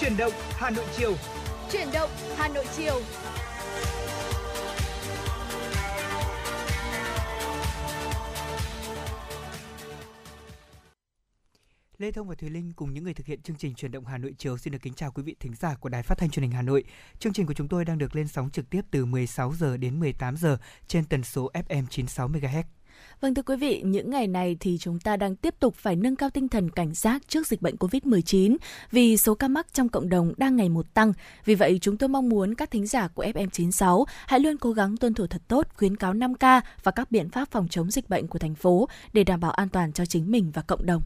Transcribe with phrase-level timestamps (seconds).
[0.00, 1.14] Chuyển động Hà Nội chiều.
[1.72, 3.00] Chuyển động Hà Nội chiều.
[11.98, 14.18] Lê Thông và Thùy Linh cùng những người thực hiện chương trình truyền động Hà
[14.18, 16.42] Nội chiều xin được kính chào quý vị thính giả của Đài Phát thanh Truyền
[16.42, 16.84] hình Hà Nội.
[17.18, 20.00] Chương trình của chúng tôi đang được lên sóng trực tiếp từ 16 giờ đến
[20.00, 22.62] 18 giờ trên tần số FM 96 MHz.
[23.20, 26.16] Vâng thưa quý vị, những ngày này thì chúng ta đang tiếp tục phải nâng
[26.16, 28.56] cao tinh thần cảnh giác trước dịch bệnh COVID-19
[28.90, 31.12] vì số ca mắc trong cộng đồng đang ngày một tăng.
[31.44, 34.96] Vì vậy, chúng tôi mong muốn các thính giả của FM96 hãy luôn cố gắng
[34.96, 38.26] tuân thủ thật tốt khuyến cáo 5K và các biện pháp phòng chống dịch bệnh
[38.26, 41.02] của thành phố để đảm bảo an toàn cho chính mình và cộng đồng.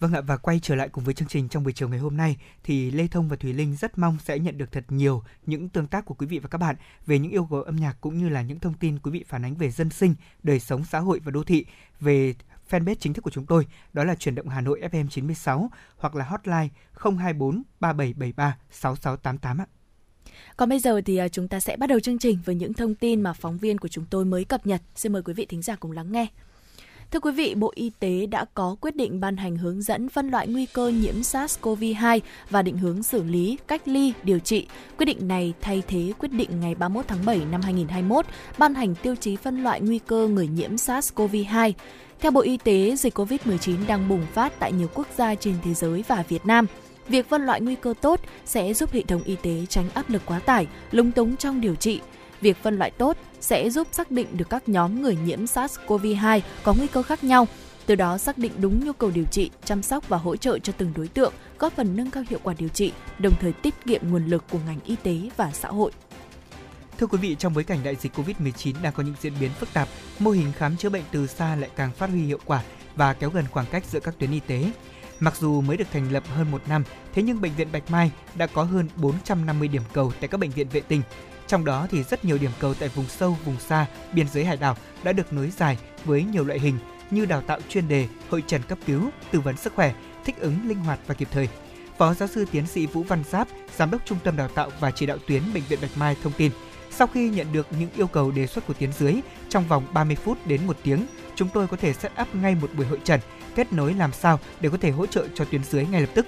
[0.00, 2.16] Vâng ạ và quay trở lại cùng với chương trình trong buổi chiều ngày hôm
[2.16, 5.68] nay thì Lê Thông và Thùy Linh rất mong sẽ nhận được thật nhiều những
[5.68, 6.76] tương tác của quý vị và các bạn
[7.06, 9.44] về những yêu cầu âm nhạc cũng như là những thông tin quý vị phản
[9.44, 11.66] ánh về dân sinh, đời sống xã hội và đô thị
[12.00, 12.34] về
[12.70, 16.14] fanpage chính thức của chúng tôi đó là chuyển động Hà Nội FM 96 hoặc
[16.14, 19.66] là hotline 024 3773 6688 ạ.
[20.56, 22.94] Còn bây giờ thì à, chúng ta sẽ bắt đầu chương trình với những thông
[22.94, 24.82] tin mà phóng viên của chúng tôi mới cập nhật.
[24.94, 26.26] Xin mời quý vị thính giả cùng lắng nghe.
[27.14, 30.30] Thưa quý vị, Bộ Y tế đã có quyết định ban hành hướng dẫn phân
[30.30, 34.66] loại nguy cơ nhiễm SARS-CoV-2 và định hướng xử lý, cách ly, điều trị.
[34.98, 38.26] Quyết định này thay thế quyết định ngày 31 tháng 7 năm 2021
[38.58, 41.72] ban hành tiêu chí phân loại nguy cơ người nhiễm SARS-CoV-2.
[42.20, 45.74] Theo Bộ Y tế, dịch COVID-19 đang bùng phát tại nhiều quốc gia trên thế
[45.74, 46.66] giới và Việt Nam.
[47.08, 50.22] Việc phân loại nguy cơ tốt sẽ giúp hệ thống y tế tránh áp lực
[50.26, 52.00] quá tải, lúng túng trong điều trị.
[52.44, 56.74] Việc phân loại tốt sẽ giúp xác định được các nhóm người nhiễm SARS-CoV-2 có
[56.78, 57.48] nguy cơ khác nhau,
[57.86, 60.72] từ đó xác định đúng nhu cầu điều trị, chăm sóc và hỗ trợ cho
[60.76, 64.00] từng đối tượng, góp phần nâng cao hiệu quả điều trị, đồng thời tiết kiệm
[64.10, 65.92] nguồn lực của ngành y tế và xã hội.
[66.98, 69.72] Thưa quý vị, trong bối cảnh đại dịch Covid-19 đang có những diễn biến phức
[69.72, 72.62] tạp, mô hình khám chữa bệnh từ xa lại càng phát huy hiệu quả
[72.96, 74.70] và kéo gần khoảng cách giữa các tuyến y tế.
[75.20, 78.10] Mặc dù mới được thành lập hơn một năm, thế nhưng Bệnh viện Bạch Mai
[78.34, 81.02] đã có hơn 450 điểm cầu tại các bệnh viện vệ tinh,
[81.54, 84.56] trong đó thì rất nhiều điểm cầu tại vùng sâu, vùng xa, biên giới hải
[84.56, 86.78] đảo đã được nối dài với nhiều loại hình
[87.10, 89.94] như đào tạo chuyên đề, hội trần cấp cứu, tư vấn sức khỏe,
[90.24, 91.48] thích ứng linh hoạt và kịp thời.
[91.98, 94.90] Phó giáo sư tiến sĩ Vũ Văn Giáp, giám đốc Trung tâm Đào tạo và
[94.90, 96.52] Chỉ đạo tuyến Bệnh viện Bạch Mai thông tin,
[96.90, 99.14] sau khi nhận được những yêu cầu đề xuất của tuyến dưới,
[99.48, 102.70] trong vòng 30 phút đến 1 tiếng, chúng tôi có thể set up ngay một
[102.76, 103.20] buổi hội trần,
[103.54, 106.26] kết nối làm sao để có thể hỗ trợ cho tuyến dưới ngay lập tức.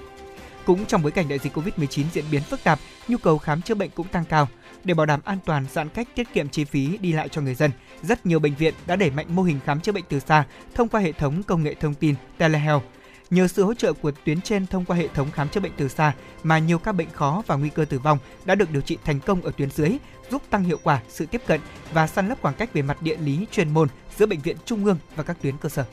[0.66, 3.75] Cũng trong bối cảnh đại dịch Covid-19 diễn biến phức tạp, nhu cầu khám chữa
[3.75, 4.48] bệnh cũng tăng cao.
[4.87, 7.55] Để bảo đảm an toàn, giãn cách, tiết kiệm chi phí đi lại cho người
[7.55, 7.71] dân,
[8.03, 10.89] rất nhiều bệnh viện đã đẩy mạnh mô hình khám chữa bệnh từ xa thông
[10.89, 12.83] qua hệ thống công nghệ thông tin telehealth.
[13.31, 15.89] Nhờ sự hỗ trợ của tuyến trên thông qua hệ thống khám chữa bệnh từ
[15.89, 18.99] xa mà nhiều ca bệnh khó và nguy cơ tử vong đã được điều trị
[19.05, 19.97] thành công ở tuyến dưới,
[20.31, 21.61] giúp tăng hiệu quả sự tiếp cận
[21.93, 24.85] và săn lấp khoảng cách về mặt địa lý chuyên môn giữa bệnh viện trung
[24.85, 25.85] ương và các tuyến cơ sở.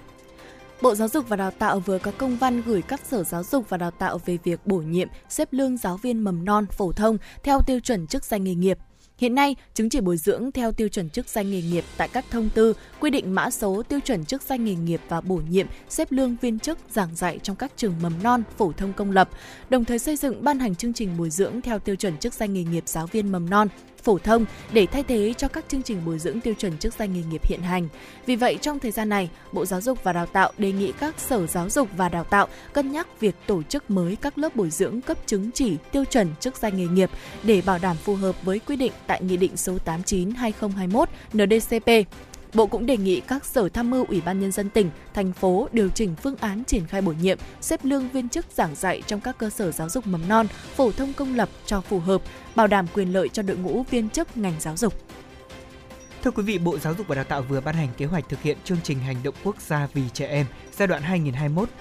[0.83, 3.69] Bộ Giáo dục và Đào tạo vừa có công văn gửi các sở giáo dục
[3.69, 7.17] và đào tạo về việc bổ nhiệm xếp lương giáo viên mầm non phổ thông
[7.44, 8.77] theo tiêu chuẩn chức danh nghề nghiệp.
[9.17, 12.25] Hiện nay, chứng chỉ bồi dưỡng theo tiêu chuẩn chức danh nghề nghiệp tại các
[12.29, 15.67] thông tư quy định mã số tiêu chuẩn chức danh nghề nghiệp và bổ nhiệm
[15.89, 19.29] xếp lương viên chức giảng dạy trong các trường mầm non phổ thông công lập,
[19.69, 22.53] đồng thời xây dựng ban hành chương trình bồi dưỡng theo tiêu chuẩn chức danh
[22.53, 23.67] nghề nghiệp giáo viên mầm non
[24.03, 27.14] phổ thông để thay thế cho các chương trình bồi dưỡng tiêu chuẩn chức danh
[27.14, 27.88] nghề nghiệp hiện hành.
[28.25, 31.19] Vì vậy, trong thời gian này, Bộ Giáo dục và Đào tạo đề nghị các
[31.19, 34.69] sở giáo dục và đào tạo cân nhắc việc tổ chức mới các lớp bồi
[34.69, 37.09] dưỡng cấp chứng chỉ tiêu chuẩn chức danh nghề nghiệp
[37.44, 42.08] để bảo đảm phù hợp với quy định tại Nghị định số 89/2021 NDCP
[42.53, 45.68] Bộ cũng đề nghị các sở tham mưu Ủy ban nhân dân tỉnh, thành phố
[45.72, 49.22] điều chỉnh phương án triển khai bổ nhiệm, xếp lương viên chức giảng dạy trong
[49.22, 52.22] các cơ sở giáo dục mầm non, phổ thông công lập cho phù hợp,
[52.56, 54.94] bảo đảm quyền lợi cho đội ngũ viên chức ngành giáo dục.
[56.24, 58.42] Thưa quý vị, Bộ Giáo dục và Đào tạo vừa ban hành kế hoạch thực
[58.42, 61.24] hiện chương trình hành động quốc gia vì trẻ em giai đoạn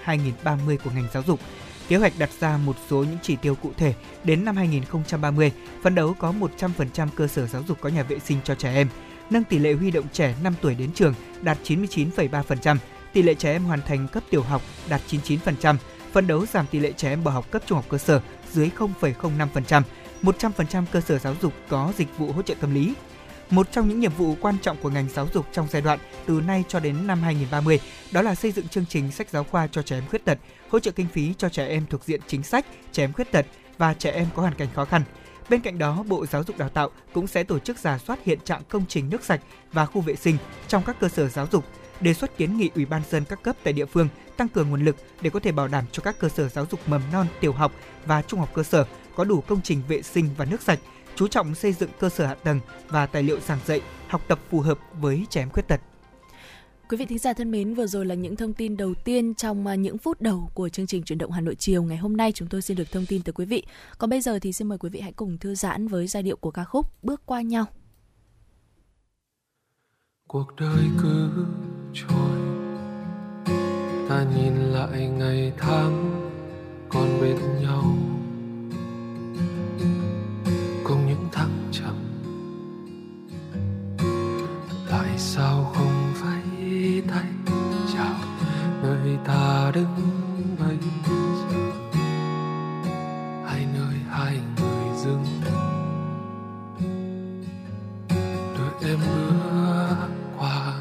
[0.05, 1.39] 2021-2030 của ngành giáo dục.
[1.87, 5.51] Kế hoạch đặt ra một số những chỉ tiêu cụ thể đến năm 2030,
[5.83, 8.87] phấn đấu có 100% cơ sở giáo dục có nhà vệ sinh cho trẻ em,
[9.29, 12.77] nâng tỷ lệ huy động trẻ 5 tuổi đến trường đạt 99,3%,
[13.13, 15.75] tỷ lệ trẻ em hoàn thành cấp tiểu học đạt 99%,
[16.11, 18.21] phấn đấu giảm tỷ lệ trẻ em bỏ học cấp trung học cơ sở
[18.51, 19.81] dưới 0,05%,
[20.21, 22.93] 100% cơ sở giáo dục có dịch vụ hỗ trợ tâm lý.
[23.49, 26.41] Một trong những nhiệm vụ quan trọng của ngành giáo dục trong giai đoạn từ
[26.47, 27.79] nay cho đến năm 2030
[28.11, 30.37] đó là xây dựng chương trình sách giáo khoa cho trẻ em khuyết tật,
[30.69, 33.45] hỗ trợ kinh phí cho trẻ em thuộc diện chính sách, trẻ em khuyết tật
[33.77, 35.03] và trẻ em có hoàn cảnh khó khăn–
[35.49, 38.39] Bên cạnh đó, Bộ Giáo dục Đào tạo cũng sẽ tổ chức giả soát hiện
[38.45, 39.41] trạng công trình nước sạch
[39.71, 40.37] và khu vệ sinh
[40.67, 41.65] trong các cơ sở giáo dục,
[42.01, 44.07] đề xuất kiến nghị Ủy ban dân các cấp tại địa phương
[44.37, 46.79] tăng cường nguồn lực để có thể bảo đảm cho các cơ sở giáo dục
[46.85, 47.71] mầm non, tiểu học
[48.05, 48.85] và trung học cơ sở
[49.15, 50.79] có đủ công trình vệ sinh và nước sạch,
[51.15, 54.39] chú trọng xây dựng cơ sở hạ tầng và tài liệu giảng dạy, học tập
[54.49, 55.81] phù hợp với trẻ em khuyết tật.
[56.93, 59.67] Quý vị thính giả thân mến, vừa rồi là những thông tin đầu tiên trong
[59.67, 62.31] à, những phút đầu của chương trình chuyển động Hà Nội chiều ngày hôm nay
[62.31, 63.63] chúng tôi xin được thông tin tới quý vị.
[63.97, 66.35] Còn bây giờ thì xin mời quý vị hãy cùng thư giãn với giai điệu
[66.35, 67.65] của ca khúc Bước qua nhau.
[70.27, 71.29] Cuộc đời cứ
[71.93, 72.39] trôi
[74.09, 76.21] Ta nhìn lại ngày tháng
[76.89, 77.83] còn bên nhau
[80.83, 81.95] Cùng những thăng trầm
[84.89, 85.92] Tại sao không
[87.01, 87.53] tay
[87.93, 88.15] chào
[88.83, 89.95] nơi ta đứng
[90.59, 90.77] bây
[91.35, 91.59] giờ
[93.45, 95.25] hai nơi hai người dừng.
[98.57, 100.07] Đợi em bước
[100.39, 100.73] qua.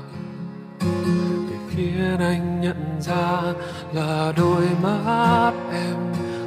[1.51, 3.43] Để phía anh nhận ra
[3.93, 5.97] là đôi mắt em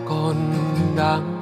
[0.05, 0.35] còn
[0.97, 1.35] đang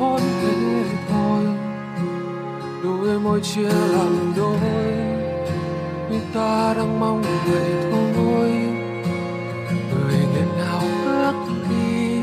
[0.00, 1.44] khôn thế thôi,
[2.82, 4.56] đôi môi chia làm đôi.
[6.10, 8.50] Như ta đang mong vậy thôi
[9.90, 11.34] người nghẹn nào bước
[11.70, 12.18] đi.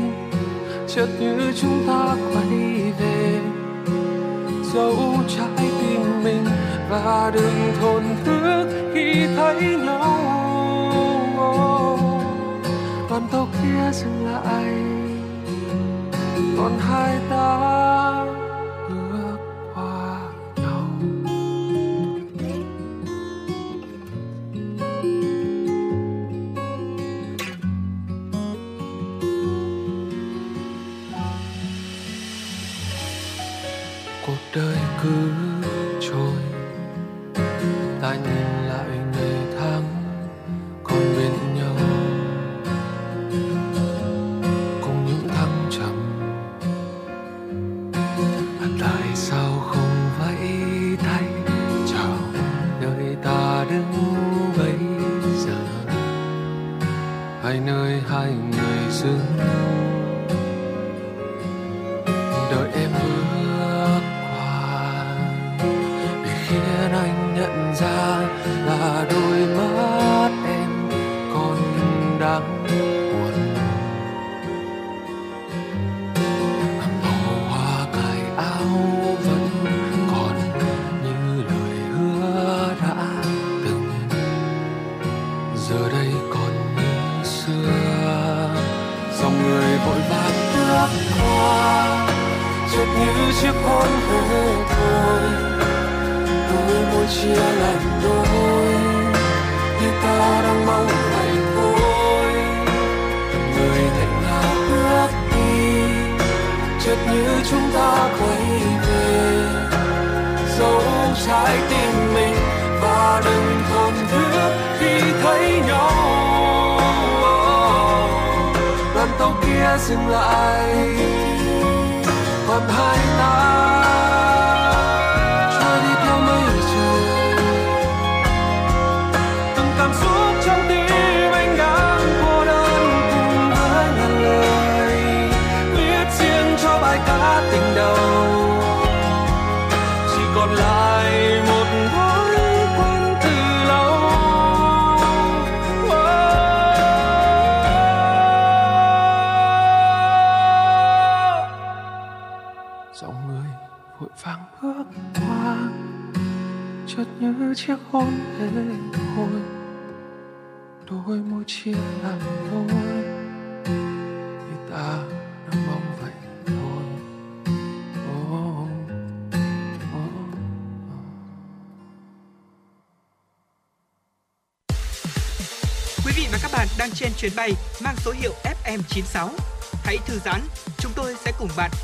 [0.88, 2.48] Chợt như chúng ta quay
[3.00, 3.40] về.
[4.74, 4.96] Dấu
[5.28, 6.44] trái tim mình
[6.90, 10.18] và đừng thổn thức khi thấy nhau.
[13.10, 15.07] Đoàn tàu kia dừng lại
[16.58, 18.24] còn hai ta
[18.88, 19.38] bước
[19.74, 20.20] qua
[20.56, 20.88] nhau.
[34.26, 34.76] Cuộc đời
[72.68, 72.97] chuyến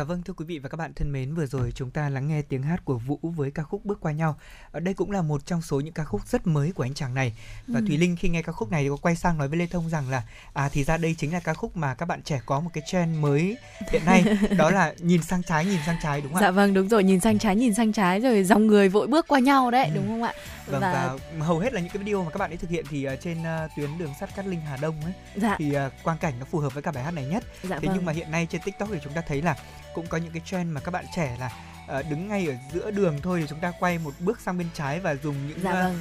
[0.00, 2.28] Dạ vâng thưa quý vị và các bạn thân mến, vừa rồi chúng ta lắng
[2.28, 4.36] nghe tiếng hát của Vũ với ca khúc Bước qua nhau.
[4.72, 7.14] Ở đây cũng là một trong số những ca khúc rất mới của anh chàng
[7.14, 7.32] này.
[7.66, 7.84] Và ừ.
[7.86, 9.88] Thùy Linh khi nghe ca khúc này thì có quay sang nói với Lê Thông
[9.90, 12.60] rằng là à thì ra đây chính là ca khúc mà các bạn trẻ có
[12.60, 13.56] một cái trend mới
[13.90, 14.24] hiện nay,
[14.56, 16.46] đó là nhìn sang trái nhìn sang trái đúng không ạ?
[16.46, 19.28] Dạ vâng đúng rồi, nhìn sang trái nhìn sang trái rồi dòng người vội bước
[19.28, 19.90] qua nhau đấy, ừ.
[19.94, 20.32] đúng không ạ?
[20.70, 21.16] Vâng, và...
[21.36, 23.20] và hầu hết là những cái video mà các bạn ấy thực hiện thì uh,
[23.20, 25.56] trên uh, tuyến đường sắt Cát Linh Hà Đông ấy dạ.
[25.58, 27.44] thì uh, quang cảnh nó phù hợp với cả bài hát này nhất.
[27.62, 27.96] Dạ thế vâng.
[27.96, 29.56] nhưng mà hiện nay trên TikTok thì chúng ta thấy là
[29.94, 31.52] cũng có những cái trend mà các bạn trẻ là
[31.98, 34.68] uh, đứng ngay ở giữa đường thôi thì chúng ta quay một bước sang bên
[34.74, 35.98] trái và dùng những dạ vâng.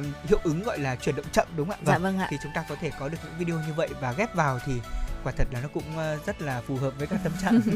[0.00, 1.82] uh, hiệu ứng gọi là chuyển động chậm đúng không ạ?
[1.82, 2.26] Vâng, dạ vâng ạ.
[2.30, 4.72] Thì chúng ta có thể có được những video như vậy và ghép vào thì
[5.24, 5.84] quả thật là nó cũng
[6.26, 7.60] rất là phù hợp với các tâm trạng.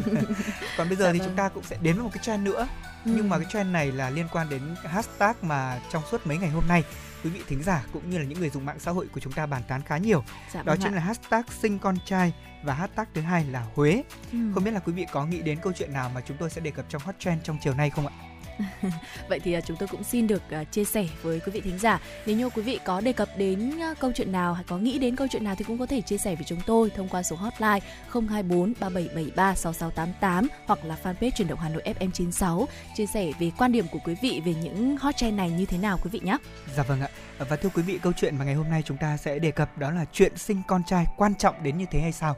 [0.79, 1.29] Còn bây giờ dạ thì vâng.
[1.29, 2.69] chúng ta cũng sẽ đến với một cái trend nữa.
[3.05, 3.13] Ừ.
[3.17, 6.51] Nhưng mà cái trend này là liên quan đến hashtag mà trong suốt mấy ngày
[6.51, 6.85] hôm nay
[7.25, 9.33] quý vị thính giả cũng như là những người dùng mạng xã hội của chúng
[9.33, 10.25] ta bàn tán khá nhiều.
[10.53, 10.97] Dạ, Đó vâng chính ạ.
[10.97, 12.33] là hashtag sinh con trai
[12.63, 14.03] và hashtag thứ hai là Huế.
[14.33, 14.39] Ừ.
[14.55, 16.61] Không biết là quý vị có nghĩ đến câu chuyện nào mà chúng tôi sẽ
[16.61, 18.13] đề cập trong hot trend trong chiều nay không ạ?
[19.29, 21.79] Vậy thì à, chúng tôi cũng xin được à, chia sẻ với quý vị thính
[21.79, 22.01] giả.
[22.27, 24.99] Nếu như quý vị có đề cập đến à, câu chuyện nào hay có nghĩ
[24.99, 27.23] đến câu chuyện nào thì cũng có thể chia sẻ với chúng tôi thông qua
[27.23, 27.81] số hotline
[28.13, 33.51] 024 3773 6688 hoặc là fanpage truyền động Hà Nội FM 96 chia sẻ về
[33.59, 36.21] quan điểm của quý vị về những hot trend này như thế nào quý vị
[36.23, 36.37] nhé.
[36.77, 37.09] Dạ vâng ạ.
[37.39, 39.79] Và thưa quý vị, câu chuyện mà ngày hôm nay chúng ta sẽ đề cập
[39.79, 42.37] đó là chuyện sinh con trai quan trọng đến như thế hay sao?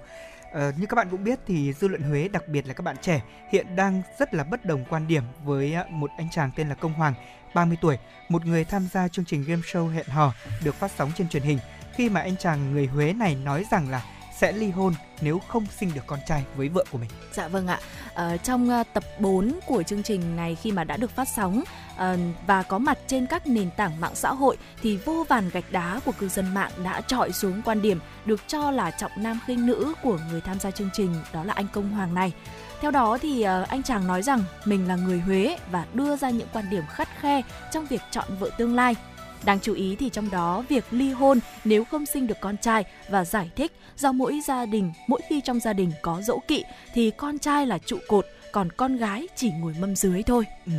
[0.57, 2.97] Ờ, như các bạn cũng biết thì dư luận Huế đặc biệt là các bạn
[3.03, 3.23] trẻ
[3.53, 6.75] hiện đang rất là bất đồng quan điểm với ờ, một anh chàng tên là
[6.75, 7.15] Công Hoàng,
[7.55, 7.99] 30 tuổi,
[8.29, 10.33] một người tham gia chương trình game show hẹn hò
[10.65, 11.59] được phát sóng trên truyền hình.
[11.95, 14.05] Khi mà anh chàng người Huế này nói rằng là
[14.37, 17.11] sẽ ly hôn nếu không sinh được con trai với vợ của mình.
[17.33, 17.81] Dạ vâng ạ.
[18.15, 21.61] Ờ, trong ờ, tập 4 của chương trình này khi mà đã được phát sóng
[21.95, 22.01] uh,
[22.47, 26.01] và có mặt trên các nền tảng mạng xã hội thì vô vàn gạch đá
[26.05, 29.67] của cư dân mạng đã trọi xuống quan điểm được cho là trọng nam khinh
[29.67, 32.33] nữ của người tham gia chương trình đó là anh Công Hoàng này.
[32.81, 36.31] Theo đó thì ờ, anh chàng nói rằng mình là người Huế và đưa ra
[36.31, 38.95] những quan điểm khắt khe trong việc chọn vợ tương lai.
[39.47, 42.85] Đáng chú ý thì trong đó việc ly hôn nếu không sinh được con trai
[43.09, 46.65] và giải thích do mỗi gia đình, mỗi khi trong gia đình có dỗ kỵ
[46.95, 50.45] thì con trai là trụ cột, còn con gái chỉ ngồi mâm dưới thôi.
[50.67, 50.73] Ừ.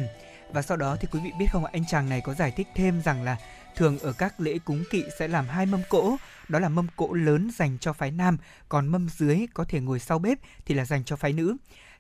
[0.54, 2.68] Và sau đó thì quý vị biết không ạ, anh chàng này có giải thích
[2.76, 3.38] thêm rằng là
[3.76, 7.14] thường ở các lễ cúng kỵ sẽ làm hai mâm cỗ, đó là mâm cỗ
[7.14, 8.38] lớn dành cho phái nam,
[8.70, 11.56] còn mâm dưới có thể ngồi sau bếp thì là dành cho phái nữ.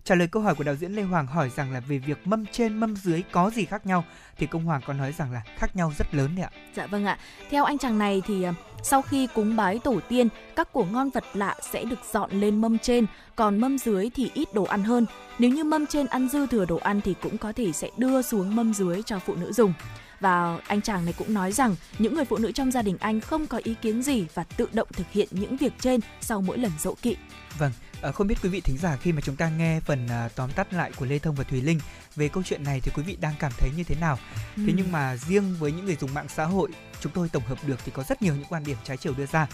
[0.07, 2.45] Trả lời câu hỏi của đạo diễn Lê Hoàng hỏi rằng là về việc mâm
[2.45, 4.03] trên mâm dưới có gì khác nhau
[4.37, 6.51] thì công Hoàng có nói rằng là khác nhau rất lớn đấy ạ.
[6.75, 7.17] Dạ vâng ạ.
[7.49, 11.09] Theo anh chàng này thì ờ, sau khi cúng bái tổ tiên, các của ngon
[11.09, 14.83] vật lạ sẽ được dọn lên mâm trên, còn mâm dưới thì ít đồ ăn
[14.83, 15.05] hơn.
[15.39, 18.21] Nếu như mâm trên ăn dư thừa đồ ăn thì cũng có thể sẽ đưa
[18.21, 19.73] xuống mâm dưới cho phụ nữ dùng
[20.19, 23.21] và anh chàng này cũng nói rằng những người phụ nữ trong gia đình anh
[23.21, 26.57] không có ý kiến gì và tự động thực hiện những việc trên sau mỗi
[26.57, 27.15] lần dỗ kỵ.
[27.57, 27.71] Vâng,
[28.01, 30.51] À, không biết quý vị thính giả khi mà chúng ta nghe phần à, tóm
[30.51, 31.79] tắt lại của Lê Thông và Thùy Linh
[32.15, 34.17] về câu chuyện này thì quý vị đang cảm thấy như thế nào?
[34.57, 34.63] Ừ.
[34.67, 36.69] Thế nhưng mà riêng với những người dùng mạng xã hội,
[37.01, 39.25] chúng tôi tổng hợp được thì có rất nhiều những quan điểm trái chiều đưa
[39.25, 39.47] ra.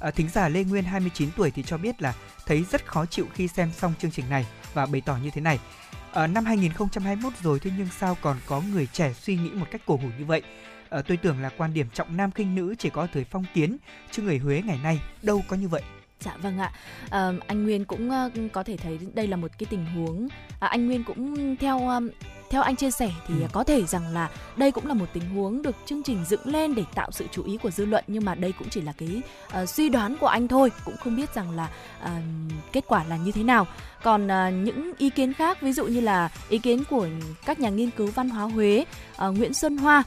[0.00, 2.14] À, thính giả Lê Nguyên 29 tuổi thì cho biết là
[2.46, 5.40] thấy rất khó chịu khi xem xong chương trình này và bày tỏ như thế
[5.40, 5.58] này.
[6.12, 9.82] À, năm 2021 rồi thế nhưng sao còn có người trẻ suy nghĩ một cách
[9.86, 10.42] cổ hủ như vậy?
[10.88, 13.76] À, tôi tưởng là quan điểm trọng nam khinh nữ chỉ có thời phong kiến,
[14.10, 15.82] chứ người Huế ngày nay đâu có như vậy.
[16.20, 16.72] Dạ vâng ạ.
[17.10, 20.28] À, anh Nguyên cũng uh, có thể thấy đây là một cái tình huống.
[20.60, 22.08] À, anh Nguyên cũng theo um,
[22.50, 23.46] theo anh chia sẻ thì ừ.
[23.52, 26.74] có thể rằng là đây cũng là một tình huống được chương trình dựng lên
[26.74, 29.22] để tạo sự chú ý của dư luận nhưng mà đây cũng chỉ là cái
[29.62, 31.68] uh, suy đoán của anh thôi cũng không biết rằng là
[32.04, 32.10] uh,
[32.72, 33.66] kết quả là như thế nào
[34.02, 37.08] còn uh, những ý kiến khác ví dụ như là ý kiến của
[37.46, 38.84] các nhà nghiên cứu văn hóa Huế
[39.28, 40.02] uh, Nguyễn Xuân Hoa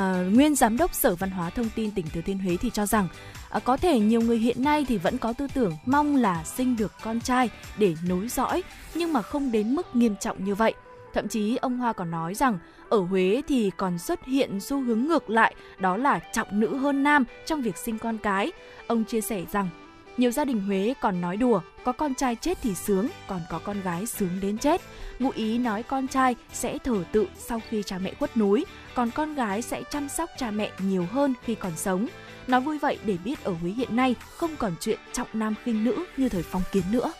[0.00, 2.86] uh, nguyên giám đốc Sở Văn hóa Thông tin tỉnh Thừa Thiên Huế thì cho
[2.86, 3.08] rằng
[3.54, 6.76] À, có thể nhiều người hiện nay thì vẫn có tư tưởng mong là sinh
[6.76, 8.62] được con trai để nối dõi
[8.94, 10.74] nhưng mà không đến mức nghiêm trọng như vậy.
[11.12, 12.58] Thậm chí ông Hoa còn nói rằng
[12.88, 17.02] ở Huế thì còn xuất hiện xu hướng ngược lại đó là trọng nữ hơn
[17.02, 18.52] nam trong việc sinh con cái.
[18.86, 19.68] Ông chia sẻ rằng
[20.16, 23.58] nhiều gia đình Huế còn nói đùa, có con trai chết thì sướng, còn có
[23.58, 24.80] con gái sướng đến chết.
[25.18, 29.10] Ngụ ý nói con trai sẽ thở tự sau khi cha mẹ khuất núi, còn
[29.10, 32.06] con gái sẽ chăm sóc cha mẹ nhiều hơn khi còn sống.
[32.46, 35.84] Nói vui vậy để biết ở Huế hiện nay không còn chuyện trọng nam khinh
[35.84, 37.12] nữ như thời phong kiến nữa.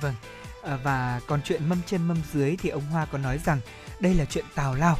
[0.00, 0.14] Vâng,
[0.62, 3.60] à, và còn chuyện mâm trên mâm dưới thì ông Hoa có nói rằng
[4.00, 4.98] đây là chuyện tào lao.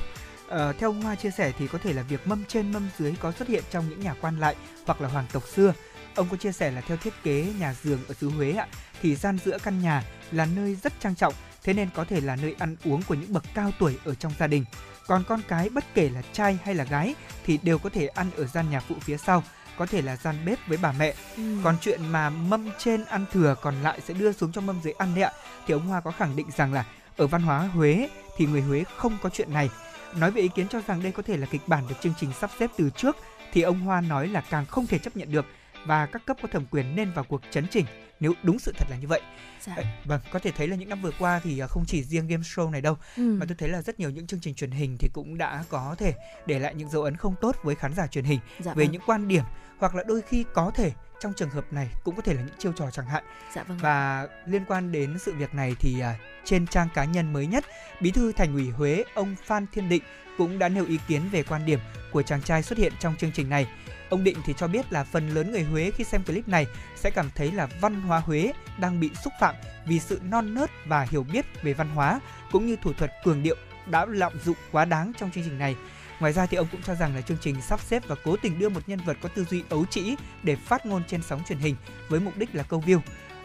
[0.48, 3.14] À, theo ông Hoa chia sẻ thì có thể là việc mâm trên mâm dưới
[3.20, 5.74] có xuất hiện trong những nhà quan lại hoặc là hoàng tộc xưa.
[6.14, 8.66] Ông có chia sẻ là theo thiết kế nhà giường ở xứ Huế ạ,
[9.02, 12.36] thì gian giữa căn nhà là nơi rất trang trọng, thế nên có thể là
[12.36, 14.64] nơi ăn uống của những bậc cao tuổi ở trong gia đình.
[15.06, 18.30] Còn con cái bất kể là trai hay là gái thì đều có thể ăn
[18.36, 19.42] ở gian nhà phụ phía sau
[19.78, 21.14] có thể là gian bếp với bà mẹ.
[21.36, 21.42] Ừ.
[21.64, 24.92] Còn chuyện mà mâm trên ăn thừa còn lại sẽ đưa xuống cho mâm dưới
[24.98, 25.32] ăn đấy ạ.
[25.66, 26.84] Thì ông Hoa có khẳng định rằng là
[27.16, 29.70] Ở văn hóa Huế thì người Huế không có chuyện này.
[30.16, 32.32] Nói về ý kiến cho rằng đây có thể là kịch bản được chương trình
[32.40, 33.16] sắp xếp từ trước
[33.52, 35.46] thì ông Hoa nói là càng không thể chấp nhận được
[35.86, 37.84] và các cấp có thẩm quyền nên vào cuộc chấn chỉnh
[38.22, 39.20] nếu đúng sự thật là như vậy.
[39.60, 39.76] Dạ.
[40.04, 42.42] Vâng, có thể thấy là những năm vừa qua thì à, không chỉ riêng game
[42.42, 43.36] show này đâu, Ừ.
[43.40, 45.94] mà tôi thấy là rất nhiều những chương trình truyền hình thì cũng đã có
[45.98, 46.14] thể
[46.46, 48.92] để lại những dấu ấn không tốt với khán giả truyền hình dạ về vâng.
[48.92, 49.44] những quan điểm
[49.78, 52.54] hoặc là đôi khi có thể trong trường hợp này cũng có thể là những
[52.58, 53.24] chiêu trò chẳng hạn.
[53.54, 53.78] Dạ vâng.
[53.78, 57.64] Và liên quan đến sự việc này thì à, trên trang cá nhân mới nhất,
[58.00, 60.02] Bí thư Thành ủy Huế ông Phan Thiên Định
[60.38, 61.78] cũng đã nêu ý kiến về quan điểm
[62.12, 63.66] của chàng trai xuất hiện trong chương trình này.
[64.12, 66.66] Ông Định thì cho biết là phần lớn người Huế khi xem clip này
[66.97, 69.54] sẽ cảm thấy là văn hóa Huế đang bị xúc phạm
[69.87, 73.42] vì sự non nớt và hiểu biết về văn hóa cũng như thủ thuật cường
[73.42, 75.76] điệu đã lạm dụng quá đáng trong chương trình này.
[76.21, 78.59] Ngoài ra thì ông cũng cho rằng là chương trình sắp xếp và cố tình
[78.59, 81.59] đưa một nhân vật có tư duy ấu trĩ để phát ngôn trên sóng truyền
[81.59, 81.76] hình
[82.09, 83.00] với mục đích là câu view.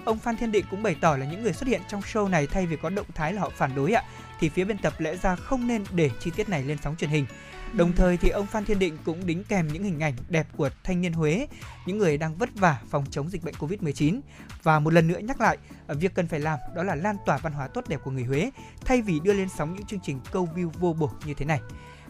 [0.05, 2.47] Ông Phan Thiên Định cũng bày tỏ là những người xuất hiện trong show này
[2.47, 4.03] thay vì có động thái là họ phản đối ạ,
[4.39, 7.09] thì phía biên tập lẽ ra không nên để chi tiết này lên sóng truyền
[7.09, 7.25] hình.
[7.73, 10.69] Đồng thời thì ông Phan Thiên Định cũng đính kèm những hình ảnh đẹp của
[10.83, 11.47] thanh niên Huế,
[11.85, 14.19] những người đang vất vả phòng chống dịch bệnh Covid-19
[14.63, 15.57] và một lần nữa nhắc lại
[15.87, 18.23] ờ, việc cần phải làm đó là lan tỏa văn hóa tốt đẹp của người
[18.23, 18.51] Huế
[18.85, 21.59] thay vì đưa lên sóng những chương trình câu view vô bổ như thế này.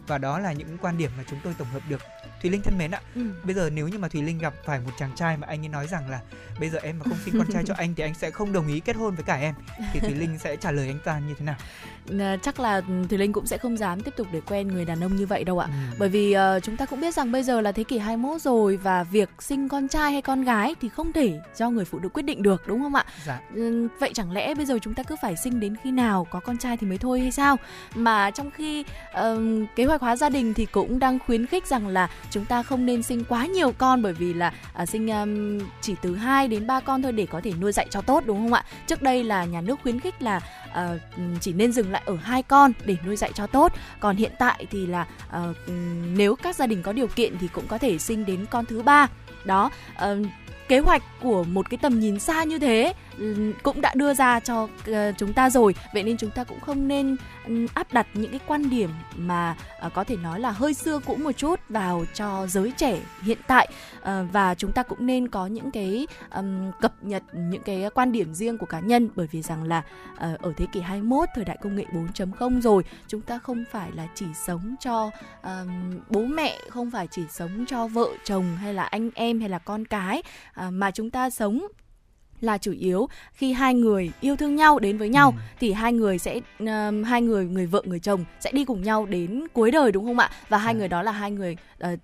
[0.08, 2.02] Và đó là những quan điểm mà chúng tôi tổng hợp được.
[2.42, 3.22] Thùy Linh thân mến ạ, Ừ.
[3.44, 5.70] bây giờ nếu như mà Thùy Linh gặp phải một chàng trai mà anh ấy
[5.70, 6.20] nói rằng là
[6.60, 8.68] bây giờ em mà không sinh con trai cho anh thì anh sẽ không đồng
[8.68, 9.56] ý kết hôn với cả em
[9.94, 11.56] thì Thùy Linh sẽ trả lời anh ta như thế nào?
[12.20, 15.04] Ờ, chắc là Thùy Linh cũng sẽ không dám tiếp tục để quen người đàn
[15.04, 15.68] ông như vậy đâu ạ.
[15.68, 15.96] Ừ.
[16.00, 18.78] Bởi vì ờ, chúng ta cũng biết rằng bây giờ là thế kỷ 21 rồi
[18.78, 22.10] và việc sinh con trai hay con gái thì không thể do người phụ nữ
[22.10, 23.06] quyết định được đúng không ạ?
[23.26, 23.40] Dạ.
[23.56, 26.40] Ừ, Vậy chẳng lẽ bây giờ chúng ta cứ phải sinh đến khi nào có
[26.40, 27.56] con trai thì mới thôi hay sao?
[27.96, 31.88] Mà trong khi ờm, kế hoạch hóa gia đình thì cũng đang khuyến khích rằng
[31.88, 35.60] là chúng ta không nên sinh quá nhiều con bởi vì là à, sinh um,
[35.82, 38.38] chỉ từ 2 đến 3 con thôi để có thể nuôi dạy cho tốt đúng
[38.38, 38.66] không ạ?
[38.88, 40.40] Trước đây là nhà nước khuyến khích là
[40.74, 40.98] à,
[41.42, 43.74] chỉ nên dừng lại ở hai con để nuôi dạy cho tốt.
[44.00, 45.42] Còn hiện tại thì là à,
[46.16, 48.82] nếu các gia đình có điều kiện thì cũng có thể sinh đến con thứ
[48.82, 49.08] ba.
[49.46, 50.16] Đó, à,
[50.68, 54.40] kế hoạch của một cái tầm nhìn xa như thế Ừ, cũng đã đưa ra
[54.40, 55.76] cho ờ, chúng ta rồi.
[55.94, 57.16] Vậy nên chúng ta cũng không nên
[57.48, 61.00] ừ, áp đặt những cái quan điểm mà ờ, có thể nói là hơi xưa
[61.06, 63.68] cũ một chút vào cho giới trẻ hiện tại.
[64.02, 66.08] Ờ, và chúng ta cũng nên có những cái
[66.82, 69.10] cập nhật những cái quan điểm riêng của cá nhân.
[69.16, 69.84] Bởi vì rằng là
[70.18, 74.08] ở thế kỷ 21 thời đại công nghệ 4.0 rồi, chúng ta không phải là
[74.16, 75.12] chỉ sống cho
[76.10, 79.60] bố mẹ, không phải chỉ sống cho vợ chồng hay là anh em hay là
[79.60, 80.24] con cái
[80.70, 81.68] mà chúng ta sống
[82.42, 85.42] là chủ yếu khi hai người yêu thương nhau đến với nhau Ừ.
[85.60, 89.06] thì hai người sẽ ừm, hai người người vợ người chồng sẽ đi cùng nhau
[89.06, 90.80] đến cuối đời đúng không ạ và hai Dạ.
[90.80, 91.96] người đó là hai người ờ,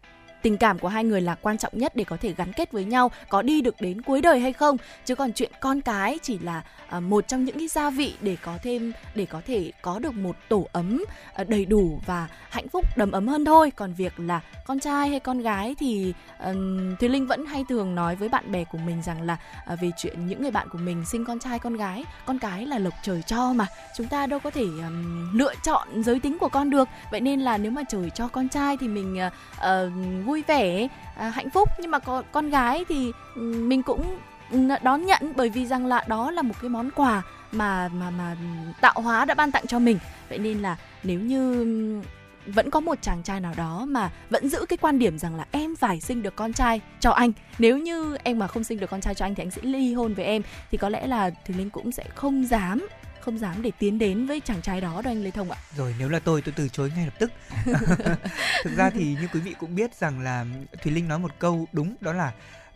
[0.43, 2.85] tình cảm của hai người là quan trọng nhất để có thể gắn kết với
[2.85, 4.77] nhau có đi được đến cuối đời hay không.
[5.05, 8.37] Chứ còn chuyện con cái chỉ là à, một trong những cái gia vị để
[8.41, 11.03] có thêm để có thể có được một tổ ấm
[11.33, 13.71] à, đầy đủ và hạnh phúc đầm ấm hơn thôi.
[13.71, 16.13] Còn việc là con trai hay con gái thì
[16.45, 19.75] um, Thùy Linh vẫn hay thường nói với bạn bè của mình rằng là à,
[19.75, 22.79] về chuyện những người bạn của mình sinh con trai con gái con cái là
[22.79, 23.67] lộc trời cho mà.
[23.97, 26.87] Chúng ta đâu có thể um, lựa chọn giới tính của con được.
[27.11, 29.89] Vậy nên là nếu mà trời cho con trai thì mình uh, ờ,
[30.33, 31.69] vui vẻ à, hạnh phúc.
[31.79, 34.17] Nhưng mà con con gái thì ừ, mình cũng
[34.83, 38.35] đón nhận bởi vì rằng là đó là một cái món quà mà mà mà
[38.81, 39.99] tạo hóa đã ban tặng cho mình.
[40.29, 42.01] Vậy nên là nếu như ừ,
[42.53, 45.45] vẫn có một chàng trai nào đó mà vẫn giữ cái quan điểm rằng là
[45.51, 48.89] em phải sinh được con trai cho anh nếu như em mà không sinh được
[48.89, 50.41] con trai cho anh thì anh sẽ ly hôn với em
[50.71, 52.87] thì có lẽ là thì linh cũng sẽ không dám
[53.23, 55.95] không dám để tiến đến với chàng trai đó đâu anh lê thông ạ Rồi
[55.99, 57.31] nếu là tôi tôi từ chối ngay lập tức.
[58.63, 60.45] Thực ra thì như quý vị cũng biết rằng là
[60.83, 62.31] Thùy Linh nói một câu đúng đó là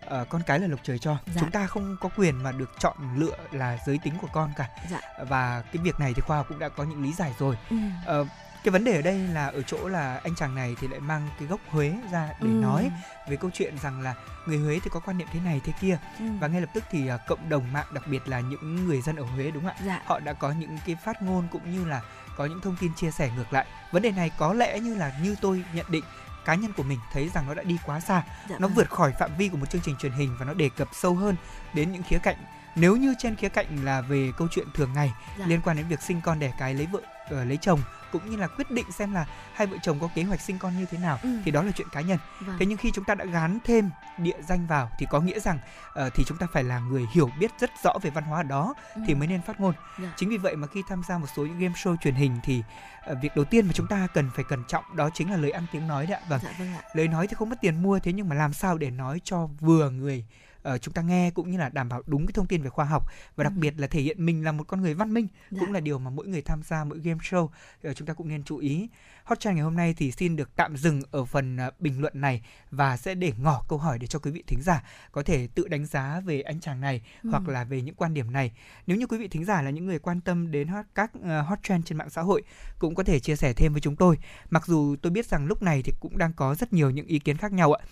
[0.06, 1.18] ờ, con cái là lộc trời cho.
[1.36, 1.42] Dạ.
[1.42, 4.70] Chúng ta không có quyền mà được chọn lựa là giới tính của con cả.
[4.92, 5.02] Dạ.
[5.28, 7.56] Và cái việc này thì khoa học cũng đã có những lý giải rồi.
[7.70, 7.76] ừ.
[8.06, 8.26] Ờ,
[8.68, 11.28] cái vấn đề ở đây là ở chỗ là anh chàng này thì lại mang
[11.40, 12.48] cái gốc Huế ra để Ừ.
[12.48, 12.92] nói
[13.30, 14.14] về câu chuyện rằng là
[14.46, 16.26] người Huế thì có quan niệm thế này thế kia Ừ.
[16.40, 19.16] và ngay lập tức thì à, cộng đồng mạng đặc biệt là những người dân
[19.16, 19.84] ở Huế đúng không ạ?
[19.86, 22.02] dạ họ đã có những cái phát ngôn cũng như là
[22.38, 25.12] có những thông tin chia sẻ ngược lại vấn đề này có lẽ như là
[25.24, 26.04] như tôi nhận định
[26.46, 28.76] cá nhân của mình thấy rằng nó đã đi quá xa dạ nó vâng.
[28.76, 31.16] vượt khỏi phạm vi của một chương trình truyền hình và nó đề cập sâu
[31.16, 31.36] hơn
[31.74, 32.38] đến những khía cạnh
[32.80, 35.46] nếu như trên khía cạnh là về câu chuyện thường ngày Dạ.
[35.48, 37.80] liên quan đến việc sinh con đẻ cái lấy vợ ờ, lấy chồng
[38.12, 40.78] cũng như là quyết định xem là hai vợ chồng có kế hoạch sinh con
[40.78, 41.30] như thế nào Ừ.
[41.46, 42.56] thì đó là chuyện cá nhân Vâng.
[42.60, 45.60] thế nhưng khi chúng ta đã gán thêm địa danh vào thì có nghĩa rằng
[45.94, 48.74] ờ, thì chúng ta phải là người hiểu biết rất rõ về văn hóa đó
[49.08, 49.18] thì Ừ.
[49.18, 50.14] mới nên phát ngôn Dạ.
[50.18, 52.64] chính vì vậy mà khi tham gia một số những game show truyền hình thì
[53.06, 55.52] ờ, việc đầu tiên mà chúng ta cần phải cẩn trọng đó chính là lời
[55.52, 57.84] ăn tiếng nói đấy ạ vâng dạ vâng ạ lời nói thì không mất tiền
[57.84, 60.26] mua thế nhưng mà làm sao để nói cho vừa người
[60.74, 62.86] uh, chúng ta nghe cũng như là đảm bảo đúng cái thông tin về khoa
[62.86, 63.60] học và đặc ừ.
[63.60, 65.58] biệt là thể hiện mình là một con người văn minh dạ.
[65.60, 67.52] cũng là điều mà mỗi người tham gia mỗi game show uh,
[67.96, 68.90] chúng ta cũng nên chú ý
[69.24, 72.22] hot trend ngày hôm nay thì xin được tạm dừng ở phần uh, bình luận
[72.22, 75.48] này và sẽ để ngỏ câu hỏi để cho quý vị thính giả có thể
[75.56, 77.30] tự đánh giá về anh chàng này ừ.
[77.30, 78.52] hoặc là về những quan điểm này
[78.88, 81.48] nếu như quý vị thính giả là những người quan tâm đến hot, các uh,
[81.48, 82.44] hot trend trên mạng xã hội
[82.80, 84.18] cũng có thể chia sẻ thêm với chúng tôi
[84.50, 87.20] mặc dù tôi biết rằng lúc này thì cũng đang có rất nhiều những ý
[87.20, 87.86] kiến khác nhau ạ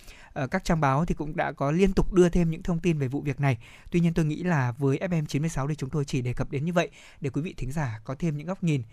[0.52, 3.08] các trang báo thì cũng đã có liên tục đưa thêm những thông tin về
[3.08, 3.58] vụ việc này.
[3.92, 6.74] Tuy nhiên tôi nghĩ là với FM96 thì chúng tôi chỉ đề cập đến như
[6.74, 6.90] vậy
[7.22, 8.84] để quý vị thính giả có thêm những góc nhìn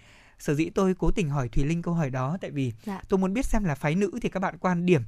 [0.43, 3.01] sở dĩ tôi cố tình hỏi thùy linh câu hỏi đó tại vì dạ.
[3.09, 5.03] tôi muốn biết xem là phái nữ thì các bạn quan điểm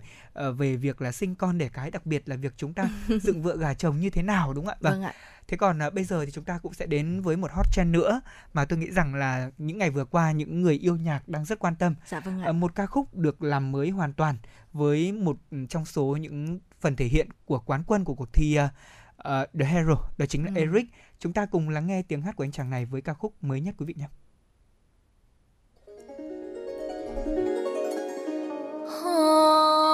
[0.48, 2.88] uh, về việc là sinh con đẻ cái đặc biệt là việc chúng ta
[3.22, 5.14] dựng vợ gà chồng như thế nào đúng không ạ vâng, vâng ạ
[5.48, 7.90] thế còn uh, bây giờ thì chúng ta cũng sẽ đến với một hot trend
[7.90, 8.20] nữa
[8.52, 11.58] mà tôi nghĩ rằng là những ngày vừa qua những người yêu nhạc đang rất
[11.58, 12.50] quan tâm dạ, vâng ạ.
[12.50, 14.36] Uh, một ca khúc được làm mới hoàn toàn
[14.72, 15.36] với một
[15.68, 18.70] trong số những phần thể hiện của quán quân của cuộc thi uh,
[19.18, 20.60] uh, The Hero đó chính là ừ.
[20.60, 20.86] Eric
[21.18, 23.60] chúng ta cùng lắng nghe tiếng hát của anh chàng này với ca khúc mới
[23.60, 24.06] nhất quý vị nhé
[29.04, 29.93] gìn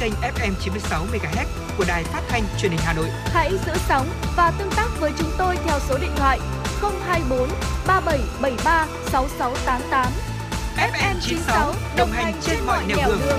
[0.00, 1.46] kênh FM 96 MHz
[1.78, 3.08] của đài phát thanh truyền hình Hà Nội.
[3.24, 4.06] Hãy giữ sóng
[4.36, 6.38] và tương tác với chúng tôi theo số điện thoại
[6.80, 7.48] 024
[7.86, 10.12] 3773 6688.
[10.76, 13.18] FM 96 đồng hành trên mọi nẻo đường.
[13.26, 13.38] đường.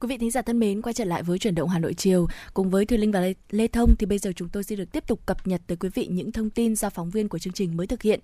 [0.00, 2.26] Quý vị thính giả thân mến, quay trở lại với chuyển động Hà Nội chiều
[2.54, 4.92] cùng với Thùy Linh và Lê, Lê Thông thì bây giờ chúng tôi sẽ được
[4.92, 7.52] tiếp tục cập nhật tới quý vị những thông tin do phóng viên của chương
[7.52, 8.20] trình mới thực hiện.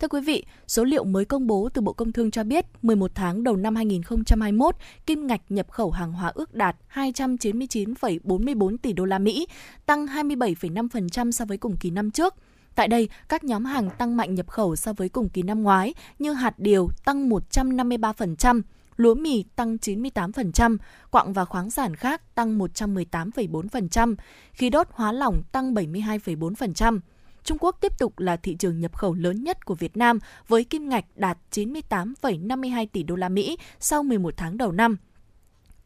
[0.00, 3.10] Thưa quý vị, số liệu mới công bố từ Bộ Công Thương cho biết 11
[3.14, 9.04] tháng đầu năm 2021, kim ngạch nhập khẩu hàng hóa ước đạt 299,44 tỷ đô
[9.04, 9.46] la Mỹ,
[9.86, 12.34] tăng 27,5% so với cùng kỳ năm trước.
[12.74, 15.94] Tại đây, các nhóm hàng tăng mạnh nhập khẩu so với cùng kỳ năm ngoái
[16.18, 18.62] như hạt điều tăng 153%,
[18.96, 20.76] lúa mì tăng 98%,
[21.10, 24.14] quặng và khoáng sản khác tăng 118,4%,
[24.52, 27.00] khí đốt hóa lỏng tăng 72,4%.
[27.44, 30.64] Trung Quốc tiếp tục là thị trường nhập khẩu lớn nhất của Việt Nam với
[30.64, 34.96] kim ngạch đạt 98,52 tỷ đô la Mỹ sau 11 tháng đầu năm.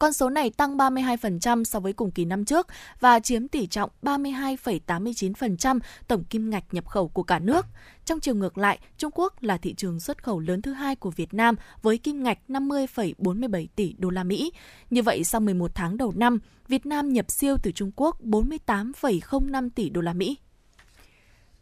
[0.03, 2.67] Con số này tăng 32% so với cùng kỳ năm trước
[2.99, 7.65] và chiếm tỷ trọng 32,89% tổng kim ngạch nhập khẩu của cả nước.
[8.05, 11.11] Trong chiều ngược lại, Trung Quốc là thị trường xuất khẩu lớn thứ hai của
[11.11, 14.51] Việt Nam với kim ngạch 50,47 tỷ đô la Mỹ.
[14.89, 19.69] Như vậy, sau 11 tháng đầu năm, Việt Nam nhập siêu từ Trung Quốc 48,05
[19.75, 20.37] tỷ đô la Mỹ.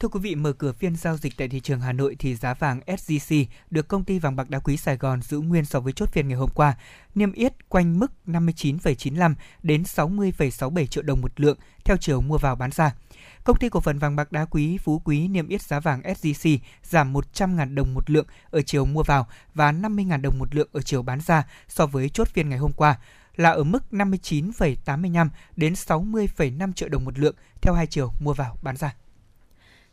[0.02, 2.54] Thưa quý vị, mở cửa phiên giao dịch tại thị trường Hà Nội thì giá
[2.54, 5.94] vàng SJC được công ty vàng bạc đá quý Sài Gòn giữ nguyên so với
[5.94, 6.78] chốt phiên ngày hôm qua,
[7.16, 9.34] niêm yết quanh mức 59,95
[9.64, 12.96] đến 60,67 triệu đồng một lượng theo chiều mua vào bán ra.
[13.44, 16.58] Công ty cổ phần vàng bạc đá quý Phú Quý niêm yết giá vàng SJC
[16.84, 20.82] giảm 100.000 đồng một lượng ở chiều mua vào và 50.000 đồng một lượng ở
[20.82, 23.00] chiều bán ra so với chốt phiên ngày hôm qua
[23.36, 28.58] là ở mức 59,85 đến 60,5 triệu đồng một lượng theo hai chiều mua vào
[28.62, 28.96] bán ra.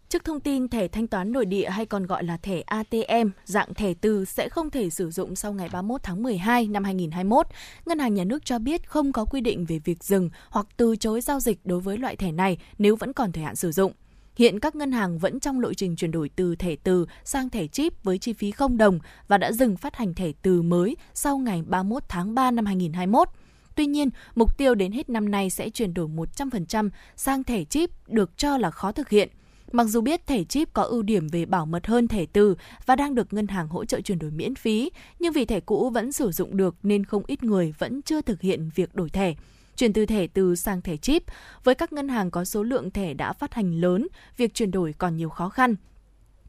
[0.09, 3.75] Trước thông tin thẻ thanh toán nội địa hay còn gọi là thẻ ATM dạng
[3.75, 7.47] thẻ từ sẽ không thể sử dụng sau ngày 31 tháng 12 năm 2021,
[7.87, 10.97] Ngân hàng Nhà nước cho biết không có quy định về việc dừng hoặc từ
[10.97, 13.92] chối giao dịch đối với loại thẻ này nếu vẫn còn thời hạn sử dụng.
[14.37, 17.66] Hiện các ngân hàng vẫn trong lộ trình chuyển đổi từ thẻ từ sang thẻ
[17.66, 21.38] chip với chi phí không đồng và đã dừng phát hành thẻ từ mới sau
[21.38, 23.29] ngày 31 tháng 3 năm 2021.
[23.75, 27.90] Tuy nhiên, mục tiêu đến hết năm nay sẽ chuyển đổi 100% sang thẻ chip
[28.09, 29.29] được cho là khó thực hiện.
[29.72, 32.54] Mặc dù biết thẻ chip có ưu điểm về bảo mật hơn thẻ từ
[32.87, 35.90] và đang được ngân hàng hỗ trợ chuyển đổi miễn phí, nhưng vì thẻ cũ
[35.90, 39.35] vẫn sử dụng được nên không ít người vẫn chưa thực hiện việc đổi thẻ
[39.76, 41.22] chuyển từ thẻ từ sang thẻ chip.
[41.64, 44.94] Với các ngân hàng có số lượng thẻ đã phát hành lớn, việc chuyển đổi
[44.98, 45.74] còn nhiều khó khăn.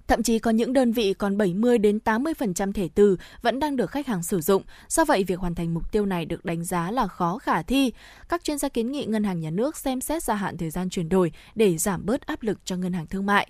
[0.10, 3.91] Thậm chí có những đơn vị còn 70 đến 80% thẻ từ vẫn đang được
[3.91, 4.63] khách hàng sử dụng.
[4.88, 7.91] Do vậy, việc hoàn thành mục tiêu này được đánh giá là khó khả thi.
[8.30, 10.89] Các chuyên gia kiến nghị ngân hàng nhà nước xem xét gia hạn thời gian
[10.89, 13.50] chuyển đổi để giảm bớt áp lực cho ngân hàng thương mại.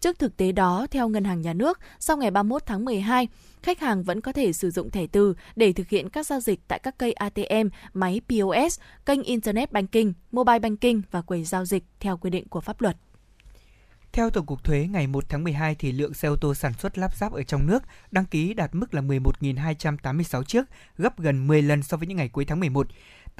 [0.00, 3.28] Trước thực tế đó, theo Ngân hàng Nhà nước, sau ngày 31 tháng 12,
[3.62, 6.60] khách hàng vẫn có thể sử dụng thẻ từ để thực hiện các giao dịch
[6.68, 11.84] tại các cây ATM, máy POS, kênh Internet Banking, Mobile Banking và quầy giao dịch
[12.00, 12.96] theo quy định của pháp luật.
[14.12, 16.98] Theo Tổng cục Thuế, ngày 1 tháng 12 thì lượng xe ô tô sản xuất
[16.98, 20.64] lắp ráp ở trong nước đăng ký đạt mức là 11.286 chiếc,
[20.98, 22.86] gấp gần 10 lần so với những ngày cuối tháng 11.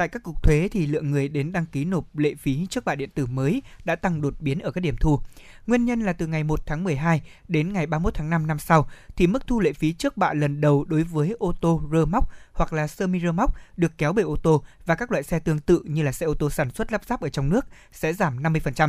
[0.00, 2.94] Tại các cục thuế thì lượng người đến đăng ký nộp lệ phí trước bạ
[2.94, 5.20] điện tử mới đã tăng đột biến ở các điểm thu.
[5.66, 8.88] Nguyên nhân là từ ngày 1 tháng 12 đến ngày 31 tháng 5 năm sau,
[9.16, 12.32] thì mức thu lệ phí trước bạ lần đầu đối với ô tô rơ móc
[12.52, 15.38] hoặc là sơ mi rơ móc được kéo bởi ô tô và các loại xe
[15.38, 18.12] tương tự như là xe ô tô sản xuất lắp ráp ở trong nước sẽ
[18.12, 18.88] giảm 50%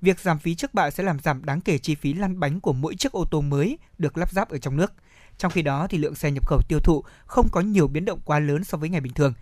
[0.00, 2.72] việc giảm phí trước bạ sẽ làm giảm đáng kể chi phí lăn bánh của
[2.72, 4.92] mỗi chiếc ô tô mới được lắp ráp ở trong nước.
[5.38, 8.20] Trong khi đó thì lượng xe nhập khẩu tiêu thụ không có nhiều biến động
[8.24, 9.34] quá lớn so với ngày bình thường.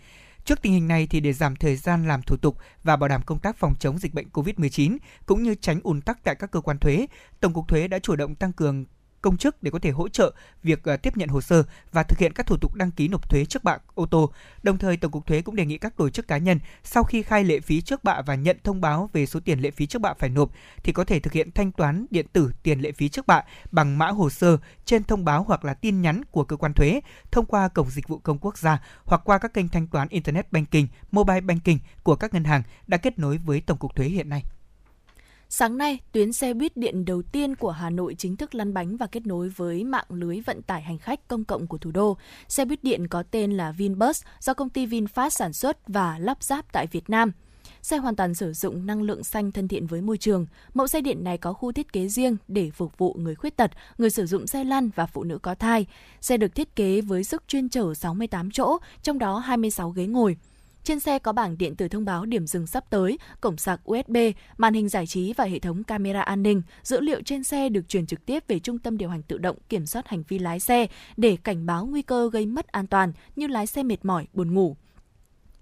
[0.48, 3.22] Trước tình hình này thì để giảm thời gian làm thủ tục và bảo đảm
[3.26, 6.60] công tác phòng chống dịch bệnh COVID-19 cũng như tránh ùn tắc tại các cơ
[6.60, 7.06] quan thuế,
[7.40, 8.84] Tổng cục Thuế đã chủ động tăng cường
[9.22, 12.18] công chức để có thể hỗ trợ việc ờ, tiếp nhận hồ sơ và thực
[12.18, 14.32] hiện các thủ tục đăng ký nộp thuế trước bạ ô tô.
[14.62, 17.22] Đồng thời, Tổng cục Thuế cũng đề nghị các tổ chức cá nhân sau khi
[17.22, 20.02] khai lệ phí trước bạ và nhận thông báo về số tiền lệ phí trước
[20.02, 20.50] bạ phải nộp
[20.82, 23.98] thì có thể thực hiện thanh toán điện tử tiền lệ phí trước bạ bằng
[23.98, 27.00] mã hồ sơ trên thông báo hoặc là tin nhắn của cơ quan thuế
[27.30, 30.52] thông qua cổng dịch vụ công quốc gia hoặc qua các kênh thanh toán internet
[30.52, 34.28] banking, mobile banking của các ngân hàng đã kết nối với Tổng cục Thuế hiện
[34.28, 34.44] nay.
[35.50, 38.96] Sáng nay, tuyến xe buýt điện đầu tiên của Hà Nội chính thức lăn bánh
[38.96, 42.16] và kết nối với mạng lưới vận tải hành khách công cộng của thủ đô.
[42.48, 46.42] Xe buýt điện có tên là Vinbus do công ty VinFast sản xuất và lắp
[46.42, 47.32] ráp tại Việt Nam.
[47.82, 50.46] Xe hoàn toàn sử dụng năng lượng xanh thân thiện với môi trường.
[50.74, 53.70] Mẫu xe điện này có khu thiết kế riêng để phục vụ người khuyết tật,
[53.98, 55.86] người sử dụng xe lăn và phụ nữ có thai.
[56.20, 60.36] Xe được thiết kế với sức chuyên chở 68 chỗ, trong đó 26 ghế ngồi.
[60.84, 64.16] Trên xe có bảng điện tử thông báo điểm dừng sắp tới, cổng sạc USB,
[64.56, 66.62] màn hình giải trí và hệ thống camera an ninh.
[66.82, 69.56] Dữ liệu trên xe được truyền trực tiếp về trung tâm điều hành tự động
[69.68, 70.86] kiểm soát hành vi lái xe
[71.16, 74.54] để cảnh báo nguy cơ gây mất an toàn như lái xe mệt mỏi, buồn
[74.54, 74.76] ngủ.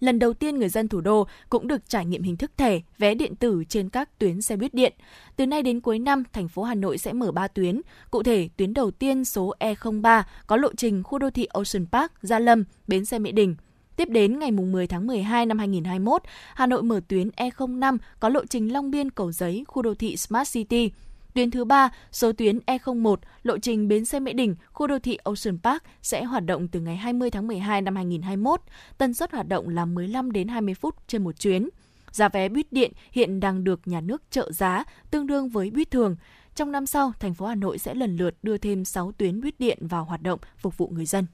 [0.01, 3.15] Lần đầu tiên người dân thủ đô cũng được trải nghiệm hình thức thẻ, vé
[3.15, 4.93] điện tử trên các tuyến xe buýt điện.
[5.37, 7.81] Từ nay đến cuối năm, thành phố Hà Nội sẽ mở 3 tuyến.
[8.11, 12.13] Cụ thể, tuyến đầu tiên số E03 có lộ trình khu đô thị Ocean Park,
[12.23, 13.57] Gia Lâm, bến xe Mỹ Đình.
[13.97, 16.23] Tiếp đến ngày 10 tháng 12 năm 2021,
[16.55, 20.17] Hà Nội mở tuyến E05 có lộ trình Long Biên Cầu Giấy, khu đô thị
[20.17, 20.91] Smart City.
[21.35, 25.19] Tuyến thứ 3, số tuyến E01, lộ trình bến xe Mỹ Đình, khu đô thị
[25.25, 28.61] Ocean Park sẽ hoạt động từ ngày 20 tháng 12 năm 2021.
[28.99, 31.69] Tần suất hoạt động là 15 đến 20 phút trên một chuyến.
[32.11, 35.91] Giá vé buýt điện hiện đang được nhà nước trợ giá, tương đương với buýt
[35.91, 36.17] thường.
[36.55, 39.61] Trong năm sau, thành phố Hà Nội sẽ lần lượt đưa thêm 6 tuyến buýt
[39.61, 41.27] điện vào hoạt động phục vụ người dân.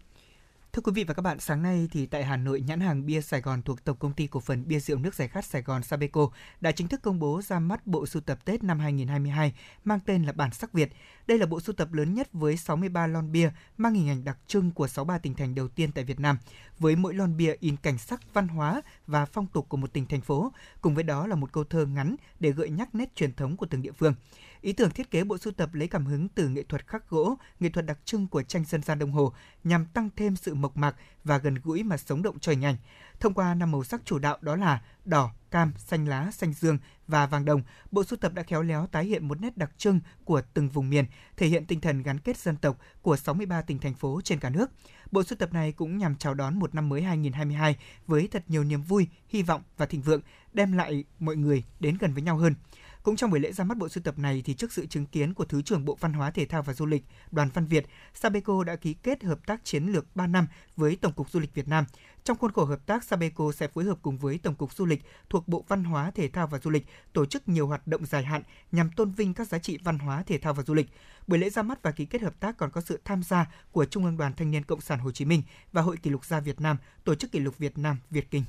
[0.77, 3.21] Thưa quý vị và các bạn, sáng nay thì tại Hà Nội, nhãn hàng bia
[3.21, 5.83] Sài Gòn thuộc Tổng công ty cổ phần bia rượu nước giải khát Sài Gòn
[5.83, 6.29] Sabeco
[6.61, 9.53] đã chính thức công bố ra mắt bộ sưu tập Tết năm 2022
[9.85, 10.93] mang tên là Bản sắc Việt.
[11.27, 14.39] Đây là bộ sưu tập lớn nhất với 63 lon bia mang hình ảnh đặc
[14.47, 16.39] trưng của 63 tỉnh thành đầu tiên tại Việt Nam,
[16.79, 20.07] với mỗi lon bia in cảnh sắc văn hóa và phong tục của một tỉnh
[20.07, 23.35] thành phố, cùng với đó là một câu thơ ngắn để gợi nhắc nét truyền
[23.35, 24.15] thống của từng địa phương.
[24.61, 27.37] Ý tưởng thiết kế bộ sưu tập lấy cảm hứng từ nghệ thuật khắc gỗ,
[27.61, 29.33] nghệ thuật đặc trưng của tranh dân gian đồng hồ
[29.65, 32.77] nhằm tăng thêm sự mộc mạc và gần gũi mà sống động cho hình ảnh.
[33.21, 36.79] Thông qua năm màu sắc chủ đạo đó là đỏ, cam, xanh lá, xanh dương
[37.09, 40.01] và vàng đồng, bộ sưu tập đã khéo léo tái hiện một nét đặc trưng
[40.25, 41.05] của từng vùng miền,
[41.37, 44.51] thể hiện tinh thần gắn kết dân tộc của 63 tỉnh thành phố trên cả
[44.51, 44.71] nước.
[45.11, 48.65] Bộ sưu tập này cũng nhằm chào đón một năm mới 2022 với thật nhiều
[48.65, 50.21] niềm vui, hy vọng và thịnh vượng,
[50.53, 52.55] đem lại mọi người đến gần với nhau hơn.
[53.03, 55.35] Cũng trong buổi lễ ra mắt bộ sưu tập này thì trước sự chứng kiến
[55.35, 58.65] của Thứ trưởng Bộ Văn hóa Thể thao và Du lịch Đoàn Văn Việt, Sabeco
[58.65, 61.69] đã ký kết hợp tác chiến lược 3 năm với Tổng cục Du lịch Việt
[61.69, 61.85] Nam.
[62.25, 65.03] Trong khuôn khổ hợp tác, Sabeco sẽ phối hợp cùng với Tổng cục Du lịch
[65.31, 68.25] thuộc Bộ Văn hóa Thể thao và Du lịch tổ chức nhiều hoạt động dài
[68.25, 70.87] hạn nhằm tôn vinh các giá trị văn hóa thể thao và du lịch.
[71.27, 73.85] Buổi lễ ra mắt và ký kết hợp tác còn có sự tham gia của
[73.85, 76.41] Trung ương Đoàn Thanh niên Cộng sản Hồ Chí Minh và Hội Kỷ lục gia
[76.41, 78.45] Việt Nam, Tổ chức Kỷ lục Việt Nam Việt Kinh.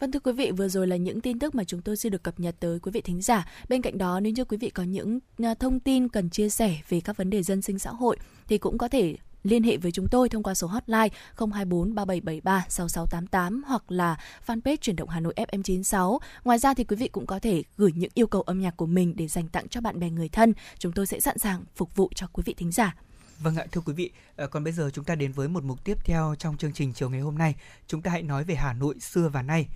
[0.00, 2.22] Vâng thưa quý vị, vừa rồi là những tin tức mà chúng tôi xin được
[2.22, 3.48] cập nhật tới quý vị thính giả.
[3.68, 6.78] Bên cạnh đó, nếu như quý vị có những à, thông tin cần chia sẻ
[6.88, 8.16] về các vấn đề dân sinh xã hội
[8.48, 12.64] thì cũng có thể liên hệ với chúng tôi thông qua số hotline 024 3773
[12.68, 16.18] 6688 hoặc là fanpage chuyển động Hà Nội FM96.
[16.44, 18.86] Ngoài ra thì quý vị cũng có thể gửi những yêu cầu âm nhạc của
[18.86, 20.54] mình để dành tặng cho bạn bè người thân.
[20.78, 22.96] Chúng tôi sẽ sẵn sàng phục vụ cho quý vị thính giả.
[23.38, 25.84] Vâng ạ, thưa quý vị, ờ, còn bây giờ chúng ta đến với một mục
[25.84, 27.54] tiếp theo trong chương trình chiều ngày hôm nay.
[27.86, 29.68] Chúng ta hãy nói về Hà Nội xưa và nay.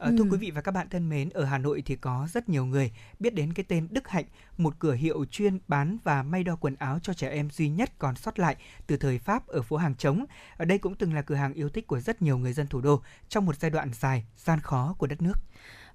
[0.00, 2.48] À, thưa quý vị và các bạn thân mến, ở Hà Nội thì có rất
[2.48, 4.24] nhiều người biết đến cái tên Đức Hạnh,
[4.58, 7.98] một cửa hiệu chuyên bán và may đo quần áo cho trẻ em duy nhất
[7.98, 10.24] còn sót lại từ thời Pháp ở phố Hàng Trống.
[10.56, 12.80] Ở đây cũng từng là cửa hàng yêu thích của rất nhiều người dân thủ
[12.80, 15.34] đô trong một giai đoạn dài, gian khó của đất nước.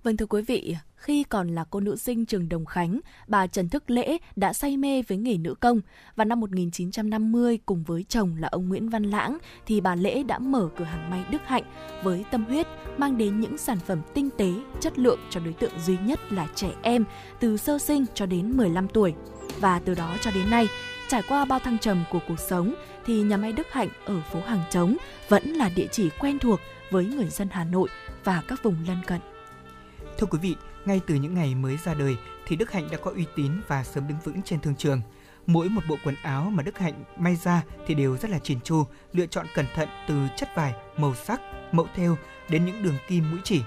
[0.06, 3.70] Vâng thưa quý vị, khi còn là cô nữ sinh trường Đồng Khánh, bà Trần
[3.70, 5.82] Thức Lễ đã say mê với nghề nữ công.
[6.16, 10.40] Và năm 1950 cùng với chồng là ông Nguyễn Văn Lãng thì bà Lễ đã
[10.40, 11.64] mở cửa hàng may Đức Hạnh
[12.04, 15.80] với tâm huyết mang đến những sản phẩm tinh tế, chất lượng cho đối tượng
[15.86, 17.06] duy nhất là trẻ em
[17.40, 19.14] từ sơ sinh cho đến 15 tuổi.
[19.60, 20.68] Và từ đó cho đến nay,
[21.10, 22.74] trải qua bao thăng trầm của cuộc sống
[23.06, 24.98] thì nhà may Đức Hạnh ở phố Hàng Trống
[25.30, 26.60] vẫn là địa chỉ quen thuộc
[26.92, 27.90] với người dân Hà Nội
[28.24, 29.20] và các vùng lân cận.
[30.18, 33.12] Thưa quý vị, ngay từ những ngày mới ra đời thì Đức Hạnh đã có
[33.12, 35.02] uy tín và sớm đứng vững trên thương trường.
[35.48, 38.62] Mỗi một bộ quần áo mà Đức Hạnh may ra thì đều rất là chỉn
[38.62, 42.18] chu, lựa chọn cẩn thận từ chất vải, màu sắc, mẫu thêu
[42.50, 43.62] đến những đường kim mũi chỉ.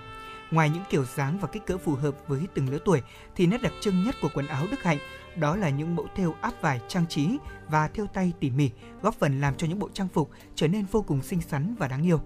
[0.50, 3.02] Ngoài những kiểu dáng và kích cỡ phù hợp với từng lứa tuổi
[3.36, 4.98] thì nét đặc trưng nhất của quần áo Đức Hạnh
[5.36, 8.70] đó là những mẫu thêu áp vải trang trí và thêu tay tỉ mỉ,
[9.02, 11.88] góp phần làm cho những bộ trang phục trở nên vô cùng xinh xắn và
[11.88, 12.20] đáng yêu.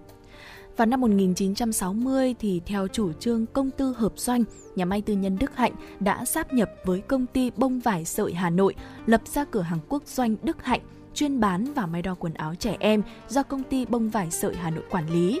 [0.77, 4.43] Vào năm 1960 thì theo chủ trương công tư hợp doanh,
[4.75, 8.33] nhà may tư nhân Đức Hạnh đã sáp nhập với công ty bông vải sợi
[8.33, 8.75] Hà Nội,
[9.05, 10.81] lập ra cửa hàng quốc doanh Đức Hạnh
[11.13, 14.55] chuyên bán và may đo quần áo trẻ em do công ty bông vải sợi
[14.55, 15.39] Hà Nội quản lý.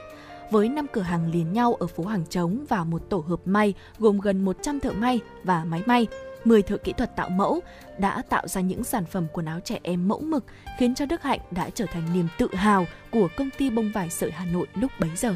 [0.51, 3.73] Với 5 cửa hàng liền nhau ở phố Hàng Trống và một tổ hợp may
[3.99, 6.07] gồm gần 100 thợ may và máy may,
[6.45, 7.61] 10 thợ kỹ thuật tạo mẫu
[7.97, 10.45] đã tạo ra những sản phẩm quần áo trẻ em mẫu mực
[10.79, 14.09] khiến cho Đức Hạnh đã trở thành niềm tự hào của công ty bông vải
[14.09, 15.35] sợi Hà Nội lúc bấy giờ.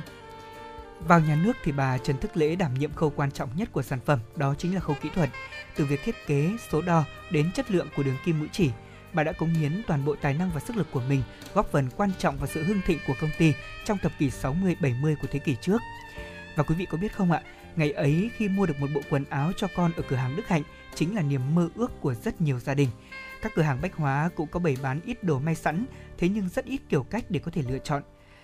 [0.99, 3.82] Vào nhà nước thì bà Trần Thức Lễ đảm nhiệm khâu quan trọng nhất của
[3.82, 5.30] sản phẩm, đó chính là khâu kỹ thuật.
[5.76, 8.72] Từ việc thiết kế, số đo đến chất lượng của đường kim mũi chỉ,
[9.14, 11.89] bà đã cống hiến toàn bộ tài năng và sức lực của mình, góp phần
[11.97, 13.53] quan trọng vào sự hưng thịnh của công ty
[13.86, 15.82] trong thập kỷ 60-70 của thế kỷ trước.
[16.55, 17.41] Và quý vị có biết không ạ,
[17.76, 20.47] ngày ấy khi mua được một bộ quần áo cho con ở cửa hàng Đức
[20.47, 20.64] Hạnh
[20.98, 22.89] chính là niềm mơ ước của rất nhiều gia đình.
[23.41, 25.86] Các cửa hàng bách hóa cũng có bày bán ít đồ may sẵn,
[26.18, 28.04] thế nhưng rất ít kiểu cách để có thể lựa chọn.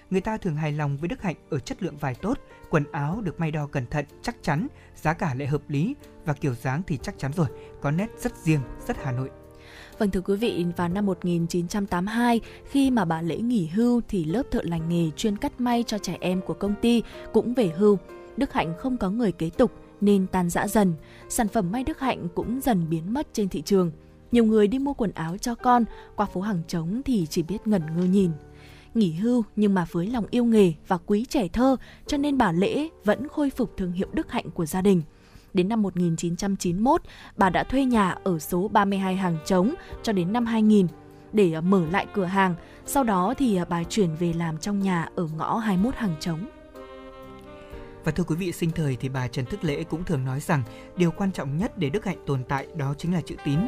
[0.10, 2.39] người ta thường hài lòng với Đức Hạnh ở chất lượng vải tốt,
[2.70, 5.95] quần áo được may đo cẩn thận, chắc chắn, giá cả lại hợp lý
[6.26, 7.47] và kiểu dáng thì chắc chắn rồi,
[7.82, 9.30] có nét rất riêng, rất Hà Nội.
[9.97, 14.43] Vâng thưa quý vị, vào năm 1982, khi mà bà Lễ nghỉ hưu thì lớp
[14.51, 17.97] thợ lành nghề chuyên cắt may cho trẻ em của công ty cũng về hưu.
[18.38, 20.93] Đức Hạnh không có người kế tục nên tan rã dần.
[21.30, 23.91] Sản phẩm may Đức Hạnh cũng dần biến mất trên thị trường.
[24.32, 25.86] Nhiều người đi mua quần áo cho con,
[26.16, 28.32] qua phố hàng trống thì chỉ biết ngẩn ngơ nhìn.
[28.93, 31.76] Nghỉ hưu nhưng mà với lòng yêu nghề và quý trẻ thơ
[32.08, 35.01] cho nên bà Lễ vẫn khôi phục thương hiệu Đức Hạnh của gia đình.
[35.54, 37.01] Đến năm 1991,
[37.38, 39.74] bà đã thuê nhà ở số 32 hàng trống
[40.04, 40.88] cho đến năm 2000
[41.34, 42.56] để ờ, mở lại cửa hàng.
[42.86, 46.39] Sau đó thì ờ, bà chuyển về làm trong nhà ở ngõ 21 hàng trống.
[48.04, 50.64] Và thưa quý vị, sinh thời thì bà Trần Thức Lễ cũng thường nói rằng
[50.97, 53.60] điều quan trọng nhất để Đức Hạnh tồn tại đó chính là chữ tín.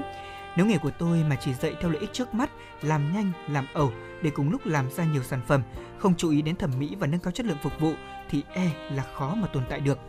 [0.57, 2.49] Nếu nghề của tôi mà chỉ dạy theo lợi ích trước mắt,
[2.81, 5.61] làm nhanh, làm ẩu để cùng lúc làm ra nhiều sản phẩm,
[5.97, 7.93] không chú ý đến thẩm mỹ và nâng cao chất lượng phục vụ
[8.29, 9.99] thì e là khó mà tồn tại được.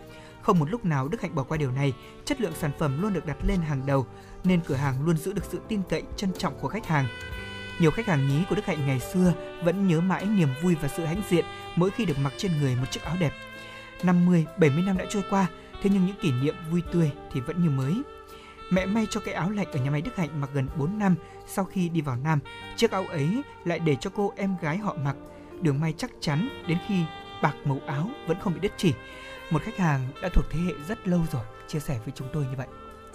[0.43, 1.93] Không một lúc nào Đức Hạnh bỏ qua điều này,
[2.25, 4.07] chất lượng sản phẩm luôn được đặt lên hàng đầu
[4.45, 7.07] nên cửa hàng luôn giữ được sự tin cậy, trân trọng của khách hàng.
[7.81, 9.33] Nhiều khách hàng nhí của Đức Hạnh ngày xưa
[9.65, 11.45] vẫn nhớ mãi niềm vui và sự hãnh diện
[11.77, 13.33] mỗi khi được mặc trên người một chiếc áo đẹp.
[14.03, 15.47] 50, 70 năm đã trôi qua,
[15.83, 18.03] thế nhưng những kỷ niệm vui tươi thì vẫn như mới.
[18.71, 21.15] Mẹ may cho cái áo lạnh ở nhà máy Đức Hạnh mặc gần 4 năm
[21.47, 22.39] sau khi đi vào Nam.
[22.77, 25.17] Chiếc áo ấy lại để cho cô em gái họ mặc.
[25.61, 26.95] Đường may chắc chắn đến khi
[27.43, 28.95] bạc màu áo vẫn không bị đứt chỉ.
[29.51, 32.45] Một khách hàng đã thuộc thế hệ rất lâu rồi chia sẻ với chúng tôi
[32.45, 32.67] như vậy.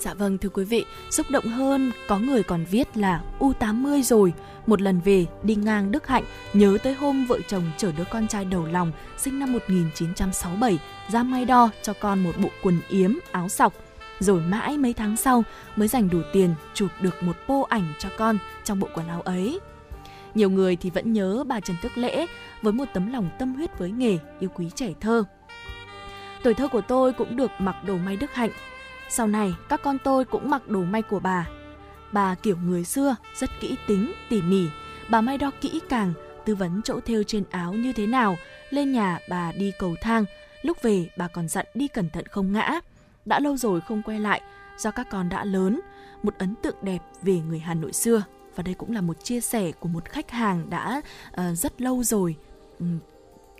[0.01, 4.33] Dạ vâng thưa quý vị, xúc động hơn có người còn viết là U80 rồi.
[4.67, 6.23] Một lần về đi ngang Đức Hạnh
[6.53, 10.79] nhớ tới hôm vợ chồng chở đứa con trai đầu lòng sinh năm 1967
[11.11, 13.73] ra may đo cho con một bộ quần yếm, áo sọc.
[14.19, 15.43] Rồi mãi mấy tháng sau
[15.75, 19.21] mới dành đủ tiền chụp được một pô ảnh cho con trong bộ quần áo
[19.21, 19.59] ấy.
[20.35, 22.25] Nhiều người thì vẫn nhớ bà Trần Tức Lễ
[22.61, 25.23] với một tấm lòng tâm huyết với nghề, yêu quý trẻ thơ.
[26.43, 28.51] Tuổi thơ của tôi cũng được mặc đồ may Đức Hạnh.
[29.13, 31.49] Sau này, các con tôi cũng mặc đồ may của bà.
[32.11, 34.67] Bà kiểu người xưa, rất kỹ tính, tỉ mỉ.
[35.09, 36.13] Bà may đo kỹ càng,
[36.45, 38.35] tư vấn chỗ thêu trên áo như thế nào.
[38.69, 40.25] Lên nhà bà đi cầu thang,
[40.61, 42.79] lúc về bà còn dặn đi cẩn thận không ngã.
[43.25, 44.41] Đã lâu rồi không quay lại,
[44.77, 45.81] do các con đã lớn,
[46.23, 48.23] một ấn tượng đẹp về người Hà Nội xưa.
[48.55, 52.03] Và đây cũng là một chia sẻ của một khách hàng đã uh, rất lâu
[52.03, 52.35] rồi
[52.79, 52.99] um,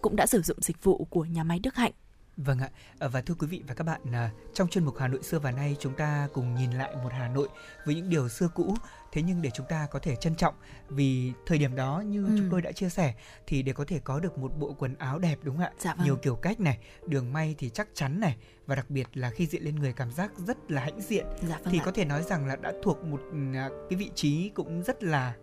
[0.02, 1.91] cũng đã sử dụng dịch vụ của nhà máy Đức Hạnh.
[2.38, 2.69] Vâng ạ,
[2.99, 5.39] ờ, và thưa quý vị và các bạn, à, trong chuyên mục Hà Nội xưa
[5.39, 7.47] và nay chúng ta cùng nhìn lại một Hà Nội
[7.86, 8.75] với những điều xưa cũ.
[9.11, 10.53] Thế nhưng để chúng ta có thể trân trọng
[10.89, 12.32] vì thời điểm đó như ừ.
[12.38, 13.13] chúng tôi đã chia sẻ
[13.47, 15.71] thì để có thể có được một bộ quần áo đẹp đúng không ạ?
[15.79, 16.05] Dạ vâng.
[16.05, 16.77] Nhiều kiểu cách này,
[17.07, 20.11] đường may thì chắc chắn này và đặc biệt là khi diện lên người cảm
[20.11, 21.84] giác rất là hãnh diện dạ vâng thì ạ.
[21.86, 23.21] có thể nói rằng là đã thuộc một
[23.55, 25.34] à, cái vị trí cũng rất là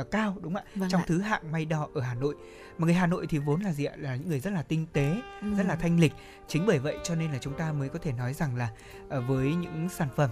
[0.00, 0.70] uh, cao đúng không ạ?
[0.74, 1.04] Vâng trong ạ.
[1.08, 2.34] thứ hạng may đo ở Hà Nội
[2.78, 4.86] mà người Hà Nội thì vốn là gì ạ là những người rất là tinh
[4.92, 5.54] tế Ừ.
[5.58, 6.12] rất là thanh lịch
[6.48, 8.68] chính bởi vậy cho nên là chúng ta mới có thể nói rằng là
[9.08, 10.30] ờ, với những sản phẩm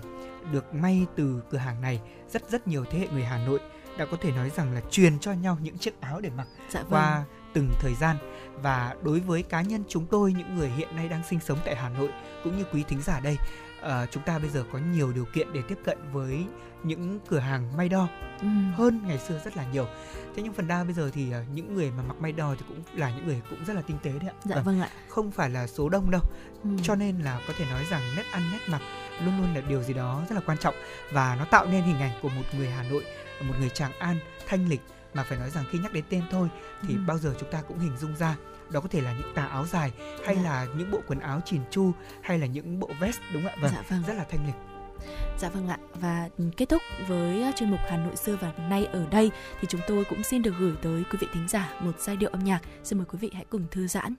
[0.52, 3.60] được may từ cửa hàng này rất rất nhiều thế hệ người Hà Nội
[3.98, 6.80] đã có thể nói rằng là truyền cho nhau những chiếc áo để mặc Dạ
[6.82, 6.90] vâng.
[6.90, 8.16] qua từng thời gian
[8.62, 11.76] và đối với cá nhân chúng tôi những người hiện nay đang sinh sống tại
[11.76, 12.08] Hà Nội
[12.44, 13.36] cũng như quý thính giả đây
[13.80, 16.44] ờ, chúng ta bây giờ có nhiều điều kiện để tiếp cận với
[16.82, 18.08] những cửa hàng may đo
[18.40, 18.46] Ừ.
[18.76, 19.86] hơn ngày xưa rất là nhiều
[20.36, 22.64] thế nhưng phần đa bây giờ thì ờ, những người mà mặc may đo thì
[22.68, 24.88] cũng là những người cũng rất là tinh tế đấy ạ Dạ Vâng, vâng ạ.
[25.08, 26.20] không phải là số đông đâu
[26.64, 26.70] Ừ.
[26.82, 28.80] cho nên là có thể nói rằng nét ăn nét mặc
[29.24, 30.74] luôn luôn là điều gì đó rất là quan trọng
[31.12, 33.04] và nó tạo nên hình ảnh của một người Hà Nội
[33.42, 34.16] một người Tràng An
[34.48, 34.80] thanh lịch
[35.14, 36.48] mà phải nói rằng khi nhắc đến tên thôi
[36.82, 37.00] thì Ừ.
[37.06, 38.36] bao giờ chúng ta cũng hình dung ra
[38.70, 39.92] đó có thể là những tà áo dài
[40.26, 40.42] hay Dạ.
[40.42, 41.92] là những bộ quần áo chỉn chu
[42.22, 44.02] hay là những bộ vest đúng không ạ vâng, Dạ vâng.
[44.06, 44.54] rất là thanh lịch
[45.38, 48.84] Dạ vâng ạ và kết thúc với uh, chuyên mục Hà Nội xưa và nay
[48.86, 49.30] ở đây
[49.60, 52.30] thì chúng tôi cũng xin được gửi tới quý vị thính giả một giai điệu
[52.30, 52.60] âm nhạc.
[52.84, 54.14] Xin mời quý vị hãy cùng thư giãn.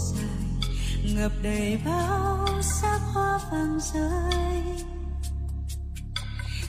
[0.00, 0.70] Dài,
[1.14, 4.62] ngập đầy bao sắc hoa vàng rơi.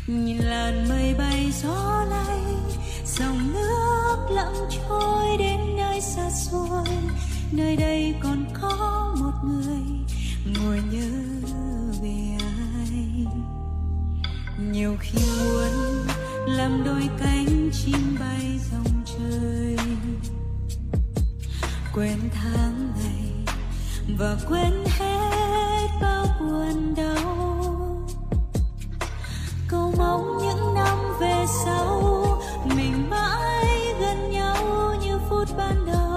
[0.07, 2.41] Nhìn làn mây bay gió lay,
[3.05, 6.87] dòng nước lặng trôi đến nơi xa xôi.
[7.51, 9.81] Nơi đây còn có một người
[10.45, 11.09] ngồi nhớ
[12.01, 13.25] về ai.
[14.71, 16.07] Nhiều khi muốn
[16.47, 19.77] làm đôi cánh chim bay dòng trời.
[21.93, 23.20] Quên tháng ngày
[24.17, 28.07] và quên hết bao buồn đau.
[29.67, 32.41] Cầu mong những năm về sau,
[32.75, 36.10] mình mãi gần nhau như phút ban đầu.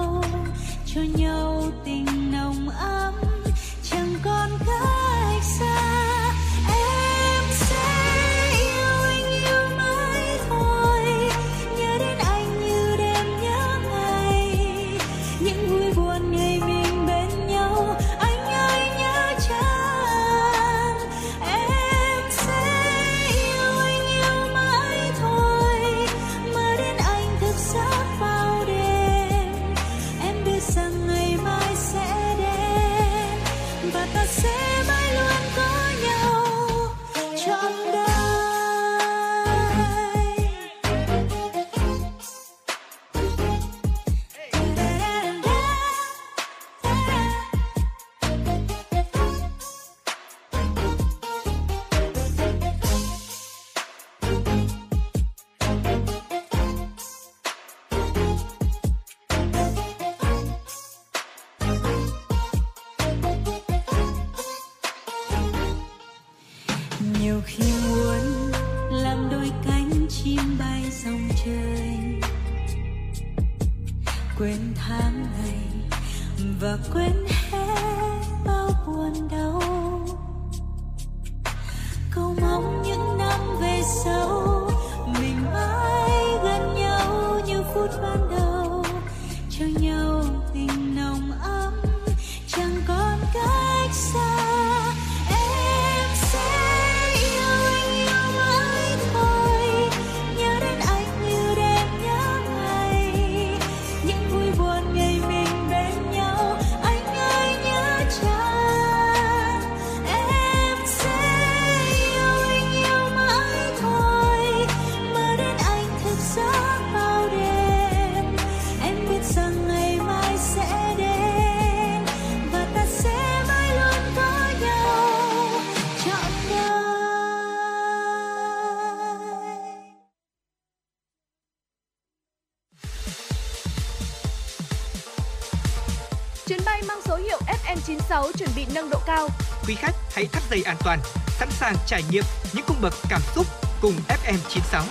[138.75, 139.29] Nâng độ cao.
[139.67, 140.99] Quý khách hãy thắt dây an toàn,
[141.39, 143.47] sẵn sàng trải nghiệm những cung bậc cảm xúc
[143.83, 144.83] cùng FM96.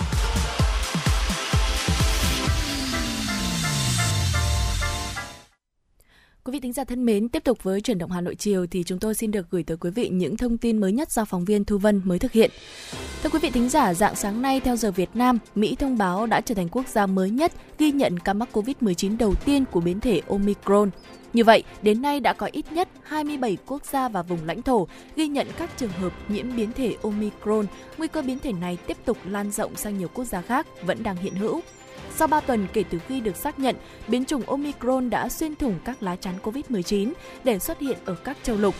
[6.44, 8.84] Quý vị thính giả thân mến, tiếp tục với chuyển động Hà Nội chiều thì
[8.84, 11.46] chúng tôi xin được gửi tới quý vị những thông tin mới nhất do phóng
[11.46, 12.52] viên Thu Vân mới thực hiện.
[13.24, 16.26] Thưa quý vị thính giả, dạng sáng nay theo giờ Việt Nam, Mỹ thông báo
[16.26, 19.80] đã trở thành quốc gia mới nhất ghi nhận ca mắc COVID-19 đầu tiên của
[19.80, 20.90] biến thể Omicron.
[21.34, 24.88] Như vậy, đến nay đã có ít nhất 27 quốc gia và vùng lãnh thổ
[25.16, 27.66] ghi nhận các trường hợp nhiễm biến thể Omicron.
[27.98, 31.04] Nguy cơ biến thể này tiếp tục lan rộng sang nhiều quốc gia khác vẫn
[31.04, 31.62] đang hiện hữu.
[32.16, 33.76] Sau 3 tuần kể từ khi được xác nhận,
[34.08, 37.14] biến chủng Omicron đã xuyên thủng các lá chắn COVID-19
[37.44, 38.76] để xuất hiện ở các châu lục.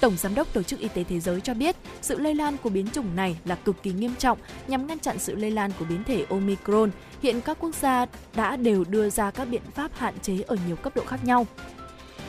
[0.00, 2.70] Tổng Giám đốc Tổ chức Y tế Thế giới cho biết, sự lây lan của
[2.70, 4.38] biến chủng này là cực kỳ nghiêm trọng
[4.68, 6.90] nhằm ngăn chặn sự lây lan của biến thể Omicron.
[7.22, 8.06] Hiện các quốc gia
[8.36, 11.46] đã đều đưa ra các biện pháp hạn chế ở nhiều cấp độ khác nhau.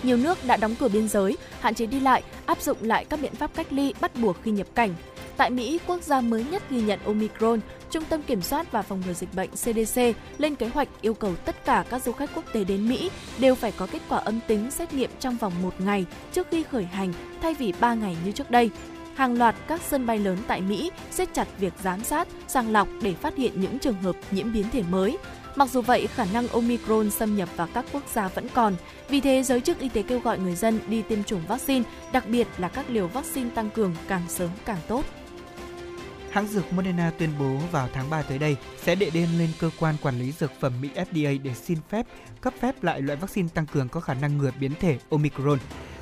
[0.04, 3.20] Nhiều nước đã đóng cửa biên giới, hạn chế đi lại, áp dụng lại các
[3.22, 4.96] biện pháp cách ly bắt buộc khi nhập cảnh.
[5.38, 7.60] Tại Mỹ, quốc gia mới nhất ghi nhận Omicron,
[7.92, 10.02] Trung tâm Kiểm soát và Phòng ngừa Dịch bệnh CDC
[10.38, 13.56] lên kế hoạch yêu cầu tất cả các du khách quốc tế đến Mỹ đều
[13.56, 16.84] phải có kết quả âm tính xét nghiệm trong vòng một ngày trước khi khởi
[16.84, 18.70] hành thay vì 3 ngày như trước đây.
[19.16, 22.88] Hàng loạt các sân bay lớn tại Mỹ siết chặt việc giám sát, sàng lọc
[23.02, 25.18] để phát hiện những trường hợp nhiễm biến thể mới.
[25.56, 28.76] Mặc dù vậy, khả năng Omicron xâm nhập vào các quốc gia vẫn còn.
[29.10, 32.24] Vì thế, giới chức y tế kêu gọi người dân đi tiêm chủng vaccine, đặc
[32.28, 35.06] biệt là các liều vaccine tăng cường càng sớm càng tốt.
[36.32, 39.70] Hãng dược Moderna tuyên bố vào tháng 3 tới đây sẽ đệ đơn lên cơ
[39.80, 42.06] quan quản lý dược phẩm Mỹ FDA để xin phép
[42.42, 45.60] cấp phép lại loại vaccine tăng cường có khả năng ngừa biến thể Omicron.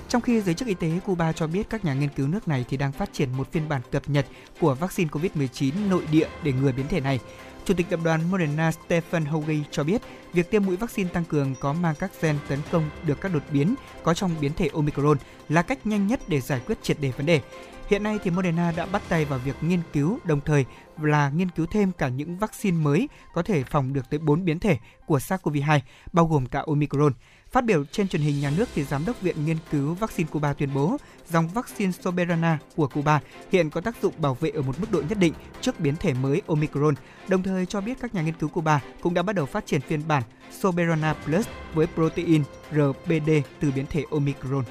[0.09, 2.65] Trong khi giới chức y tế Cuba cho biết các nhà nghiên cứu nước này
[2.69, 4.25] thì đang phát triển một phiên bản cập nhật
[4.59, 7.19] của vaccine COVID-19 nội địa để ngừa biến thể này.
[7.67, 10.01] Chủ tịch tập đoàn Moderna Stephen Hoge cho biết
[10.33, 13.43] việc tiêm mũi vaccine tăng cường có mang các gen tấn công được các đột
[13.51, 15.17] biến có trong biến thể Omicron
[15.49, 17.41] là cách nhanh nhất để giải quyết triệt đề vấn đề.
[17.89, 20.65] Hiện nay thì Moderna đã bắt tay vào việc nghiên cứu, đồng thời
[21.01, 24.59] là nghiên cứu thêm cả những vaccine mới có thể phòng được tới 4 biến
[24.59, 25.79] thể của SARS-CoV-2,
[26.13, 27.13] bao gồm cả Omicron.
[27.51, 30.53] Phát biểu trên truyền hình nhà nước thì giám đốc Viện Nghiên cứu Vaccine Cuba
[30.53, 30.97] tuyên bố
[31.29, 33.19] dòng vaccine Soberana của Cuba
[33.51, 36.13] hiện có tác dụng bảo vệ ở một mức độ nhất định trước biến thể
[36.13, 36.95] mới Omicron,
[37.27, 39.81] đồng thời cho biết các nhà nghiên cứu Cuba cũng đã bắt đầu phát triển
[39.81, 40.23] phiên bản
[40.59, 43.29] Soberana Plus với protein RBD
[43.59, 44.63] từ biến thể Omicron.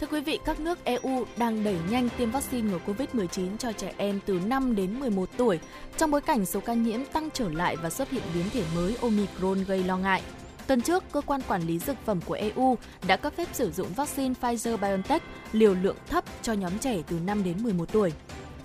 [0.00, 3.92] Thưa quý vị, các nước EU đang đẩy nhanh tiêm vaccine ngừa COVID-19 cho trẻ
[3.96, 5.58] em từ 5 đến 11 tuổi
[5.96, 8.96] trong bối cảnh số ca nhiễm tăng trở lại và xuất hiện biến thể mới
[9.02, 10.22] Omicron gây lo ngại.
[10.66, 13.88] Tuần trước, cơ quan quản lý dược phẩm của EU đã cấp phép sử dụng
[13.96, 15.20] vaccine Pfizer-BioNTech
[15.52, 18.12] liều lượng thấp cho nhóm trẻ từ 5 đến 11 tuổi.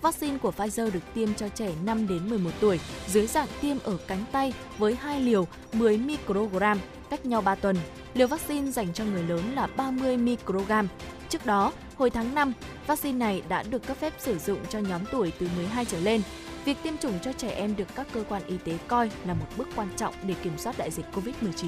[0.01, 3.97] Vaccine của Pfizer được tiêm cho trẻ 5 đến 11 tuổi dưới dạng tiêm ở
[4.07, 6.79] cánh tay với hai liều 10 microgram
[7.09, 7.75] cách nhau 3 tuần.
[8.13, 10.87] Liều vaccine dành cho người lớn là 30 microgram.
[11.29, 12.53] Trước đó, hồi tháng 5,
[12.87, 16.21] vaccine này đã được cấp phép sử dụng cho nhóm tuổi từ 12 trở lên.
[16.65, 19.45] Việc tiêm chủng cho trẻ em được các cơ quan y tế coi là một
[19.57, 21.67] bước quan trọng để kiểm soát đại dịch COVID-19.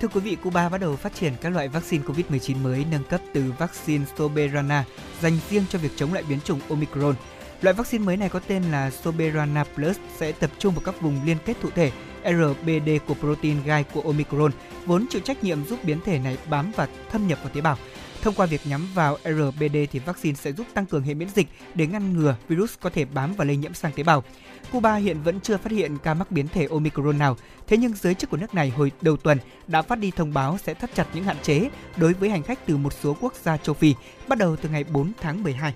[0.00, 3.20] Thưa quý vị, Cuba bắt đầu phát triển các loại vaccine COVID-19 mới nâng cấp
[3.32, 4.84] từ vaccine Soberana
[5.20, 7.14] dành riêng cho việc chống lại biến chủng Omicron.
[7.60, 11.20] Loại vaccine mới này có tên là Soberana Plus sẽ tập trung vào các vùng
[11.24, 11.92] liên kết thụ thể
[12.24, 14.52] RBD của protein gai của Omicron,
[14.86, 17.78] vốn chịu trách nhiệm giúp biến thể này bám và thâm nhập vào tế bào.
[18.24, 21.46] Thông qua việc nhắm vào RBD thì vaccine sẽ giúp tăng cường hệ miễn dịch
[21.74, 24.24] để ngăn ngừa virus có thể bám và lây nhiễm sang tế bào.
[24.72, 28.14] Cuba hiện vẫn chưa phát hiện ca mắc biến thể Omicron nào, thế nhưng giới
[28.14, 31.06] chức của nước này hồi đầu tuần đã phát đi thông báo sẽ thắt chặt
[31.14, 33.94] những hạn chế đối với hành khách từ một số quốc gia châu Phi
[34.28, 35.74] bắt đầu từ ngày 4 tháng 12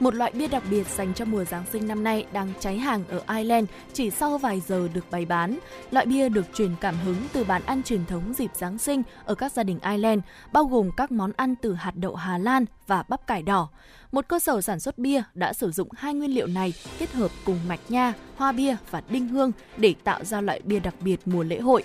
[0.00, 3.04] một loại bia đặc biệt dành cho mùa Giáng sinh năm nay đang cháy hàng
[3.08, 5.58] ở Ireland chỉ sau vài giờ được bày bán.
[5.90, 9.34] Loại bia được truyền cảm hứng từ bàn ăn truyền thống dịp Giáng sinh ở
[9.34, 10.20] các gia đình Ireland,
[10.52, 13.68] bao gồm các món ăn từ hạt đậu Hà Lan và bắp cải đỏ.
[14.12, 17.30] Một cơ sở sản xuất bia đã sử dụng hai nguyên liệu này kết hợp
[17.44, 21.20] cùng mạch nha, hoa bia và đinh hương để tạo ra loại bia đặc biệt
[21.24, 21.82] mùa lễ hội.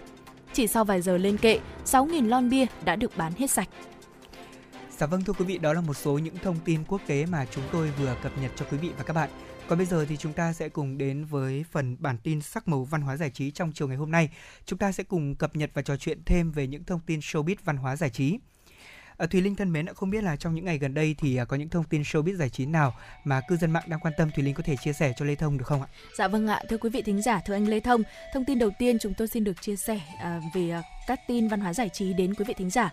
[0.53, 3.69] Chỉ sau vài giờ lên kệ, 6.000 lon bia đã được bán hết sạch.
[4.97, 7.45] Dạ vâng thưa quý vị, đó là một số những thông tin quốc tế mà
[7.45, 9.29] chúng tôi vừa cập nhật cho quý vị và các bạn.
[9.67, 12.83] Còn bây giờ thì chúng ta sẽ cùng đến với phần bản tin sắc màu
[12.83, 14.29] văn hóa giải trí trong chiều ngày hôm nay.
[14.65, 17.55] Chúng ta sẽ cùng cập nhật và trò chuyện thêm về những thông tin showbiz
[17.63, 18.39] văn hóa giải trí.
[19.17, 21.45] À, Thùy Linh thân mến, không biết là trong những ngày gần đây thì à,
[21.45, 24.29] có những thông tin showbiz giải trí nào mà cư dân mạng đang quan tâm
[24.35, 25.87] Thùy Linh có thể chia sẻ cho Lê Thông được không ạ?
[26.17, 28.69] Dạ vâng ạ, thưa quý vị thính giả, thưa anh Lê Thông, thông tin đầu
[28.79, 31.89] tiên chúng tôi xin được chia sẻ à, về à, các tin văn hóa giải
[31.89, 32.89] trí đến quý vị thính giả.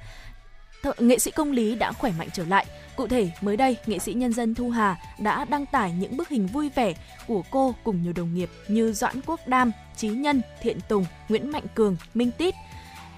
[0.83, 2.67] Th- nghệ sĩ công lý đã khỏe mạnh trở lại.
[2.97, 6.29] Cụ thể, mới đây, nghệ sĩ nhân dân Thu Hà đã đăng tải những bức
[6.29, 6.95] hình vui vẻ
[7.27, 11.53] của cô cùng nhiều đồng nghiệp như Doãn Quốc Đam, Trí Nhân, Thiện Tùng, Nguyễn
[11.53, 12.55] Mạnh Cường, Minh Tít.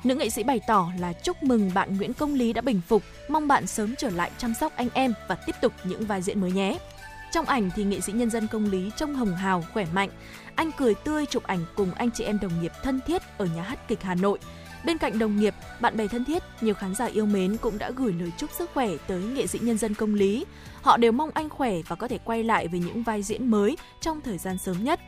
[0.05, 3.03] Nữ nghệ sĩ bày tỏ là chúc mừng bạn Nguyễn Công Lý đã bình phục,
[3.29, 6.41] mong bạn sớm trở lại chăm sóc anh em và tiếp tục những vai diễn
[6.41, 6.79] mới nhé.
[7.33, 10.09] Trong ảnh thì nghệ sĩ nhân dân công lý trông hồng hào, khỏe mạnh.
[10.55, 13.63] Anh cười tươi chụp ảnh cùng anh chị em đồng nghiệp thân thiết ở nhà
[13.63, 14.39] hát kịch Hà Nội.
[14.85, 17.91] Bên cạnh đồng nghiệp, bạn bè thân thiết, nhiều khán giả yêu mến cũng đã
[17.91, 20.45] gửi lời chúc sức khỏe tới nghệ sĩ nhân dân công lý.
[20.83, 23.77] Họ đều mong anh khỏe và có thể quay lại với những vai diễn mới
[24.01, 25.01] trong thời gian sớm nhất.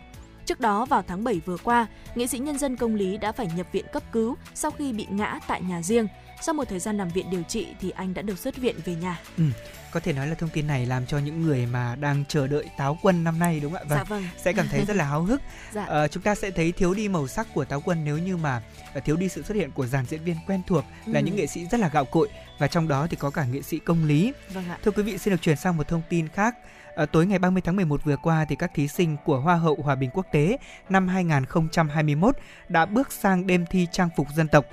[0.46, 3.48] Trước đó vào tháng 7 vừa qua, nghệ sĩ nhân dân công lý đã phải
[3.56, 6.06] nhập viện cấp cứu sau khi bị ngã tại nhà riêng.
[6.40, 8.94] Sau một thời gian nằm viện điều trị thì anh đã được xuất viện về
[8.94, 9.20] nhà.
[9.38, 9.44] Ừ,
[9.90, 12.64] có thể nói là thông tin này làm cho những người mà đang chờ đợi
[12.76, 13.96] táo quân năm nay đúng không ạ?
[13.96, 14.24] Dạ vâng.
[14.42, 15.40] sẽ cảm thấy rất là háo hức.
[15.72, 15.84] Dạ.
[15.84, 18.62] Ờ, chúng ta sẽ thấy thiếu đi màu sắc của táo quân nếu như mà
[18.94, 21.24] ờ, thiếu đi sự xuất hiện của dàn diễn viên quen thuộc là Ừ.
[21.24, 22.28] những nghệ sĩ rất là gạo cội
[22.58, 24.32] và trong đó thì có cả nghệ sĩ công lý.
[24.52, 24.78] Vâng ạ.
[24.84, 26.54] Thưa quý vị, xin được chuyển sang một thông tin khác.
[26.94, 29.78] Ờ, tối ngày 30 tháng 11 vừa qua thì các thí sinh của Hoa hậu
[29.82, 30.58] Hòa bình quốc tế
[30.88, 32.36] năm 2021
[32.68, 34.64] đã bước sang đêm thi trang phục dân tộc.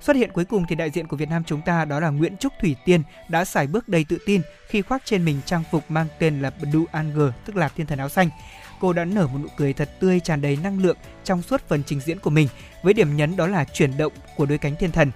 [0.00, 2.36] Xuất hiện cuối cùng thì đại diện của Việt Nam chúng ta đó là Nguyễn
[2.36, 5.90] Trúc Thủy Tiên đã xài bước đầy tự tin khi khoác trên mình trang phục
[5.90, 8.28] mang tên là Blue Angel, tức là thiên thần áo xanh.
[8.80, 11.82] Cô đã nở một nụ cười thật tươi tràn đầy năng lượng trong suốt phần
[11.86, 12.48] trình diễn của mình,
[12.82, 15.10] với điểm nhấn đó là chuyển động của đôi cánh thiên thần.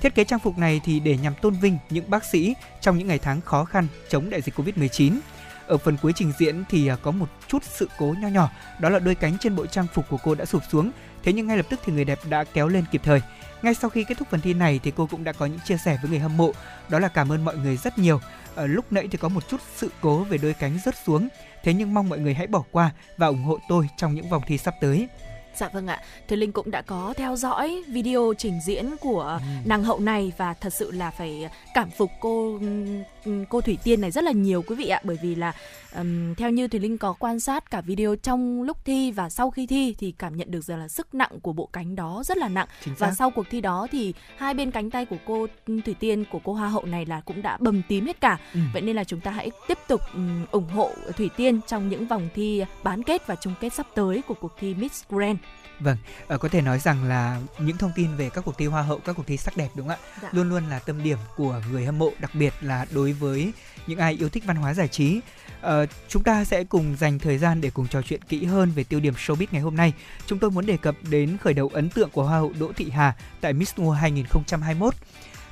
[0.00, 3.08] Thiết kế trang phục này thì để nhằm tôn vinh những bác sĩ trong những
[3.08, 5.18] ngày tháng khó khăn chống đại dịch Covid-19.
[5.66, 8.50] Ở phần cuối trình diễn thì à, có một chút sự cố nho nhỏ,
[8.80, 10.90] đó là đôi cánh trên bộ trang phục của cô đã sụp xuống,
[11.22, 13.20] thế nhưng ngay lập tức thì người đẹp đã kéo lên kịp thời.
[13.62, 15.76] Ngay sau khi kết thúc phần thi này thì cô cũng đã có những chia
[15.76, 16.52] sẻ với người hâm mộ,
[16.88, 18.20] đó là cảm ơn mọi người rất nhiều.
[18.54, 21.28] Ở lúc nãy thì có một chút sự cố về đôi cánh rớt xuống,
[21.62, 24.42] thế nhưng mong mọi người hãy bỏ qua và ủng hộ tôi trong những vòng
[24.46, 25.08] thi sắp tới.
[25.56, 29.84] Dạ vâng ạ, Thùy Linh cũng đã có theo dõi video trình diễn của nàng
[29.84, 32.58] hậu này và thật sự là phải cảm phục cô
[33.24, 35.52] ừm, cô Thủy Tiên này rất là nhiều quý vị ạ bởi vì là
[35.94, 39.50] ừm, theo như Thùy Linh có quan sát cả video trong lúc thi và sau
[39.50, 42.36] khi thi thì cảm nhận được rằng là sức nặng của bộ cánh đó rất
[42.36, 43.14] là nặng Chính và xác.
[43.18, 46.52] sau cuộc thi đó thì hai bên cánh tay của cô Thủy Tiên của cô
[46.52, 48.38] Hoa hậu này là cũng đã bầm tím hết cả.
[48.54, 48.60] Ừ.
[48.72, 52.06] Vậy nên là chúng ta hãy tiếp tục ừm, ủng hộ Thủy Tiên trong những
[52.06, 55.38] vòng thi bán kết và chung kết sắp tới của cuộc thi Miss Grand.
[55.80, 55.96] Vâng,
[56.26, 58.98] ờ, có thể nói rằng là những thông tin về các cuộc thi hoa hậu,
[58.98, 60.18] các cuộc thi sắc đẹp đúng không ạ?
[60.22, 60.28] Dạ.
[60.32, 63.52] Luôn luôn là tâm điểm của người hâm mộ, đặc biệt là đối với
[63.86, 65.20] những ai yêu thích văn hóa giải trí.
[65.60, 68.84] Ờ, chúng ta sẽ cùng dành thời gian để cùng trò chuyện kỹ hơn về
[68.84, 69.92] tiêu điểm showbiz ngày hôm nay.
[70.26, 72.90] Chúng tôi muốn đề cập đến khởi đầu ấn tượng của hoa hậu Đỗ Thị
[72.90, 74.94] Hà tại Miss World 2021.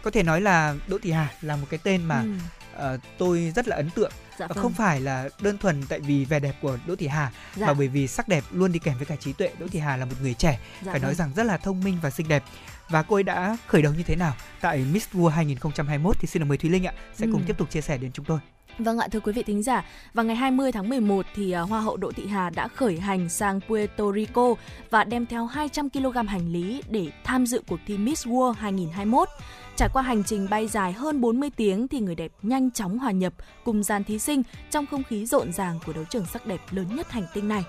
[0.02, 2.28] Có thể nói là Đỗ Thị Hà là một cái tên mà Ừ,
[2.76, 4.58] ờ, tôi rất là ấn tượng dạ vâng.
[4.58, 7.66] không phải là đơn thuần tại vì vẻ đẹp của Đỗ Thị Hà Dạ.
[7.66, 9.50] mà bởi vì sắc đẹp luôn đi kèm với cả trí tuệ.
[9.58, 11.18] Đỗ Thị Hà là một người trẻ Dạ phải nói vâng.
[11.18, 12.42] rằng rất là thông minh và xinh đẹp.
[12.88, 16.48] Và cô ấy đã khởi đầu như thế nào tại Miss World 2021 thì xin
[16.48, 17.44] mời Thúy Linh ạ sẽ cùng Ừ.
[17.46, 18.38] tiếp tục chia sẻ đến chúng tôi.
[18.78, 21.80] Vâng ạ, thưa quý vị thính giả, vào ngày 20 tháng 11 thì à, Hoa
[21.80, 24.54] hậu Đỗ Thị Hà đã khởi hành sang Puerto Rico
[24.90, 29.28] và đem theo 200 kg hành lý để tham dự cuộc thi Miss World 2021.
[29.76, 33.10] Trải qua hành trình bay dài hơn 40 tiếng thì người đẹp nhanh chóng hòa
[33.10, 33.32] nhập
[33.64, 36.96] cùng dàn thí sinh trong không khí rộn ràng của đấu trường sắc đẹp lớn
[36.96, 37.64] nhất hành tinh này.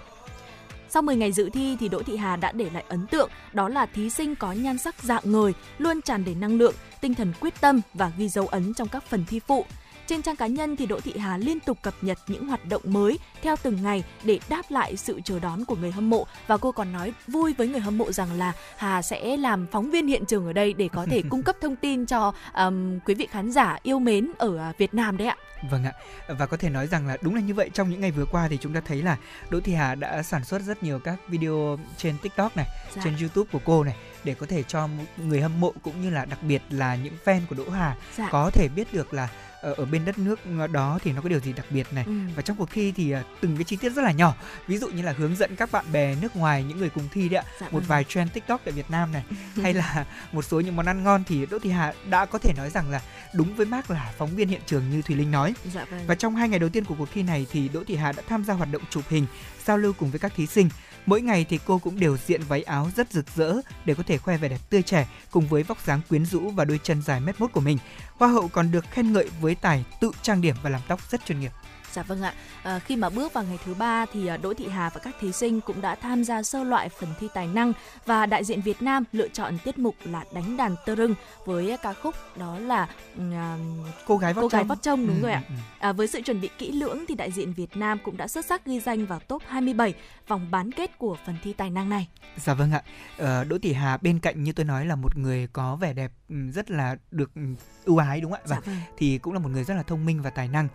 [0.90, 3.70] Sau 10 ngày dự thi thì Đỗ Thị Hà đã để lại ấn tượng, đó
[3.70, 7.34] là thí sinh có nhan sắc dạng người, luôn tràn đầy năng lượng, tinh thần
[7.40, 9.66] quyết tâm và ghi dấu ấn trong các phần thi phụ.
[10.14, 12.82] Trên trang cá nhân thì Đỗ Thị Hà liên tục cập nhật những hoạt động
[12.86, 16.58] mới theo từng ngày để đáp lại sự chờ đón của người hâm mộ và
[16.58, 20.08] cô còn nói vui với người hâm mộ rằng là Hà sẽ làm phóng viên
[20.08, 23.28] hiện trường ở đây để có thể cung cấp thông tin cho um, quý vị
[23.32, 25.38] khán giả yêu mến ở à, Việt Nam đấy ạ.
[25.72, 25.94] Vâng ạ.
[26.28, 28.48] Và có thể nói rằng là đúng là như vậy trong những ngày vừa qua
[28.48, 29.18] thì chúng ta thấy là
[29.50, 33.02] Đỗ Thị Hà đã sản xuất rất nhiều các video trên TikTok này, Dạ.
[33.04, 36.26] trên YouTube của cô này để có thể cho người hâm mộ cũng như là
[36.26, 38.30] đặc biệt là những fan của Đỗ Hà Dạ.
[38.32, 39.28] có thể biết được là
[39.64, 40.40] ở, ở bên đất nước
[40.72, 42.14] đó thì nó có điều gì đặc biệt này Ừ.
[42.36, 44.36] và trong cuộc thi thì à, từng cái chi tiết rất là nhỏ
[44.68, 47.30] ví dụ như là hướng dẫn các bạn bè nước ngoài những người cùng thi
[47.30, 47.84] đấy ạ Dạ một vâng.
[47.88, 49.24] vài trend tiktok tại Việt Nam này
[49.64, 52.54] hay là một số những món ăn ngon thì Đỗ Thị Hà đã có thể
[52.58, 53.02] nói rằng là
[53.34, 56.02] đúng với mác là phóng viên hiện trường như Thùy Linh nói Dạ vâng.
[56.08, 58.24] và trong hai ngày đầu tiên của cuộc thi này thì Đỗ Thị Hà đã
[58.30, 59.26] tham gia hoạt động chụp hình,
[59.66, 60.70] giao lưu cùng với các thí sinh.
[61.06, 64.18] Mỗi ngày thì cô cũng đều diện váy áo rất rực rỡ để có thể
[64.18, 67.20] khoe vẻ đẹp tươi trẻ cùng với vóc dáng quyến rũ và đôi chân dài
[67.20, 67.78] mét mốt của mình.
[68.18, 71.26] Hoa hậu còn được khen ngợi với tài tự trang điểm và làm tóc rất
[71.26, 71.52] chuyên nghiệp.
[71.94, 72.34] Dạ vâng ạ.
[72.64, 75.16] À, khi mà bước vào ngày thứ ba thì à, Đỗ Thị Hà và các
[75.20, 77.74] thí sinh cũng đã tham gia sơ loại phần thi tài năng
[78.06, 81.16] và đại diện Việt Nam lựa chọn tiết mục là đánh đàn tơ rưng
[81.46, 82.88] với ca khúc đó là
[83.34, 83.58] à,
[84.06, 85.42] Cô gái vót cô gái vót trông đúng Ừ, rồi ạ.
[85.50, 85.60] ừ, ừ.
[85.80, 88.46] À, với sự chuẩn bị kỹ lưỡng thì đại diện Việt Nam cũng đã xuất
[88.46, 89.94] sắc ghi danh vào top 27
[90.28, 92.08] vòng bán kết của phần thi tài năng này.
[92.38, 92.82] Dạ vâng ạ.
[93.18, 96.12] Ờ, Đỗ Thị Hà bên cạnh như tôi nói là một người có vẻ đẹp
[96.30, 97.42] ừ, rất là được ừ,
[97.86, 98.46] ưu ái đúng không ạ?
[98.48, 98.76] Dạ Và vâng.
[98.98, 100.68] thì cũng là một người rất là thông minh và tài năng.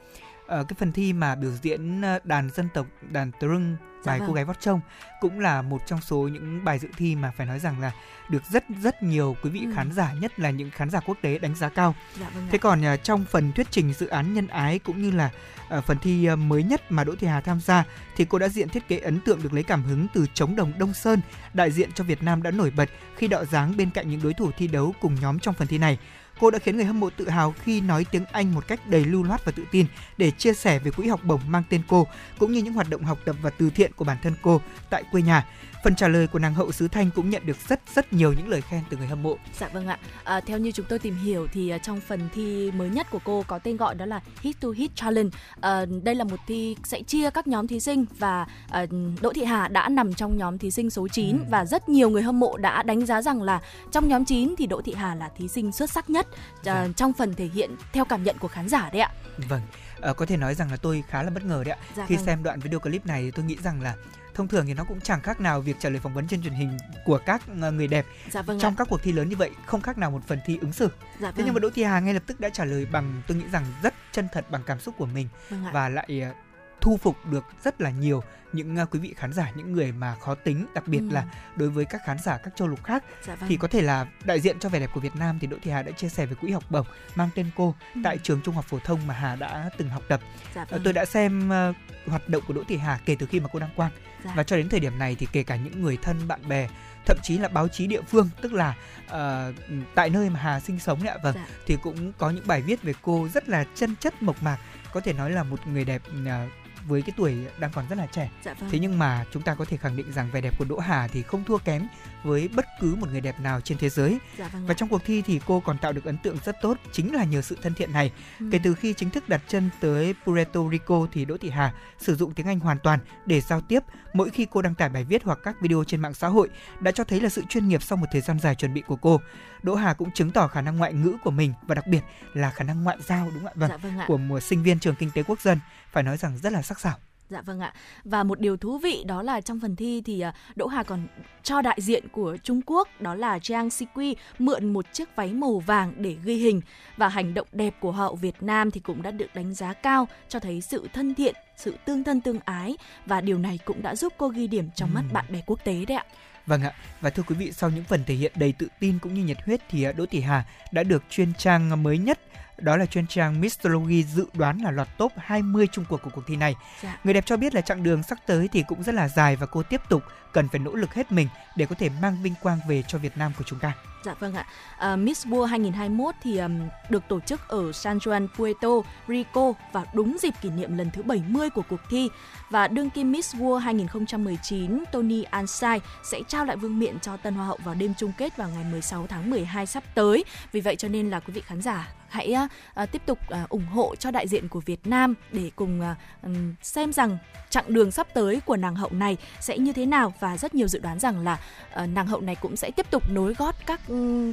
[0.49, 4.13] Ờ, cái phần thi mà biểu diễn ờ, đàn dân tộc đàn tơ rưng Dạ
[4.13, 4.29] bài vâng.
[4.29, 4.81] cô gái vót trông
[5.21, 7.93] cũng là một trong số những bài dự thi mà phải nói rằng là
[8.31, 9.73] được rất rất nhiều quý vị Ừ.
[9.75, 11.95] khán giả nhất là những khán giả quốc tế đánh giá cao.
[12.21, 12.49] Dạ vâng ạ.
[12.51, 15.31] Thế còn ờ, trong phần thuyết trình dự án nhân ái cũng như là
[15.69, 17.85] ờ, phần thi ờ, mới nhất mà Đỗ Thị Hà tham gia
[18.17, 20.73] thì cô đã diện thiết kế ấn tượng được lấy cảm hứng từ trống đồng
[20.79, 21.21] Đông Sơn,
[21.55, 24.35] đại diện cho Việt Nam đã nổi bật khi đọ dáng bên cạnh những đối
[24.35, 25.99] thủ thi đấu cùng nhóm trong phần thi này.
[26.41, 29.05] Cô đã khiến người hâm mộ tự hào khi nói tiếng Anh một cách đầy
[29.05, 29.87] lưu loát và tự tin
[30.17, 32.07] để chia sẻ về quỹ học bổng mang tên cô,
[32.39, 34.61] cũng như những hoạt động học tập và từ thiện của bản thân cô
[34.91, 35.47] tại quê nhà.
[35.89, 38.49] Phần trả lời của nàng hậu xứ Thanh cũng nhận được rất rất nhiều những
[38.49, 39.37] lời khen từ người hâm mộ.
[39.59, 39.99] Dạ vâng ạ.
[40.25, 43.19] À, theo như chúng tôi tìm hiểu thì à, trong phần thi mới nhất của
[43.25, 45.31] cô có tên gọi đó là Hit to Hit Challenge.
[45.61, 48.87] À, đây là một thi sẽ chia các nhóm thí sinh và à,
[49.21, 51.45] Đỗ Thị Hà đã nằm trong nhóm thí sinh số 9 Ừ.
[51.51, 53.61] và rất nhiều người hâm mộ đã đánh giá rằng là
[53.93, 56.89] trong nhóm 9 thì Đỗ Thị Hà là thí sinh xuất sắc nhất à, Dạ.
[56.97, 59.11] trong phần thể hiện theo cảm nhận của khán giả đấy ạ.
[59.49, 59.63] Vâng,
[60.01, 61.85] ờ, có thể nói rằng là tôi khá là bất ngờ đấy ạ.
[61.97, 62.25] Dạ Khi vâng.
[62.27, 63.95] xem đoạn video clip này tôi nghĩ rằng là
[64.39, 66.53] thông thường thì nó cũng chẳng khác nào việc trả lời phỏng vấn trên truyền
[66.53, 68.77] hình của các ờ, người đẹp Dạ vâng trong ạ.
[68.79, 70.89] các cuộc thi lớn như vậy không khác nào một phần thi ứng xử.
[71.21, 71.45] Dạ Thế vâng.
[71.47, 73.65] nhưng mà Đỗ Thị Hà ngay lập tức đã trả lời bằng tôi nghĩ rằng
[73.83, 76.33] rất chân thật bằng cảm xúc của mình Vâng và lại ờ,
[76.81, 78.23] thu phục được rất là nhiều
[78.53, 81.09] những ờ, quý vị khán giả những người mà khó tính đặc biệt Ừ.
[81.11, 81.25] là
[81.57, 83.49] đối với các khán giả các châu lục khác Dạ vâng.
[83.49, 85.71] thì có thể là đại diện cho vẻ đẹp của Việt Nam thì Đỗ Thị
[85.71, 88.01] Hà đã chia sẻ về quỹ học bổng mang tên cô Ừ.
[88.05, 90.21] tại trường trung học phổ thông mà Hà đã từng học tập.
[90.55, 90.81] Dạ Ờ, vâng.
[90.85, 91.73] Tôi đã xem ờ,
[92.07, 93.91] hoạt động của Đỗ Thị Hà kể từ khi mà cô đăng quang
[94.25, 94.33] Dạ.
[94.37, 96.69] và cho đến thời điểm này thì kể cả những người thân bạn bè
[97.07, 98.75] thậm chí là báo chí địa phương tức là
[99.09, 99.53] ờ,
[99.95, 101.47] tại nơi mà Hà sinh sống đấy ạ vâng Dạ.
[101.67, 104.59] thì cũng có những bài viết về cô rất là chân chất mộc mạc
[104.93, 106.47] có thể nói là một người đẹp ờ,
[106.89, 108.71] với cái tuổi đang còn rất là trẻ Dạ vâng.
[108.71, 111.09] thế nhưng mà chúng ta có thể khẳng định rằng vẻ đẹp của Đỗ Hà
[111.09, 111.87] thì không thua kém
[112.25, 114.67] với bất cứ một người đẹp nào trên thế giới Dạ vâng.
[114.67, 114.77] và ạ.
[114.79, 117.43] trong cuộc thi thì cô còn tạo được ấn tượng rất tốt chính là nhờ
[117.43, 118.13] sự thân thiện này.
[118.41, 118.47] Ừ.
[118.53, 122.17] Kể từ khi chính thức đặt chân tới Puerto Rico thì Đỗ Thị Hà sử
[122.17, 123.81] dụng tiếng Anh hoàn toàn để giao tiếp
[124.13, 126.49] mỗi khi cô đăng tải bài viết hoặc các video trên mạng xã hội
[126.81, 128.97] đã cho thấy là sự chuyên nghiệp sau một thời gian dài chuẩn bị của
[128.97, 129.21] cô.
[129.63, 132.01] Đỗ Hà cũng chứng tỏ khả năng ngoại ngữ của mình và đặc biệt
[132.35, 133.53] là khả năng ngoại giao đúng không ạ?
[133.55, 133.71] Vâng.
[133.71, 134.05] Dạ vâng ạ.
[134.09, 135.59] Của một sinh viên trường kinh tế quốc dân
[135.91, 136.95] phải nói rằng rất là sắc sảo.
[137.31, 137.73] Dạ vâng ạ.
[138.05, 141.07] Và một điều thú vị đó là trong phần thi thì à, Đỗ Hà còn
[141.43, 145.59] cho đại diện của Trung Quốc đó là Jiang Siqui mượn một chiếc váy màu
[145.59, 146.61] vàng để ghi hình
[146.97, 150.09] và hành động đẹp của hậu Việt Nam thì cũng đã được đánh giá cao
[150.29, 153.97] cho thấy sự thân thiện, sự tương thân tương ái và điều này cũng đã
[153.97, 156.05] giúp cô ghi điểm trong mắt bạn bè quốc tế đấy ạ.
[156.49, 159.15] Vâng ạ, và thưa quý vị, sau những phần thể hiện đầy tự tin cũng
[159.15, 162.19] như nhiệt huyết thì à, Đỗ Thị Hà đã được chuyên trang mới nhất
[162.61, 166.27] đó là chuyên trang Mixology dự đoán là lọt top 20 chung cuộc của cuộc
[166.27, 166.55] thi này.
[166.83, 166.99] Dạ.
[167.05, 169.47] Người đẹp cho biết là chặng đường sắp tới thì cũng rất là dài và
[169.47, 172.59] cô tiếp tục cần phải nỗ lực hết mình để có thể mang vinh quang
[172.69, 173.73] về cho Việt Nam của chúng ta.
[174.05, 174.47] Dạ vâng ạ.
[174.79, 178.69] À, Miss World 2021 thì um, được tổ chức ở San Juan, Puerto
[179.09, 182.09] Rico vào đúng dịp kỷ niệm lần thứ 70 của cuộc thi
[182.51, 187.35] và đương kim Miss World 2019 Tony Ansai sẽ trao lại vương miện cho tân
[187.35, 190.25] hoa hậu vào đêm chung kết vào ngày 16 tháng 12 sắp tới.
[190.53, 192.35] Vì vậy cho nên là quý vị khán giả hãy
[192.83, 196.31] uh, tiếp tục uh, ủng hộ cho đại diện của Việt Nam để cùng uh,
[196.63, 197.19] xem rằng
[197.51, 200.69] chặng đường sắp tới của nàng hậu này sẽ như thế nào và rất nhiều
[200.69, 201.39] dự đoán rằng là
[201.83, 204.33] uh, nàng hậu này cũng sẽ tiếp tục nối gót các ừm,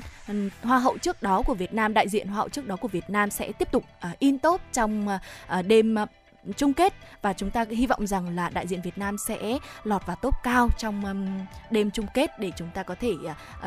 [0.61, 3.09] hoa hậu trước đó của Việt Nam đại diện hoa hậu trước đó của Việt
[3.09, 6.09] Nam sẽ tiếp tục uh, in top trong uh, đêm uh,
[6.57, 10.05] chung kết và chúng ta hy vọng rằng là đại diện Việt Nam sẽ lọt
[10.05, 11.27] vào top cao trong um,
[11.71, 13.65] đêm chung kết để chúng ta có thể uh,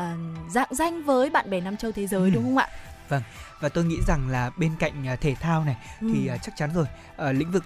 [0.49, 2.29] dạng danh với bạn bè Nam châu thế giới Ừ.
[2.33, 2.67] đúng không ạ?
[3.09, 3.21] Vâng,
[3.59, 6.07] và tôi nghĩ rằng là bên cạnh uh, thể thao này ừ.
[6.13, 6.85] thì uh, chắc chắn rồi
[7.29, 7.63] uh, lĩnh vực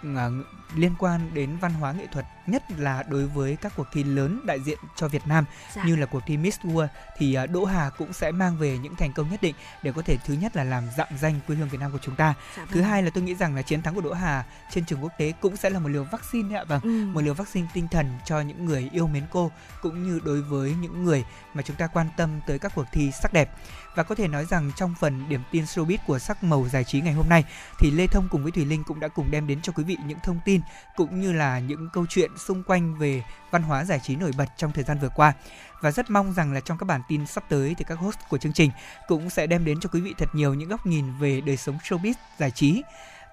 [0.76, 4.42] liên quan đến văn hóa nghệ thuật nhất là đối với các cuộc thi lớn
[4.46, 5.84] đại diện cho Việt Nam dạ.
[5.84, 6.88] như là cuộc thi Miss World
[7.18, 10.18] thì Đỗ Hà cũng sẽ mang về những thành công nhất định để có thể
[10.26, 12.34] thứ nhất là làm dặm danh quê hương Việt Nam của chúng ta.
[12.58, 12.74] Dạ, vâng.
[12.74, 15.12] Thứ hai là tôi nghĩ rằng là chiến thắng của Đỗ Hà trên trường quốc
[15.18, 16.64] tế cũng sẽ là một liều vaccine ạ.
[16.68, 17.06] Vâng, ừ.
[17.14, 20.76] một liều vaccine tinh thần cho những người yêu mến cô cũng như đối với
[20.82, 23.50] những người mà chúng ta quan tâm tới các cuộc thi sắc đẹp.
[23.96, 27.02] Và có thể nói rằng trong phần điểm tin showbiz của sắc màu giải trí
[27.02, 27.44] ngày hôm nay,
[27.80, 29.98] thì Lê Thông cùng với Thùy Linh cũng đã cùng đem đến cho quý vị
[30.06, 30.62] những thông tin
[30.96, 34.50] cũng như là những câu chuyện xung quanh về văn hóa giải trí nổi bật
[34.58, 35.34] trong thời gian vừa qua.
[35.82, 38.38] Và rất mong rằng là trong các bản tin sắp tới thì các host của
[38.38, 38.72] chương trình
[39.08, 41.78] cũng sẽ đem đến cho quý vị thật nhiều những góc nhìn về đời sống
[41.84, 42.84] showbiz giải trí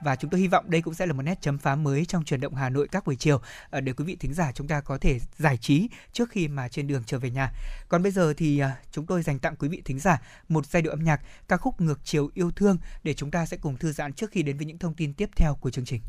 [0.04, 2.24] và chúng tôi hy vọng đây cũng sẽ là một nét chấm phá mới trong
[2.24, 3.40] truyền động Hà Nội các buổi chiều
[3.70, 6.68] ờ, để quý vị thính giả chúng ta có thể giải trí trước khi mà
[6.68, 7.52] trên đường trở về nhà.
[7.88, 10.82] Còn bây giờ thì ờ, chúng tôi dành tặng quý vị thính giả một giai
[10.82, 13.92] điệu âm nhạc ca khúc Ngược chiều yêu thương để chúng ta sẽ cùng thư
[13.92, 16.00] giãn trước khi đến với những thông tin tiếp theo của chương trình.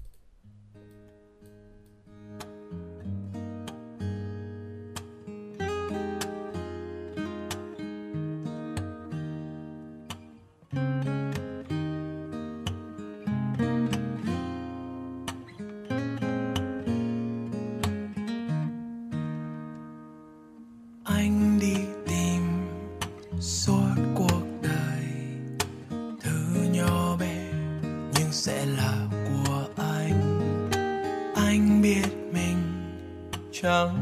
[31.92, 32.58] Biết mình
[33.52, 33.96] chẳng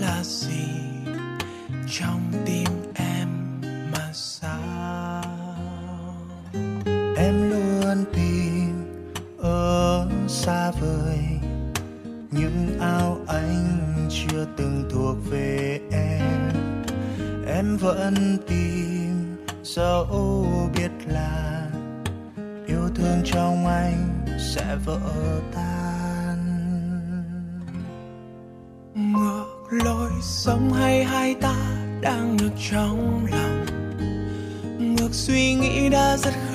[0.00, 0.68] là gì
[1.98, 2.89] trong tim
[36.16, 36.49] nghĩ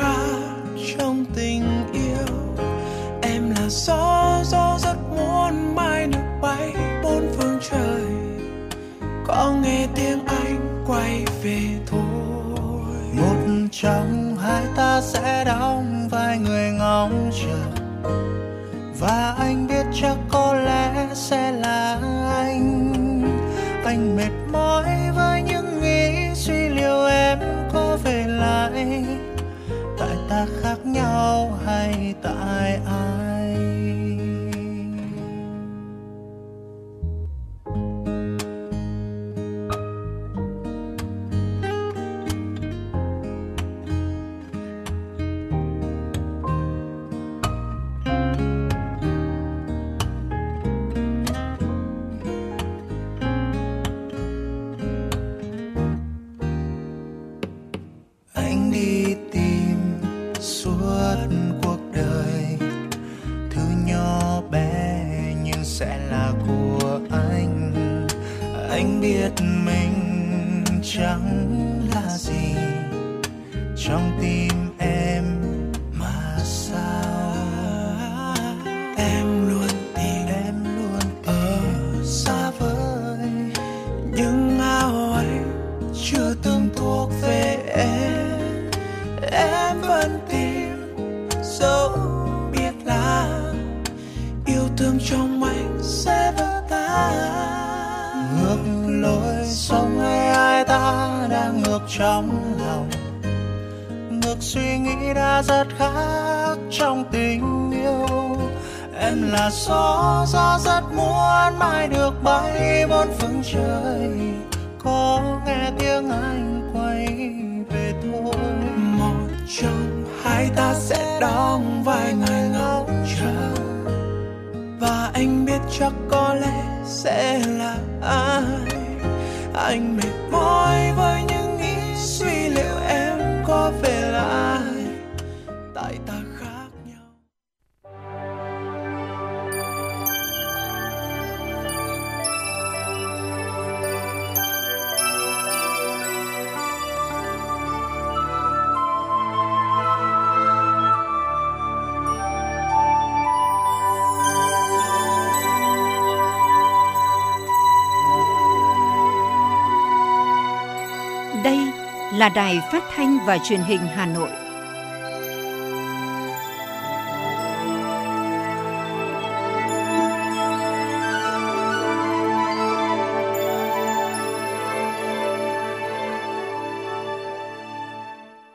[162.36, 164.30] Đài Phát thanh và Truyền hình Hà Nội.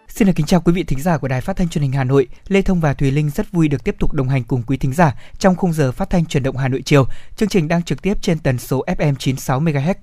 [0.08, 2.04] Xin được kính chào quý vị thính giả của Đài Phát thanh Truyền hình Hà
[2.04, 2.28] Nội.
[2.48, 4.92] Lê Thông và Thùy Linh rất vui được tiếp tục đồng hành cùng quý thính
[4.92, 7.04] giả trong khung giờ phát thanh truyền động Hà Nội chiều.
[7.36, 9.94] Chương trình đang trực tiếp trên tần số FM 96 MHz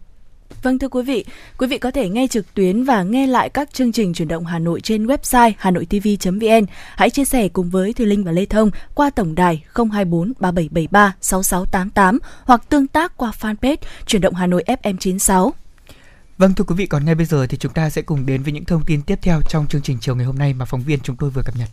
[0.67, 1.25] Vâng thưa quý vị,
[1.57, 4.45] quý vị có thể nghe trực tuyến và nghe lại các chương trình chuyển động
[4.45, 6.65] Hà Nội trên website hanoitv.vn.
[6.95, 11.15] Hãy chia sẻ cùng với Thùy Linh và Lê Thông qua tổng đài 024 3773
[11.21, 15.53] 6688 hoặc tương tác qua fanpage chuyển động Hà Nội FM 96.
[16.37, 18.53] Vâng thưa quý vị, còn ngay bây giờ thì chúng ta sẽ cùng đến với
[18.53, 20.99] những thông tin tiếp theo trong chương trình chiều ngày hôm nay mà phóng viên
[20.99, 21.69] chúng tôi vừa cập nhật.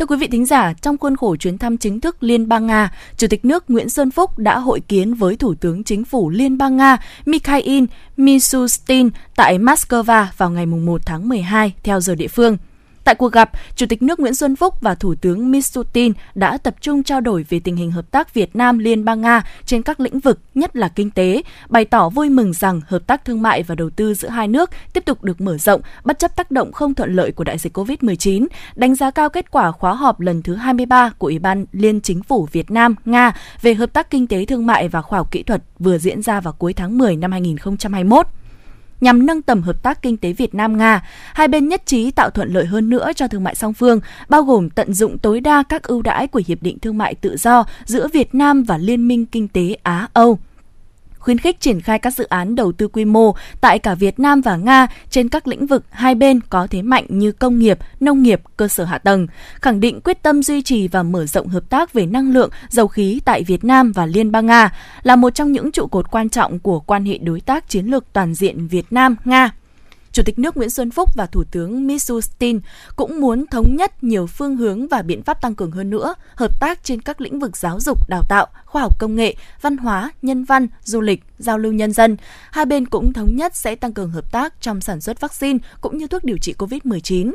[0.00, 2.92] Thưa quý vị thính giả, trong khuôn khổ chuyến thăm chính thức Liên bang Nga,
[3.16, 6.58] Chủ tịch nước Nguyễn Xuân Phúc đã hội kiến với Thủ tướng Chính phủ Liên
[6.58, 6.96] bang Nga
[7.26, 7.84] Mikhail
[8.16, 12.56] Mishustin tại Moscow vào ngày 1 tháng 12 theo giờ địa phương.
[13.04, 16.74] Tại cuộc gặp, Chủ tịch nước Nguyễn Xuân Phúc và Thủ tướng Mishustin đã tập
[16.80, 20.00] trung trao đổi về tình hình hợp tác Việt Nam Liên bang Nga trên các
[20.00, 23.62] lĩnh vực, nhất là kinh tế, bày tỏ vui mừng rằng hợp tác thương mại
[23.62, 26.72] và đầu tư giữa hai nước tiếp tục được mở rộng bất chấp tác động
[26.72, 30.42] không thuận lợi của đại dịch COVID-19, đánh giá cao kết quả khóa họp lần
[30.42, 33.32] thứ 23 của Ủy ban Liên Chính phủ Việt Nam Nga
[33.62, 36.40] về hợp tác kinh tế thương mại và khoa học kỹ thuật vừa diễn ra
[36.40, 38.26] vào cuối tháng 10 năm 2021
[39.00, 41.02] nhằm nâng tầm hợp tác kinh tế Việt Nam Nga.
[41.34, 44.42] Hai bên nhất trí tạo thuận lợi hơn nữa cho thương mại song phương, bao
[44.42, 47.64] gồm tận dụng tối đa các ưu đãi của hiệp định thương mại tự do
[47.84, 50.38] giữa Việt Nam và Liên minh kinh tế Á Âu
[51.20, 54.40] khuyến khích triển khai các dự án đầu tư quy mô tại cả Việt Nam
[54.40, 58.22] và Nga trên các lĩnh vực hai bên có thế mạnh như công nghiệp, nông
[58.22, 61.70] nghiệp, cơ sở hạ tầng, khẳng định quyết tâm duy trì và mở rộng hợp
[61.70, 65.34] tác về năng lượng, dầu khí tại Việt Nam và Liên bang Nga là một
[65.34, 68.68] trong những trụ cột quan trọng của quan hệ đối tác chiến lược toàn diện
[68.68, 69.50] Việt Nam Nga.
[70.12, 72.60] Chủ tịch nước Nguyễn Xuân Phúc và Thủ tướng Mishustin
[72.96, 76.60] cũng muốn thống nhất nhiều phương hướng và biện pháp tăng cường hơn nữa hợp
[76.60, 80.10] tác trên các lĩnh vực giáo dục, đào tạo, khoa học công nghệ, văn hóa,
[80.22, 82.16] nhân văn, du lịch, giao lưu nhân dân.
[82.50, 85.98] Hai bên cũng thống nhất sẽ tăng cường hợp tác trong sản xuất vaccine cũng
[85.98, 87.32] như thuốc điều trị COVID-19.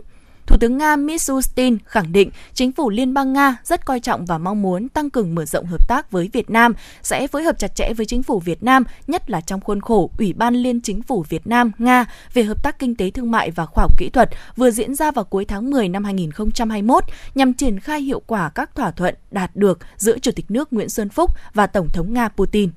[0.47, 4.37] Thủ tướng Nga Mishustin khẳng định chính phủ Liên bang Nga rất coi trọng và
[4.37, 6.73] mong muốn tăng cường mở rộng hợp tác với Việt Nam,
[7.03, 10.09] sẽ phối hợp chặt chẽ với chính phủ Việt Nam, nhất là trong khuôn khổ
[10.17, 13.51] Ủy ban Liên Chính phủ Việt Nam Nga về hợp tác kinh tế thương mại
[13.51, 17.03] và khoa học kỹ thuật vừa diễn ra vào cuối tháng 10 năm 2021
[17.35, 20.89] nhằm triển khai hiệu quả các thỏa thuận đạt được giữa Chủ tịch nước Nguyễn
[20.89, 22.69] Xuân Phúc và Tổng thống Nga Putin.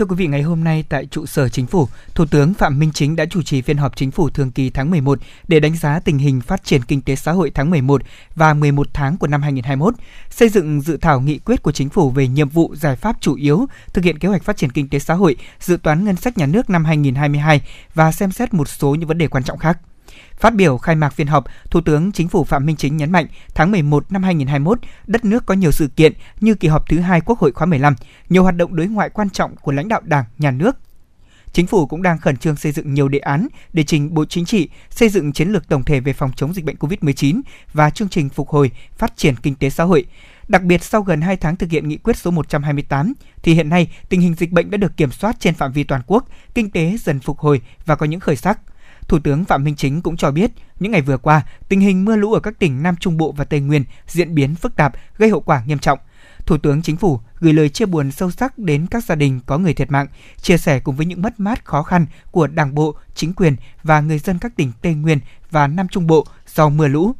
[0.00, 2.92] Thưa quý vị, ngày hôm nay tại trụ sở chính phủ, Thủ tướng Phạm Minh
[2.94, 6.00] Chính đã chủ trì phiên họp chính phủ thường kỳ tháng 11 để đánh giá
[6.00, 8.02] tình hình phát triển kinh tế xã hội tháng 11
[8.34, 9.94] và 11 tháng của năm 2021,
[10.30, 13.34] xây dựng dự thảo nghị quyết của chính phủ về nhiệm vụ giải pháp chủ
[13.34, 16.38] yếu thực hiện kế hoạch phát triển kinh tế xã hội, dự toán ngân sách
[16.38, 17.60] nhà nước năm 2022
[17.94, 19.78] và xem xét một số những vấn đề quan trọng khác.
[20.40, 23.26] Phát biểu khai mạc phiên họp, Thủ tướng Chính phủ Phạm Minh Chính nhấn mạnh,
[23.54, 27.20] tháng 11 năm 2021, đất nước có nhiều sự kiện như kỳ họp thứ hai
[27.20, 27.94] Quốc hội khóa 15,
[28.28, 30.76] nhiều hoạt động đối ngoại quan trọng của lãnh đạo Đảng, Nhà nước.
[31.52, 34.44] Chính phủ cũng đang khẩn trương xây dựng nhiều đề án để trình Bộ Chính
[34.44, 37.40] trị xây dựng chiến lược tổng thể về phòng chống dịch bệnh COVID-19
[37.72, 40.04] và chương trình phục hồi, phát triển kinh tế xã hội.
[40.48, 43.12] Đặc biệt sau gần 2 tháng thực hiện nghị quyết số 128
[43.42, 46.02] thì hiện nay tình hình dịch bệnh đã được kiểm soát trên phạm vi toàn
[46.06, 46.24] quốc,
[46.54, 48.60] kinh tế dần phục hồi và có những khởi sắc.
[49.10, 50.50] Thủ tướng Phạm Minh Chính cũng cho biết,
[50.80, 53.44] những ngày vừa qua, tình hình mưa lũ ở các tỉnh Nam Trung Bộ và
[53.44, 55.98] Tây Nguyên diễn biến phức tạp, gây hậu quả nghiêm trọng.
[56.46, 59.58] Thủ tướng Chính phủ gửi lời chia buồn sâu sắc đến các gia đình có
[59.58, 60.06] người thiệt mạng,
[60.40, 64.00] chia sẻ cùng với những mất mát khó khăn của Đảng bộ, chính quyền và
[64.00, 65.18] người dân các tỉnh Tây Nguyên
[65.50, 67.12] và Nam Trung Bộ do mưa lũ.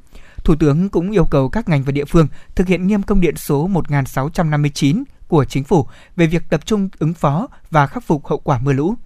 [0.45, 3.37] Thủ tướng cũng yêu cầu các ngành và địa phương thực hiện nghiêm công điện
[3.37, 5.87] số 1659 của chính phủ
[6.17, 8.97] về việc tập trung ứng phó và khắc phục hậu quả mưa lũ.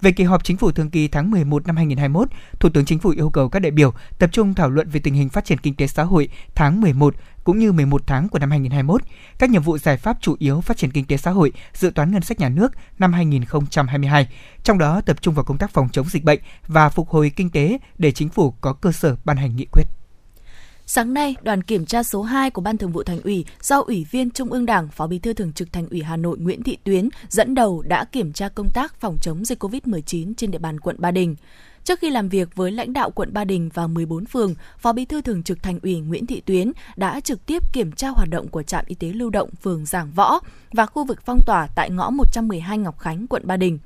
[0.00, 2.28] Về kỳ họp chính phủ thường kỳ tháng 11 năm 2021,
[2.60, 5.14] Thủ tướng Chính phủ yêu cầu các đại biểu tập trung thảo luận về tình
[5.14, 8.50] hình phát triển kinh tế xã hội tháng 11 cũng như 11 tháng của năm
[8.50, 9.02] 2021,
[9.38, 12.12] các nhiệm vụ giải pháp chủ yếu phát triển kinh tế xã hội, dự toán
[12.12, 14.28] ngân sách nhà nước năm 2022,
[14.62, 17.50] trong đó tập trung vào công tác phòng chống dịch bệnh và phục hồi kinh
[17.50, 19.99] tế để chính phủ có cơ sở ban hành nghị quyết.
[20.92, 24.06] Sáng nay, đoàn kiểm tra số 2 của Ban Thường vụ Thành ủy do Ủy
[24.10, 26.78] viên Trung ương Đảng, Phó Bí thư Thường trực Thành ủy Hà Nội Nguyễn Thị
[26.84, 30.80] Tuyến dẫn đầu đã kiểm tra công tác phòng chống dịch COVID-19 trên địa bàn
[30.80, 31.36] quận Ba Đình.
[31.84, 35.04] Trước khi làm việc với lãnh đạo quận Ba Đình và 14 phường, Phó Bí
[35.04, 38.48] thư Thường trực Thành ủy Nguyễn Thị Tuyến đã trực tiếp kiểm tra hoạt động
[38.48, 40.40] của trạm y tế lưu động phường Giảng Võ
[40.72, 43.78] và khu vực phong tỏa tại ngõ 112 Ngọc Khánh, quận Ba Đình.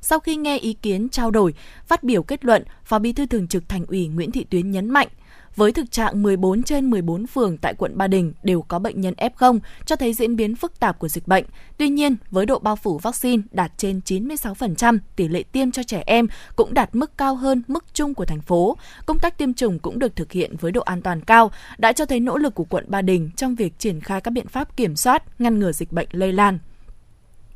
[0.00, 1.54] Sau khi nghe ý kiến trao đổi,
[1.86, 4.90] phát biểu kết luận, Phó Bí thư Thường trực Thành ủy Nguyễn Thị Tuyến nhấn
[4.90, 5.08] mạnh
[5.56, 9.14] với thực trạng 14 trên 14 phường tại quận Ba Đình đều có bệnh nhân
[9.16, 11.44] F0, cho thấy diễn biến phức tạp của dịch bệnh.
[11.76, 16.02] Tuy nhiên, với độ bao phủ vaccine đạt trên 96%, tỷ lệ tiêm cho trẻ
[16.06, 16.26] em
[16.56, 18.76] cũng đạt mức cao hơn mức chung của thành phố.
[19.06, 22.04] Công tác tiêm chủng cũng được thực hiện với độ an toàn cao, đã cho
[22.04, 24.96] thấy nỗ lực của quận Ba Đình trong việc triển khai các biện pháp kiểm
[24.96, 26.58] soát, ngăn ngừa dịch bệnh lây lan.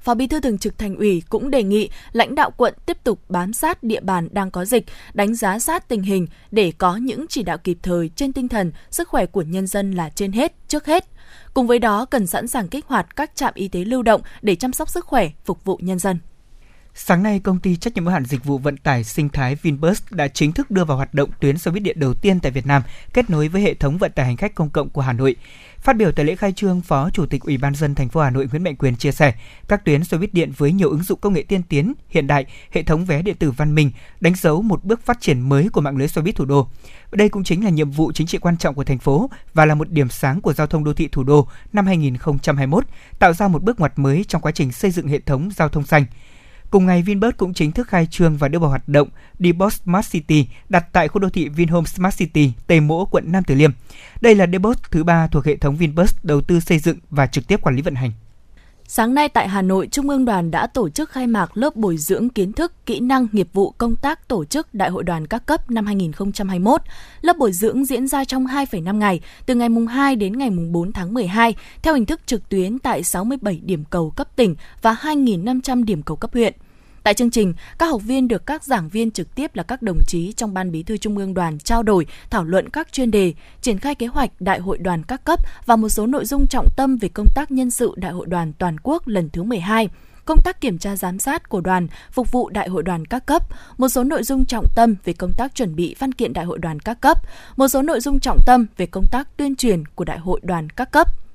[0.07, 3.21] Phó Bí thư Thường trực Thành ủy cũng đề nghị lãnh đạo quận tiếp tục
[3.29, 4.85] bám sát địa bàn đang có dịch,
[5.15, 8.73] đánh giá sát tình hình để có những chỉ đạo kịp thời trên tinh thần
[8.91, 11.05] sức khỏe của nhân dân là trên hết, trước hết.
[11.55, 14.55] Cùng với đó cần sẵn sàng kích hoạt các trạm y tế lưu động để
[14.55, 16.19] chăm sóc sức khỏe, phục vụ nhân dân.
[16.99, 20.03] Sáng nay, công ty trách nhiệm hữu hạn dịch vụ vận tải sinh thái Vinbus
[20.11, 22.66] đã chính thức đưa vào hoạt động tuyến xe buýt điện đầu tiên tại Việt
[22.66, 22.82] Nam,
[23.12, 25.36] kết nối với hệ thống vận tải hành khách công cộng của Hà Nội.
[25.78, 28.30] Phát biểu tại lễ khai trương, Phó Chủ tịch Ủy ban dân thành phố Hà
[28.30, 29.34] Nội Nguyễn Mạnh Quyền chia sẻ,
[29.68, 32.47] các tuyến xe buýt điện với nhiều ứng dụng công nghệ tiên tiến, hiện đại,
[32.70, 33.90] hệ thống vé điện tử văn minh
[34.20, 36.68] đánh dấu một bước phát triển mới của mạng lưới xe buýt thủ đô.
[37.12, 39.74] Đây cũng chính là nhiệm vụ chính trị quan trọng của thành phố và là
[39.74, 42.84] một điểm sáng của giao thông đô thị thủ đô năm 2021,
[43.18, 45.86] tạo ra một bước ngoặt mới trong quá trình xây dựng hệ thống giao thông
[45.86, 46.05] xanh.
[46.71, 49.09] Cùng ngày, Vinbus cũng chính thức khai trương và đưa vào hoạt động
[49.39, 53.45] Depot Smart City đặt tại khu đô thị Vinhome Smart City, Tây Mỗ, quận Nam
[53.47, 53.71] Từ Liêm.
[54.21, 57.49] Đây là depot thứ ba thuộc hệ thống Vinbus đầu tư xây dựng và trực
[57.49, 58.12] tiếp quản lý vận hành.
[58.89, 61.97] Sáng nay tại Hà Nội, Trung ương Đoàn đã tổ chức khai mạc lớp bồi
[61.97, 65.47] dưỡng kiến thức, kỹ năng, nghiệp vụ công tác tổ chức Đại hội đoàn các
[65.47, 66.80] cấp năm 2021.
[67.20, 70.72] Lớp bồi dưỡng diễn ra trong 2,5 ngày, từ ngày mùng 2 đến ngày mùng
[70.72, 74.97] 4 tháng 12, theo hình thức trực tuyến tại 67 điểm cầu cấp tỉnh và
[75.01, 76.55] 2.500 điểm cầu cấp huyện.
[77.07, 79.99] Tại chương trình, các học viên được các giảng viên trực tiếp là các đồng
[80.07, 83.35] chí trong Ban Bí thư Trung ương Đoàn trao đổi, thảo luận các chuyên đề,
[83.61, 86.69] triển khai kế hoạch Đại hội đoàn các cấp và một số nội dung trọng
[86.77, 89.89] tâm về công tác nhân sự Đại hội đoàn toàn quốc lần thứ 12
[90.25, 93.43] công tác kiểm tra giám sát của đoàn phục vụ đại hội đoàn các cấp,
[93.79, 96.59] một số nội dung trọng tâm về công tác chuẩn bị văn kiện đại hội
[96.59, 97.19] đoàn các cấp,
[97.57, 100.71] một số nội dung trọng tâm về công tác tuyên truyền của đại hội đoàn
[100.71, 101.26] các cấp.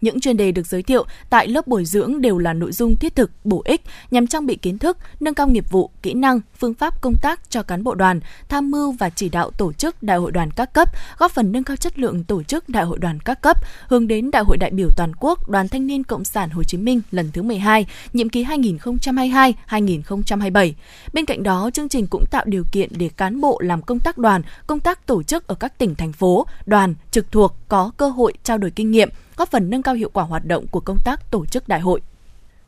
[0.00, 3.16] Những chuyên đề được giới thiệu tại lớp bồi dưỡng đều là nội dung thiết
[3.16, 6.74] thực, bổ ích nhằm trang bị kiến thức, nâng cao nghiệp vụ, kỹ năng, phương
[6.74, 10.16] pháp công tác cho cán bộ đoàn, tham mưu và chỉ đạo tổ chức đại
[10.16, 10.88] hội đoàn các cấp,
[11.18, 13.56] góp phần nâng cao chất lượng tổ chức đại hội đoàn các cấp,
[13.88, 16.78] hướng đến đại hội đại biểu toàn quốc Đoàn Thanh niên Cộng sản Hồ Chí
[16.78, 20.72] Minh lần thứ 12, nhiệm kỳ 2022-2027.
[21.12, 24.18] Bên cạnh đó, chương trình cũng tạo điều kiện để cán bộ làm công tác
[24.18, 28.08] đoàn, công tác tổ chức ở các tỉnh thành phố, đoàn trực thuộc có cơ
[28.08, 29.08] hội trao đổi kinh nghiệm,
[29.40, 32.00] góp phần nâng cao hiệu quả hoạt động của công tác tổ chức đại hội.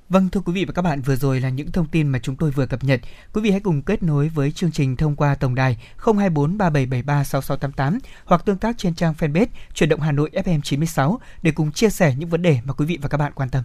[0.08, 2.36] Vâng thưa quý vị và các bạn, vừa rồi là những thông tin mà chúng
[2.36, 3.00] tôi vừa cập nhật.
[3.32, 7.24] Quý vị hãy cùng kết nối với chương trình thông qua tổng đài 024 3773
[7.24, 11.72] 6688 hoặc tương tác trên trang fanpage Chuyển động Hà Nội FM 96 để cùng
[11.72, 13.64] chia sẻ những vấn đề mà quý vị và các bạn quan tâm.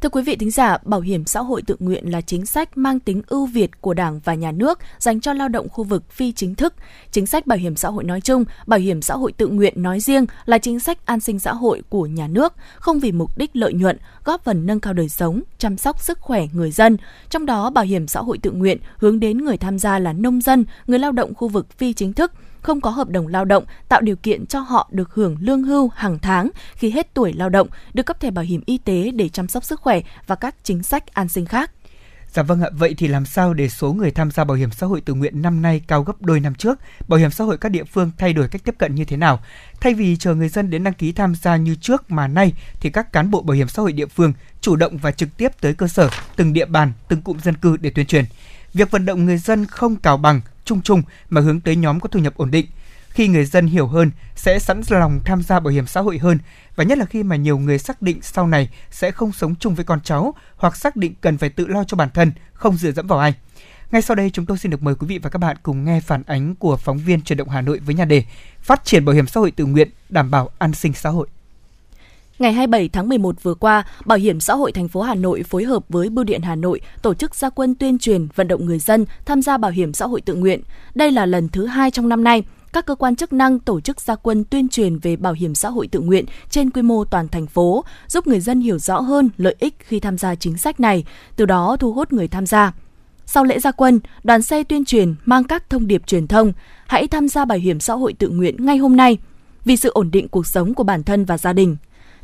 [0.00, 3.00] Thưa quý vị thính giả, bảo hiểm xã hội tự nguyện là chính sách mang
[3.00, 6.32] tính ưu việt của Đảng và Nhà nước dành cho lao động khu vực phi
[6.32, 6.74] chính thức.
[7.12, 10.00] Chính sách bảo hiểm xã hội nói chung, bảo hiểm xã hội tự nguyện nói
[10.00, 13.56] riêng là chính sách an sinh xã hội của nhà nước, không vì mục đích
[13.56, 16.96] lợi nhuận, góp phần nâng cao đời sống, chăm sóc sức khỏe người dân.
[17.30, 20.40] Trong đó, bảo hiểm xã hội tự nguyện hướng đến người tham gia là nông
[20.40, 23.64] dân, người lao động khu vực phi chính thức, không có hợp đồng lao động,
[23.88, 27.48] tạo điều kiện cho họ được hưởng lương hưu hàng tháng khi hết tuổi lao
[27.48, 30.54] động, được cấp thẻ bảo hiểm y tế để chăm sóc sức khỏe và các
[30.62, 31.70] chính sách an sinh khác.
[32.32, 34.86] Dạ vâng ạ, vậy thì làm sao để số người tham gia bảo hiểm xã
[34.86, 36.78] hội tự nguyện năm nay cao gấp đôi năm trước?
[37.08, 39.40] Bảo hiểm xã hội các địa phương thay đổi cách tiếp cận như thế nào?
[39.80, 42.90] Thay vì chờ người dân đến đăng ký tham gia như trước mà nay thì
[42.90, 45.74] các cán bộ bảo hiểm xã hội địa phương chủ động và trực tiếp tới
[45.74, 48.24] cơ sở, từng địa bàn, từng cụm dân cư để tuyên truyền.
[48.74, 50.40] Việc vận động người dân không cào bằng,
[50.70, 52.66] chung chung mà hướng tới nhóm có thu nhập ổn định.
[53.08, 56.38] Khi người dân hiểu hơn, sẽ sẵn lòng tham gia bảo hiểm xã hội hơn
[56.76, 59.74] và nhất là khi mà nhiều người xác định sau này sẽ không sống chung
[59.74, 62.92] với con cháu hoặc xác định cần phải tự lo cho bản thân, không dựa
[62.92, 63.34] dẫm vào ai.
[63.92, 66.00] Ngay sau đây chúng tôi xin được mời quý vị và các bạn cùng nghe
[66.00, 68.24] phản ánh của phóng viên truyền động Hà Nội với nhà đề
[68.60, 71.26] Phát triển bảo hiểm xã hội tự nguyện đảm bảo an sinh xã hội.
[72.40, 75.64] Ngày 27 tháng 11 vừa qua, Bảo hiểm xã hội thành phố Hà Nội phối
[75.64, 78.78] hợp với Bưu điện Hà Nội tổ chức gia quân tuyên truyền vận động người
[78.78, 80.60] dân tham gia bảo hiểm xã hội tự nguyện.
[80.94, 84.00] Đây là lần thứ hai trong năm nay các cơ quan chức năng tổ chức
[84.00, 87.28] gia quân tuyên truyền về bảo hiểm xã hội tự nguyện trên quy mô toàn
[87.28, 90.80] thành phố, giúp người dân hiểu rõ hơn lợi ích khi tham gia chính sách
[90.80, 91.04] này,
[91.36, 92.72] từ đó thu hút người tham gia.
[93.26, 96.52] Sau lễ gia quân, đoàn xe tuyên truyền mang các thông điệp truyền thông,
[96.86, 99.18] hãy tham gia bảo hiểm xã hội tự nguyện ngay hôm nay
[99.64, 101.76] vì sự ổn định cuộc sống của bản thân và gia đình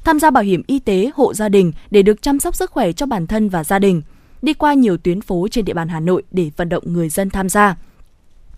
[0.07, 2.93] tham gia bảo hiểm y tế hộ gia đình để được chăm sóc sức khỏe
[2.93, 4.03] cho bản thân và gia đình,
[4.43, 7.31] đi qua nhiều tuyến phố trên địa bàn Hà Nội để vận động người dân
[7.31, 7.77] tham gia.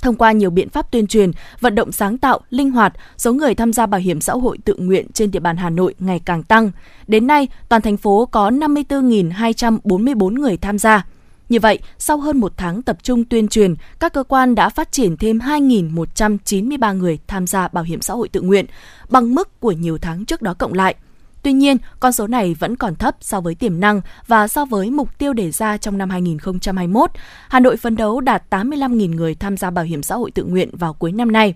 [0.00, 1.30] Thông qua nhiều biện pháp tuyên truyền,
[1.60, 4.74] vận động sáng tạo, linh hoạt, số người tham gia bảo hiểm xã hội tự
[4.78, 6.70] nguyện trên địa bàn Hà Nội ngày càng tăng.
[7.06, 11.06] Đến nay, toàn thành phố có 54.244 người tham gia.
[11.48, 14.92] Như vậy, sau hơn một tháng tập trung tuyên truyền, các cơ quan đã phát
[14.92, 18.66] triển thêm 2.193 người tham gia bảo hiểm xã hội tự nguyện,
[19.08, 20.94] bằng mức của nhiều tháng trước đó cộng lại–
[21.48, 24.90] Tuy nhiên, con số này vẫn còn thấp so với tiềm năng và so với
[24.90, 27.10] mục tiêu đề ra trong năm 2021.
[27.48, 30.70] Hà Nội phấn đấu đạt 85.000 người tham gia bảo hiểm xã hội tự nguyện
[30.72, 31.54] vào cuối năm nay.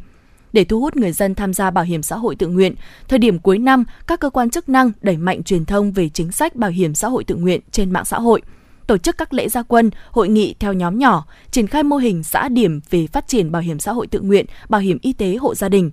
[0.52, 2.74] Để thu hút người dân tham gia bảo hiểm xã hội tự nguyện,
[3.08, 6.32] thời điểm cuối năm, các cơ quan chức năng đẩy mạnh truyền thông về chính
[6.32, 8.42] sách bảo hiểm xã hội tự nguyện trên mạng xã hội
[8.86, 12.22] tổ chức các lễ gia quân, hội nghị theo nhóm nhỏ, triển khai mô hình
[12.22, 15.36] xã điểm về phát triển bảo hiểm xã hội tự nguyện, bảo hiểm y tế
[15.36, 15.90] hộ gia đình,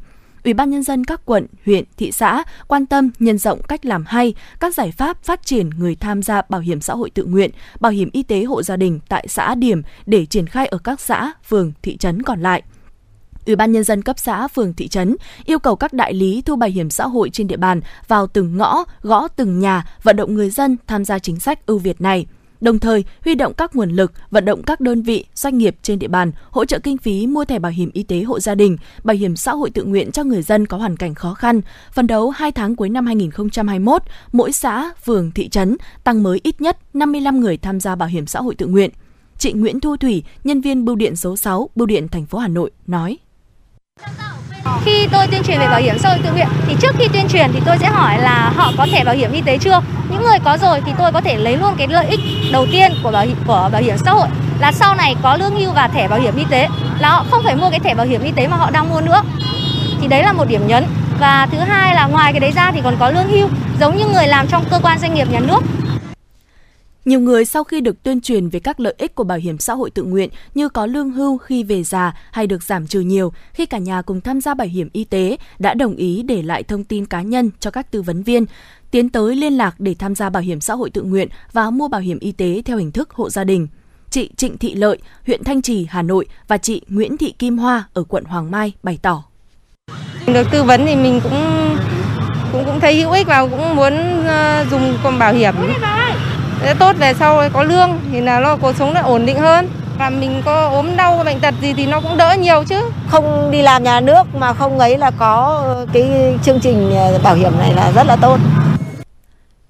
[0.49, 4.05] Ủy ban nhân dân các quận, huyện, thị xã quan tâm nhân rộng cách làm
[4.07, 7.51] hay, các giải pháp phát triển người tham gia bảo hiểm xã hội tự nguyện,
[7.79, 11.01] bảo hiểm y tế hộ gia đình tại xã điểm để triển khai ở các
[11.01, 12.63] xã, phường, thị trấn còn lại.
[13.45, 15.15] Ủy ban nhân dân cấp xã, phường, thị trấn
[15.45, 18.57] yêu cầu các đại lý thu bảo hiểm xã hội trên địa bàn vào từng
[18.57, 22.25] ngõ, gõ từng nhà, vận động người dân tham gia chính sách ưu việt này
[22.61, 25.99] đồng thời huy động các nguồn lực, vận động các đơn vị, doanh nghiệp trên
[25.99, 28.77] địa bàn hỗ trợ kinh phí mua thẻ bảo hiểm y tế hộ gia đình,
[29.03, 31.61] bảo hiểm xã hội tự nguyện cho người dân có hoàn cảnh khó khăn.
[31.93, 36.61] Phần đấu 2 tháng cuối năm 2021, mỗi xã, phường, thị trấn tăng mới ít
[36.61, 38.89] nhất 55 người tham gia bảo hiểm xã hội tự nguyện.
[39.37, 42.47] Chị Nguyễn Thu Thủy, nhân viên bưu điện số 6, bưu điện thành phố Hà
[42.47, 43.17] Nội nói:
[44.85, 47.27] khi tôi tuyên truyền về bảo hiểm xã hội tự nguyện, thì trước khi tuyên
[47.27, 49.81] truyền thì tôi sẽ hỏi là họ có thẻ bảo hiểm y tế chưa.
[50.09, 52.19] Những người có rồi thì tôi có thể lấy luôn cái lợi ích
[52.51, 54.27] đầu tiên của bảo hiểm của bảo hiểm xã hội
[54.59, 56.67] là sau này có lương hưu và thẻ bảo hiểm y tế,
[56.99, 59.01] là họ không phải mua cái thẻ bảo hiểm y tế mà họ đang mua
[59.01, 59.21] nữa.
[60.01, 60.85] Thì đấy là một điểm nhấn.
[61.19, 63.47] Và thứ hai là ngoài cái đấy ra thì còn có lương hưu,
[63.79, 65.59] giống như người làm trong cơ quan doanh nghiệp nhà nước
[67.05, 69.73] nhiều người sau khi được tuyên truyền về các lợi ích của bảo hiểm xã
[69.73, 73.33] hội tự nguyện như có lương hưu khi về già hay được giảm trừ nhiều
[73.53, 76.63] khi cả nhà cùng tham gia bảo hiểm y tế đã đồng ý để lại
[76.63, 78.45] thông tin cá nhân cho các tư vấn viên,
[78.91, 81.87] tiến tới liên lạc để tham gia bảo hiểm xã hội tự nguyện và mua
[81.87, 83.67] bảo hiểm y tế theo hình thức hộ gia đình.
[84.09, 87.83] Chị Trịnh Thị Lợi, huyện Thanh Trì, Hà Nội và chị Nguyễn Thị Kim Hoa
[87.93, 89.23] ở quận Hoàng Mai bày tỏ.
[90.27, 91.77] Được tư vấn thì mình cũng
[92.51, 93.93] cũng cũng thấy hữu ích và cũng muốn
[94.25, 95.55] ờ, dùng con bảo hiểm
[96.61, 99.69] sẽ tốt về sau có lương thì là lo cuộc sống nó ổn định hơn.
[99.97, 102.81] Và mình có ốm đau bệnh tật gì thì nó cũng đỡ nhiều chứ.
[103.07, 105.63] Không đi làm nhà nước mà không ấy là có
[105.93, 106.91] cái chương trình
[107.23, 108.37] bảo hiểm này là rất là tốt.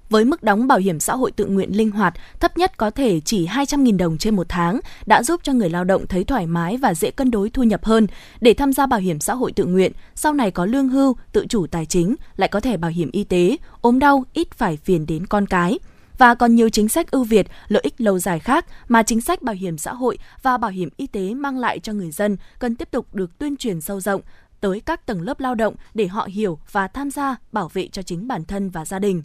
[0.10, 3.20] Với mức đóng bảo hiểm xã hội tự nguyện linh hoạt, thấp nhất có thể
[3.26, 6.78] chỉ 200.000 đồng trên một tháng, đã giúp cho người lao động thấy thoải mái
[6.78, 8.07] và dễ cân đối thu nhập hơn.
[8.41, 11.45] Để tham gia bảo hiểm xã hội tự nguyện, sau này có lương hưu, tự
[11.49, 15.06] chủ tài chính, lại có thể bảo hiểm y tế, ốm đau ít phải phiền
[15.06, 15.80] đến con cái
[16.20, 19.41] và còn nhiều chính sách ưu việt, lợi ích lâu dài khác mà chính sách
[19.41, 22.76] bảo hiểm xã hội và bảo hiểm y tế mang lại cho người dân cần
[22.76, 24.22] tiếp tục được tuyên truyền sâu rộng
[24.62, 28.02] tới các tầng lớp lao động để họ hiểu và tham gia bảo vệ cho
[28.02, 29.22] chính bản thân và gia đình.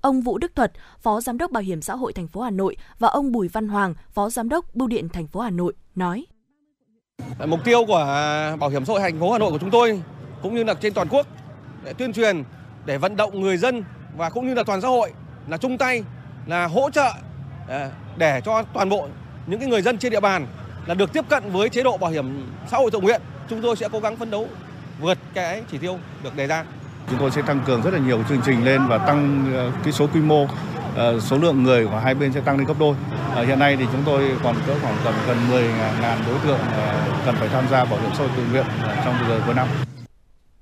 [0.00, 0.72] Ông Vũ Đức Thuật,
[1.02, 3.68] Phó Giám đốc Bảo hiểm xã hội thành phố Hà Nội và ông Bùi Văn
[3.68, 6.26] Hoàng, Phó Giám đốc Bưu điện thành phố Hà Nội nói:
[7.46, 8.04] Mục tiêu của
[8.60, 10.02] Bảo hiểm xã hội thành phố Hà Nội của chúng tôi
[10.42, 11.26] cũng như là trên toàn quốc
[11.84, 12.44] để tuyên truyền
[12.84, 13.84] để vận động người dân
[14.16, 15.12] và cũng như là toàn xã hội
[15.48, 16.02] là chung tay
[16.46, 17.12] là hỗ trợ
[17.68, 19.08] à, để cho toàn bộ
[19.46, 20.46] những cái người dân trên địa bàn
[20.86, 23.20] là được tiếp cận với chế độ bảo hiểm xã hội tự nguyện.
[23.50, 24.48] Chúng tôi sẽ cố gắng phấn đấu
[25.00, 26.64] vượt cái chỉ tiêu được đề ra.
[27.10, 29.92] Chúng tôi sẽ tăng cường rất là nhiều chương trình lên và tăng ờ, cái
[29.92, 30.46] số quy mô
[30.96, 32.94] ờ, số lượng người của hai bên sẽ tăng lên gấp đôi.
[33.34, 36.60] Ờ, hiện nay thì chúng tôi còn có khoảng tầm gần 10.000 đối tượng
[37.26, 38.66] cần phải tham gia bảo hiểm xã hội tự nguyện
[39.04, 39.68] trong giờ cuối năm.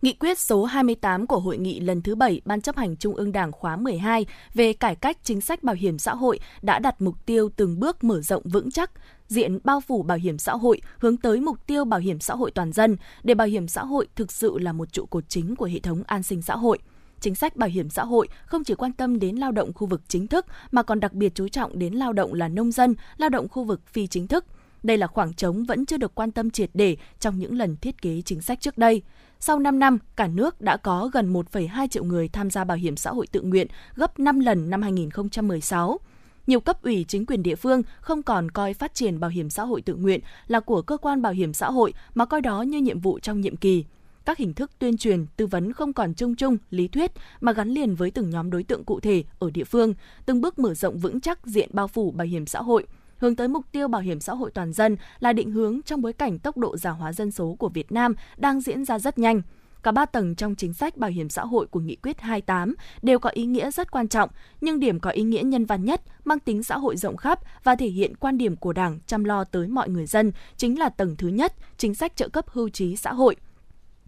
[0.02, 3.32] Nghị quyết số 28 của Hội nghị lần thứ 7 Ban chấp hành Trung ương
[3.32, 7.26] Đảng khóa 12 về cải cách chính sách bảo hiểm xã hội đã đặt mục
[7.26, 8.90] tiêu từng bước mở rộng vững chắc
[9.28, 12.50] diện bao phủ bảo hiểm xã hội hướng tới mục tiêu bảo hiểm xã hội
[12.50, 15.66] toàn dân để bảo hiểm xã hội thực sự là một trụ cột chính của
[15.66, 16.78] hệ thống an sinh xã hội
[17.20, 20.02] chính sách bảo hiểm xã hội không chỉ quan tâm đến lao động khu vực
[20.08, 23.28] chính thức mà còn đặc biệt chú trọng đến lao động là nông dân, lao
[23.28, 24.44] động khu vực phi chính thức.
[24.82, 28.02] Đây là khoảng trống vẫn chưa được quan tâm triệt để trong những lần thiết
[28.02, 29.02] kế chính sách trước đây.
[29.44, 32.96] Sau 5 năm, cả nước đã có gần 1,2 triệu người tham gia bảo hiểm
[32.96, 36.00] xã hội tự nguyện, gấp 5 lần năm 2016
[36.46, 39.62] nhiều cấp ủy chính quyền địa phương không còn coi phát triển bảo hiểm xã
[39.62, 42.78] hội tự nguyện là của cơ quan bảo hiểm xã hội mà coi đó như
[42.78, 43.84] nhiệm vụ trong nhiệm kỳ.
[44.24, 47.68] Các hình thức tuyên truyền, tư vấn không còn chung chung, lý thuyết mà gắn
[47.68, 49.94] liền với từng nhóm đối tượng cụ thể ở địa phương,
[50.26, 52.86] từng bước mở rộng vững chắc diện bao phủ bảo hiểm xã hội–
[53.22, 56.12] hướng tới mục tiêu bảo hiểm xã hội toàn dân là định hướng trong bối
[56.12, 59.42] cảnh tốc độ già hóa dân số của Việt Nam đang diễn ra rất nhanh.
[59.82, 63.18] Cả ba tầng trong chính sách bảo hiểm xã hội của Nghị quyết 28 đều
[63.18, 64.30] có ý nghĩa rất quan trọng,
[64.60, 67.74] nhưng điểm có ý nghĩa nhân văn nhất, mang tính xã hội rộng khắp và
[67.74, 71.16] thể hiện quan điểm của Đảng chăm lo tới mọi người dân chính là tầng
[71.16, 73.36] thứ nhất, chính sách trợ cấp hưu trí xã hội–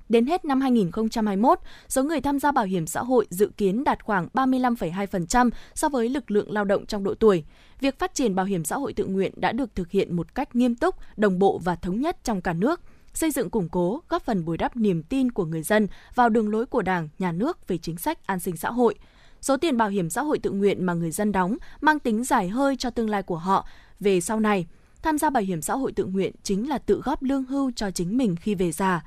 [0.08, 1.58] Đến hết năm 2021,
[1.88, 6.08] số người tham gia bảo hiểm xã hội dự kiến đạt khoảng 35,2% so với
[6.08, 7.44] lực lượng lao động trong độ tuổi.
[7.80, 10.56] Việc phát triển bảo hiểm xã hội tự nguyện đã được thực hiện một cách
[10.56, 12.80] nghiêm túc, đồng bộ và thống nhất trong cả nước
[13.14, 16.48] xây dựng củng cố, góp phần bồi đắp niềm tin của người dân vào đường
[16.48, 18.94] lối của Đảng, Nhà nước về chính sách an sinh xã hội.
[19.40, 22.48] Số tiền bảo hiểm xã hội tự nguyện mà người dân đóng mang tính giải
[22.48, 23.66] hơi cho tương lai của họ
[24.00, 24.66] về sau này.
[25.02, 27.90] Tham gia bảo hiểm xã hội tự nguyện chính là tự góp lương hưu cho
[27.90, 29.02] chính mình khi về già.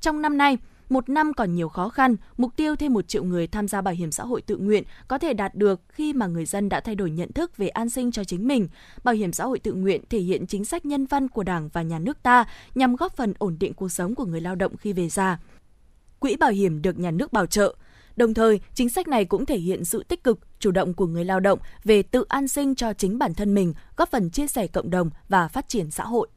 [0.00, 0.58] Trong năm nay,
[0.88, 3.94] một năm còn nhiều khó khăn, mục tiêu thêm một triệu người tham gia bảo
[3.94, 6.94] hiểm xã hội tự nguyện có thể đạt được khi mà người dân đã thay
[6.94, 8.68] đổi nhận thức về an sinh cho chính mình.
[9.04, 11.82] Bảo hiểm xã hội tự nguyện thể hiện chính sách nhân văn của Đảng và
[11.82, 12.44] nhà nước ta
[12.74, 15.38] nhằm góp phần ổn định cuộc sống của người lao động khi về già.
[16.18, 17.74] Quỹ bảo hiểm được nhà nước bảo trợ.
[18.16, 21.24] Đồng thời, chính sách này cũng thể hiện sự tích cực, chủ động của người
[21.24, 24.66] lao động về tự an sinh cho chính bản thân mình, góp phần chia sẻ
[24.66, 26.28] cộng đồng và phát triển xã hội.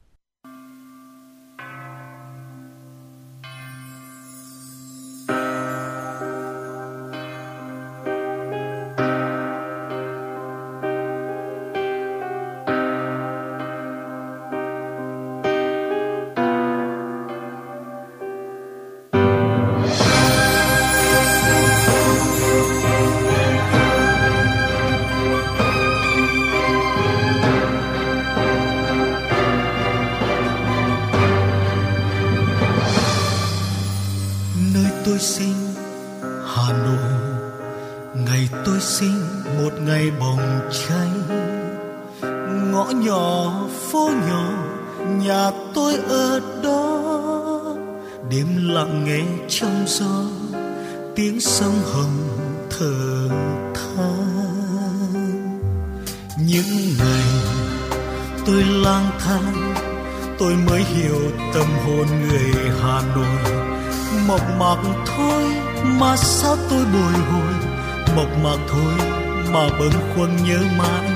[69.52, 71.10] Mà bâng khuâng nhớ mãi.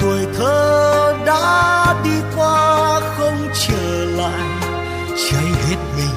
[0.00, 4.48] Tuổi thơ đã đi qua không trở lại,
[5.16, 6.14] cháy hết mình.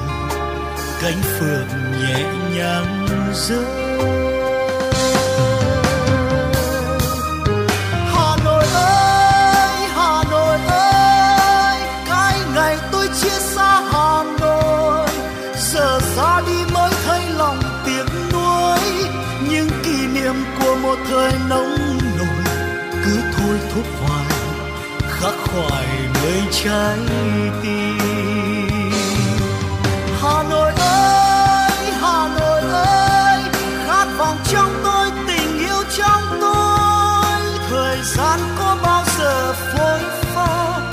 [1.02, 1.68] Cánh phượng
[2.00, 2.24] nhẹ
[2.56, 3.89] nhàng rơi.
[26.40, 26.98] Đầy trái
[27.62, 28.90] tim.
[30.20, 33.42] Hà Nội ơi, Hà Nội ơi,
[33.86, 37.40] khát vọng trong tôi, tình yêu trong tôi.
[37.70, 40.00] Thời gian có bao giờ phôi
[40.34, 40.90] pha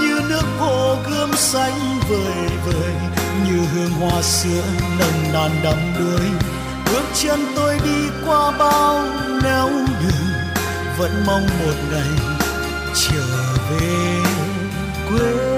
[0.00, 2.94] như nước hồ gươm xanh vời vời
[3.46, 4.64] như hương hoa sữa
[4.98, 6.26] nồng nàn đắm đuối
[6.84, 9.04] bước chân tôi đi qua bao
[9.42, 9.68] nẻo
[10.02, 10.28] đường
[10.98, 12.36] vẫn mong một ngày
[12.94, 13.22] trở
[13.70, 14.25] về
[15.08, 15.55] quê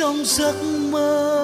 [0.00, 0.54] trong giấc
[0.90, 1.39] mơ.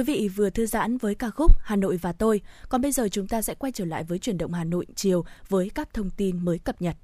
[0.00, 2.40] Quý vị vừa thư giãn với ca khúc Hà Nội và tôi.
[2.68, 5.24] Còn bây giờ chúng ta sẽ quay trở lại với chuyển động Hà Nội chiều
[5.48, 6.96] với các thông tin mới cập nhật.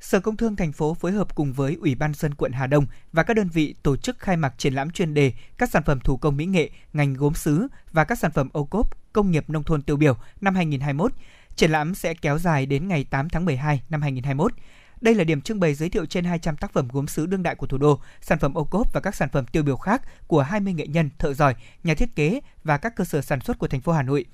[0.00, 2.86] Sở Công Thương thành phố phối hợp cùng với Ủy ban dân quận Hà Đông
[3.12, 6.00] và các đơn vị tổ chức khai mạc triển lãm chuyên đề các sản phẩm
[6.00, 9.50] thủ công mỹ nghệ, ngành gốm sứ và các sản phẩm ô cốp công nghiệp
[9.50, 11.12] nông thôn tiêu biểu năm 2021.
[11.56, 14.52] Triển lãm sẽ kéo dài đến ngày 8 tháng 12 năm 2021.
[15.00, 17.54] Đây là điểm trưng bày giới thiệu trên 200 tác phẩm gốm sứ đương đại
[17.54, 20.42] của thủ đô, sản phẩm ô cốp và các sản phẩm tiêu biểu khác của
[20.42, 21.54] 20 nghệ nhân, thợ giỏi,
[21.84, 24.24] nhà thiết kế và các cơ sở sản xuất của thành phố Hà Nội.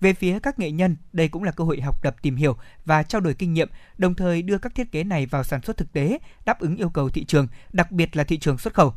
[0.00, 3.02] Về phía các nghệ nhân, đây cũng là cơ hội học tập tìm hiểu và
[3.02, 3.68] trao đổi kinh nghiệm,
[3.98, 6.88] đồng thời đưa các thiết kế này vào sản xuất thực tế, đáp ứng yêu
[6.88, 8.94] cầu thị trường, đặc biệt là thị trường xuất khẩu.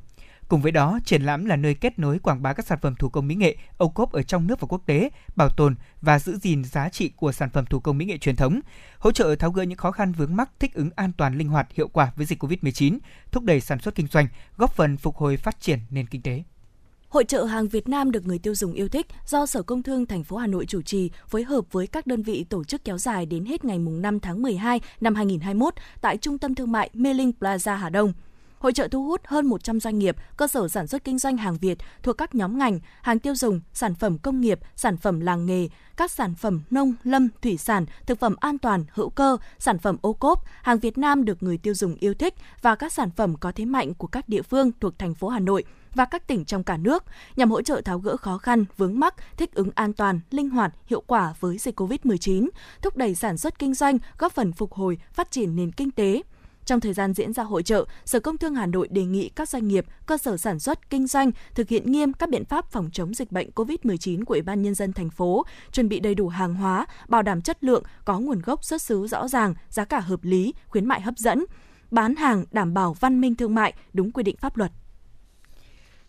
[0.47, 3.09] Cùng với đó, triển lãm là nơi kết nối quảng bá các sản phẩm thủ
[3.09, 6.37] công mỹ nghệ, âu cốp ở trong nước và quốc tế, bảo tồn và giữ
[6.37, 8.59] gìn giá trị của sản phẩm thủ công mỹ nghệ truyền thống,
[8.99, 11.67] hỗ trợ tháo gỡ những khó khăn vướng mắc thích ứng an toàn linh hoạt
[11.73, 12.97] hiệu quả với dịch Covid-19,
[13.31, 16.43] thúc đẩy sản xuất kinh doanh, góp phần phục hồi phát triển nền kinh tế.
[17.09, 20.05] Hội trợ hàng Việt Nam được người tiêu dùng yêu thích do Sở Công Thương
[20.05, 22.97] thành phố Hà Nội chủ trì phối hợp với các đơn vị tổ chức kéo
[22.97, 27.13] dài đến hết ngày 5 tháng 12 năm 2021 tại Trung tâm Thương mại Mê
[27.13, 28.13] Linh Plaza Hà Đông.
[28.63, 31.57] Hội trợ thu hút hơn 100 doanh nghiệp, cơ sở sản xuất kinh doanh hàng
[31.57, 35.45] Việt thuộc các nhóm ngành, hàng tiêu dùng, sản phẩm công nghiệp, sản phẩm làng
[35.45, 35.67] nghề,
[35.97, 39.97] các sản phẩm nông, lâm, thủy sản, thực phẩm an toàn, hữu cơ, sản phẩm
[40.01, 43.35] ô cốp, hàng Việt Nam được người tiêu dùng yêu thích và các sản phẩm
[43.35, 45.63] có thế mạnh của các địa phương thuộc thành phố Hà Nội
[45.95, 47.03] và các tỉnh trong cả nước
[47.35, 50.73] nhằm hỗ trợ tháo gỡ khó khăn, vướng mắc, thích ứng an toàn, linh hoạt,
[50.85, 52.49] hiệu quả với dịch COVID-19,
[52.81, 56.21] thúc đẩy sản xuất kinh doanh, góp phần phục hồi, phát triển nền kinh tế,
[56.65, 59.49] trong thời gian diễn ra hội trợ, Sở Công Thương Hà Nội đề nghị các
[59.49, 62.89] doanh nghiệp, cơ sở sản xuất, kinh doanh thực hiện nghiêm các biện pháp phòng
[62.93, 66.27] chống dịch bệnh COVID-19 của Ủy ban Nhân dân thành phố, chuẩn bị đầy đủ
[66.27, 69.99] hàng hóa, bảo đảm chất lượng, có nguồn gốc xuất xứ rõ ràng, giá cả
[69.99, 71.45] hợp lý, khuyến mại hấp dẫn,
[71.91, 74.71] bán hàng đảm bảo văn minh thương mại, đúng quy định pháp luật.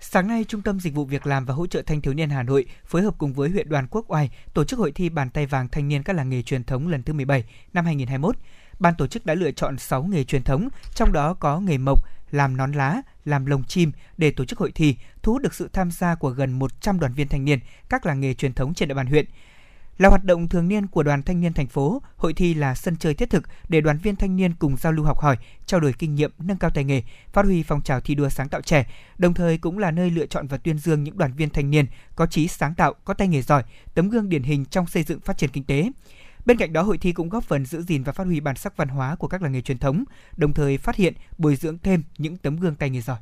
[0.00, 2.42] Sáng nay, Trung tâm Dịch vụ Việc làm và Hỗ trợ Thanh thiếu niên Hà
[2.42, 5.46] Nội phối hợp cùng với huyện đoàn Quốc Oai tổ chức hội thi bàn tay
[5.46, 8.36] vàng thanh niên các làng nghề truyền thống lần thứ 17 năm 2021
[8.78, 12.04] ban tổ chức đã lựa chọn 6 nghề truyền thống, trong đó có nghề mộc,
[12.30, 15.68] làm nón lá, làm lồng chim để tổ chức hội thi, thu hút được sự
[15.72, 18.88] tham gia của gần 100 đoàn viên thanh niên các làng nghề truyền thống trên
[18.88, 19.26] địa bàn huyện.
[19.98, 22.96] Là hoạt động thường niên của đoàn thanh niên thành phố, hội thi là sân
[22.96, 25.36] chơi thiết thực để đoàn viên thanh niên cùng giao lưu học hỏi,
[25.66, 27.02] trao đổi kinh nghiệm, nâng cao tay nghề,
[27.32, 28.86] phát huy phong trào thi đua sáng tạo trẻ,
[29.18, 31.86] đồng thời cũng là nơi lựa chọn và tuyên dương những đoàn viên thanh niên
[32.16, 33.62] có trí sáng tạo, có tay nghề giỏi,
[33.94, 35.90] tấm gương điển hình trong xây dựng phát triển kinh tế.
[36.46, 38.76] Bên cạnh đó, hội thi cũng góp phần giữ gìn và phát huy bản sắc
[38.76, 40.04] văn hóa của các làng nghề truyền thống,
[40.36, 43.18] đồng thời phát hiện, bồi dưỡng thêm những tấm gương tay nghề giỏi.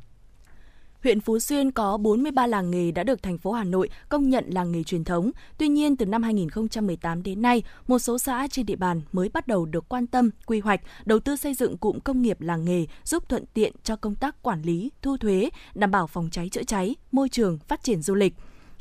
[1.03, 4.45] Huyện Phú Xuyên có 43 làng nghề đã được thành phố Hà Nội công nhận
[4.47, 5.31] làng nghề truyền thống.
[5.57, 9.47] Tuy nhiên, từ năm 2018 đến nay, một số xã trên địa bàn mới bắt
[9.47, 12.85] đầu được quan tâm, quy hoạch, đầu tư xây dựng cụm công nghiệp làng nghề
[13.03, 16.63] giúp thuận tiện cho công tác quản lý, thu thuế, đảm bảo phòng cháy chữa
[16.63, 18.33] cháy, môi trường, phát triển du lịch.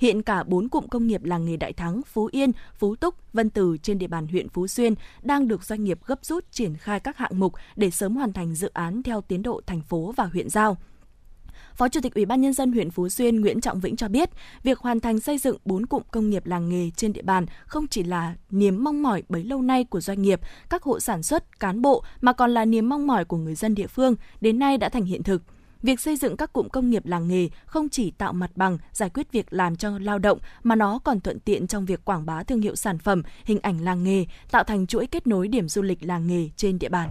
[0.03, 3.51] Hiện cả 4 cụm công nghiệp làng nghề Đại Thắng, Phú Yên, Phú Túc, Vân
[3.51, 7.01] Từ trên địa bàn huyện Phú Xuyên đang được doanh nghiệp gấp rút triển khai
[7.01, 10.24] các hạng mục để sớm hoàn thành dự án theo tiến độ thành phố và
[10.24, 10.77] huyện giao.
[11.74, 14.31] Phó Chủ tịch Ủy ban nhân dân huyện Phú Xuyên Nguyễn Trọng Vĩnh cho biết,
[14.62, 17.87] việc hoàn thành xây dựng 4 cụm công nghiệp làng nghề trên địa bàn không
[17.87, 21.61] chỉ là niềm mong mỏi bấy lâu nay của doanh nghiệp, các hộ sản xuất,
[21.61, 24.79] cán bộ mà còn là niềm mong mỏi của người dân địa phương, đến nay
[24.79, 25.43] đã thành hiện thực.
[25.83, 29.11] Việc xây dựng các cụm công nghiệp làng nghề không chỉ tạo mặt bằng, giải
[29.11, 32.43] quyết việc làm cho lao động mà nó còn thuận tiện trong việc quảng bá
[32.43, 35.83] thương hiệu sản phẩm, hình ảnh làng nghề, tạo thành chuỗi kết nối điểm du
[35.83, 37.11] lịch làng nghề trên địa bàn.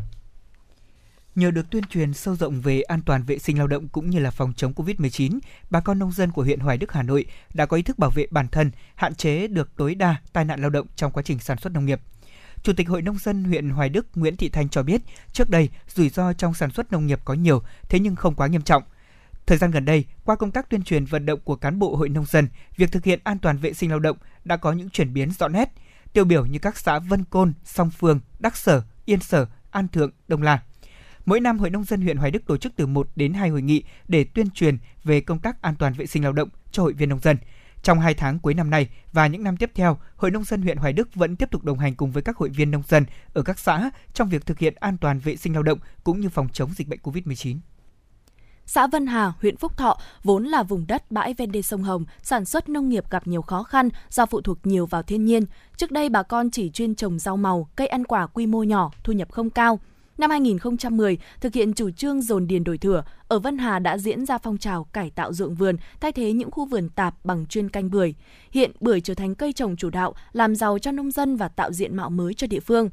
[1.35, 4.19] Nhờ được tuyên truyền sâu rộng về an toàn vệ sinh lao động cũng như
[4.19, 5.39] là phòng chống Covid-19,
[5.69, 8.09] bà con nông dân của huyện Hoài Đức, Hà Nội đã có ý thức bảo
[8.09, 11.39] vệ bản thân, hạn chế được tối đa tai nạn lao động trong quá trình
[11.39, 12.01] sản xuất nông nghiệp.
[12.63, 15.01] Chủ tịch Hội Nông dân huyện Hoài Đức Nguyễn Thị Thanh cho biết,
[15.31, 18.47] trước đây rủi ro trong sản xuất nông nghiệp có nhiều, thế nhưng không quá
[18.47, 18.83] nghiêm trọng.
[19.45, 22.09] Thời gian gần đây, qua công tác tuyên truyền vận động của cán bộ hội
[22.09, 22.47] nông dân,
[22.77, 25.47] việc thực hiện an toàn vệ sinh lao động đã có những chuyển biến rõ
[25.47, 25.69] nét.
[26.13, 30.11] Tiêu biểu như các xã Vân Côn, Song Phương, Đắc Sở, Yên Sở, An Thượng,
[30.27, 30.59] Đông La.
[31.25, 33.61] Mỗi năm, Hội Nông dân huyện Hoài Đức tổ chức từ 1 đến 2 hội
[33.61, 36.93] nghị để tuyên truyền về công tác an toàn vệ sinh lao động cho hội
[36.93, 37.37] viên nông dân–
[37.83, 40.77] trong 2 tháng cuối năm nay và những năm tiếp theo, Hội Nông dân huyện
[40.77, 43.41] Hoài Đức vẫn tiếp tục đồng hành cùng với các hội viên nông dân ở
[43.41, 46.49] các xã trong việc thực hiện an toàn vệ sinh lao động cũng như phòng
[46.53, 47.57] chống dịch bệnh COVID-19.
[48.65, 52.05] Xã Vân Hà, huyện Phúc Thọ vốn là vùng đất bãi ven đê sông Hồng,
[52.23, 55.45] sản xuất nông nghiệp gặp nhiều khó khăn do phụ thuộc nhiều vào thiên nhiên.
[55.77, 58.91] Trước đây bà con chỉ chuyên trồng rau màu, cây ăn quả quy mô nhỏ,
[59.03, 59.79] thu nhập không cao.
[60.21, 64.25] Năm 2010, thực hiện chủ trương dồn điền đổi thửa, ở Vân Hà đã diễn
[64.25, 67.69] ra phong trào cải tạo ruộng vườn, thay thế những khu vườn tạp bằng chuyên
[67.69, 68.13] canh bưởi.
[68.51, 71.71] Hiện bưởi trở thành cây trồng chủ đạo, làm giàu cho nông dân và tạo
[71.71, 72.89] diện mạo mới cho địa phương.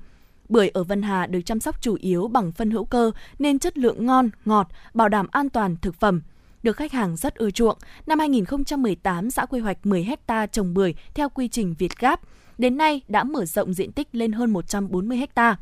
[0.49, 3.79] Bưởi ở Vân Hà được chăm sóc chủ yếu bằng phân hữu cơ nên chất
[3.79, 6.23] lượng ngon, ngọt, bảo đảm an toàn thực phẩm.
[6.63, 7.79] được khách hàng rất ưa chuộng.
[8.07, 12.21] Năm 2018, xã quy hoạch 10 hecta trồng bưởi theo quy trình Việt Gáp.
[12.59, 15.57] Đến nay đã mở rộng diện tích lên hơn 140 hectare.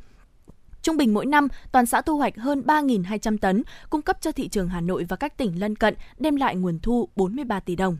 [0.87, 4.49] Trung bình mỗi năm, toàn xã thu hoạch hơn 3.200 tấn, cung cấp cho thị
[4.49, 7.99] trường Hà Nội và các tỉnh lân cận, đem lại nguồn thu 43 tỷ đồng.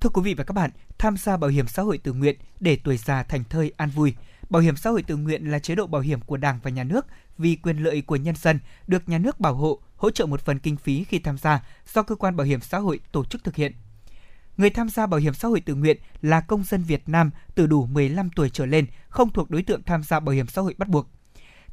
[0.00, 2.78] Thưa quý vị và các bạn, tham gia bảo hiểm xã hội tự nguyện để
[2.84, 4.14] tuổi già thành thơi an vui.
[4.50, 6.84] Bảo hiểm xã hội tự nguyện là chế độ bảo hiểm của Đảng và Nhà
[6.84, 7.06] nước
[7.38, 10.58] vì quyền lợi của nhân dân được nhà nước bảo hộ, hỗ trợ một phần
[10.58, 11.64] kinh phí khi tham gia
[11.94, 13.72] do cơ quan bảo hiểm xã hội tổ chức thực hiện.
[14.56, 17.66] Người tham gia bảo hiểm xã hội tự nguyện là công dân Việt Nam từ
[17.66, 20.74] đủ 15 tuổi trở lên, không thuộc đối tượng tham gia bảo hiểm xã hội
[20.78, 21.06] bắt buộc.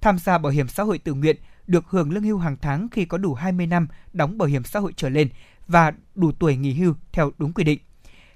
[0.02, 1.36] Tham gia bảo hiểm xã hội tự nguyện
[1.68, 4.80] được hưởng lương hưu hàng tháng khi có đủ 20 năm đóng bảo hiểm xã
[4.80, 5.30] hội trở lên
[5.68, 7.80] và đủ tuổi nghỉ hưu theo đúng quy định.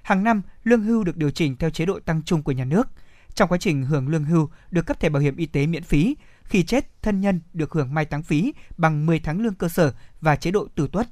[0.02, 2.88] Hàng năm, lương hưu được điều chỉnh theo chế độ tăng chung của nhà nước.
[3.34, 6.16] Trong quá trình hưởng lương hưu được cấp thẻ bảo hiểm y tế miễn phí,
[6.44, 9.94] khi chết, thân nhân được hưởng mai táng phí bằng 10 tháng lương cơ sở
[10.20, 11.08] và chế độ tử tuất.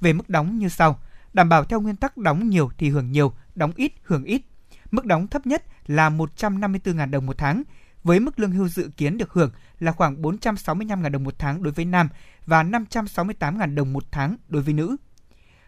[0.00, 1.00] Về mức đóng như sau,
[1.32, 4.42] đảm bảo theo nguyên tắc đóng nhiều thì hưởng nhiều, đóng ít hưởng ít.
[4.90, 7.62] Mức đóng thấp nhất là 154.000 đồng một tháng,
[8.04, 11.72] với mức lương hưu dự kiến được hưởng là khoảng 465.000 đồng một tháng đối
[11.72, 12.08] với nam
[12.46, 14.96] và 568.000 đồng một tháng đối với nữ.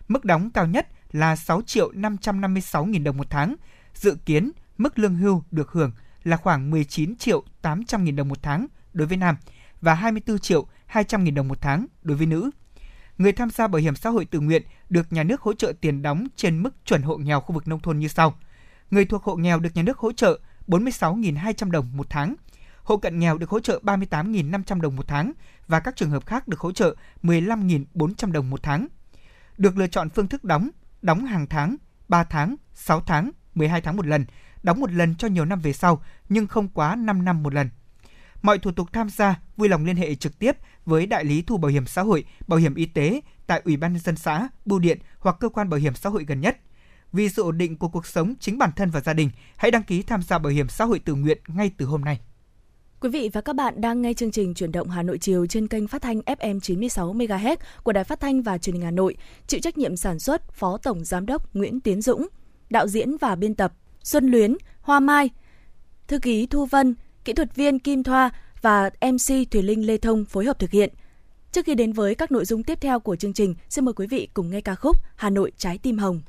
[0.09, 3.55] Mức đóng cao nhất là 6 triệu 556.000 đồng một tháng.
[3.95, 5.93] Dự kiến mức lương hưu được hưởng
[6.25, 9.37] là khoảng 19 triệu 800.000 đồng một tháng đối với nam
[9.81, 12.51] và 24 triệu 200.000 đồng một tháng đối với nữ.
[13.19, 16.03] Người tham gia bảo hiểm xã hội tự nguyện được nhà nước hỗ trợ tiền
[16.03, 18.35] đóng trên mức chuẩn hộ nghèo khu vực nông thôn như sau.
[18.91, 22.34] Người thuộc hộ nghèo được nhà nước hỗ trợ 46.200 đồng một tháng.
[22.82, 25.32] Hộ cận nghèo được hỗ trợ 38.500 đồng một tháng
[25.66, 28.86] và các trường hợp khác được hỗ trợ 15.400 đồng một tháng.
[29.59, 30.70] Được lựa chọn phương thức đóng,
[31.02, 31.76] đóng hàng tháng,
[32.09, 34.26] 3 tháng, 6 tháng, 12 tháng một lần,
[34.62, 37.68] đóng một lần cho nhiều năm về sau nhưng không quá 5 năm một lần.
[38.43, 40.56] Mọi thủ tục tham gia vui lòng liên hệ trực tiếp
[40.86, 43.93] với đại lý thu bảo hiểm xã hội, bảo hiểm y tế tại Ủy ban
[43.93, 46.59] nhân dân xã, bưu điện hoặc cơ quan bảo hiểm xã hội gần nhất.
[47.12, 49.82] Vì sự ổn định của cuộc sống chính bản thân và gia đình, hãy đăng
[49.82, 52.20] ký tham gia bảo hiểm xã hội tự nguyện ngay từ hôm nay.
[53.01, 55.68] Quý vị và các bạn đang nghe chương trình chuyển động Hà Nội chiều trên
[55.68, 59.16] kênh phát thanh FM 96 MHz của Đài Phát thanh và Truyền hình Hà Nội,
[59.47, 62.26] chịu trách nhiệm sản xuất Phó Tổng Giám đốc Nguyễn Tiến Dũng,
[62.70, 63.72] đạo diễn và biên tập
[64.02, 65.30] Xuân Luyến, Hoa Mai,
[66.09, 66.94] thư ký Thu Vân,
[67.24, 68.30] kỹ thuật viên Kim Thoa
[68.62, 70.94] và MC Thùy Linh Lê Thông phối hợp thực hiện.
[71.52, 74.06] Trước khi đến với các nội dung tiếp theo của chương trình, xin mời quý
[74.06, 76.22] vị cùng nghe ca khúc Hà Nội Trái Tim Hồng.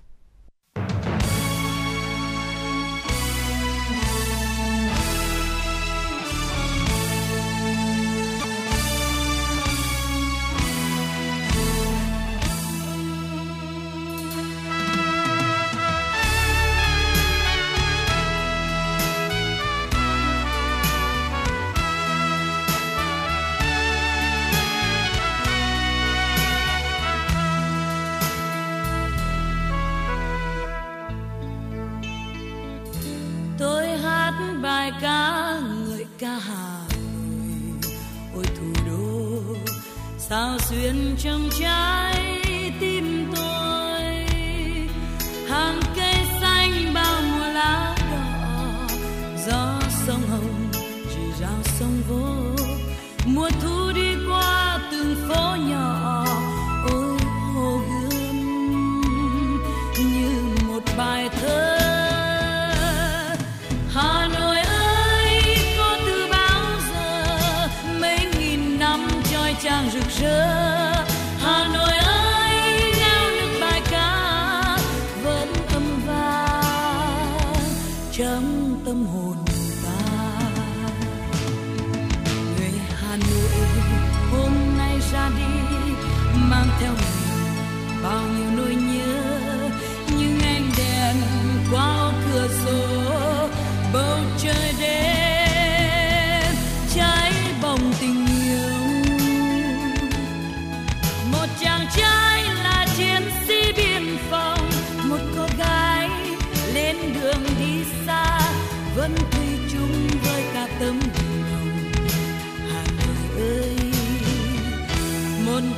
[40.33, 42.32] Sao xuyên trong trái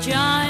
[0.06, 0.45] John.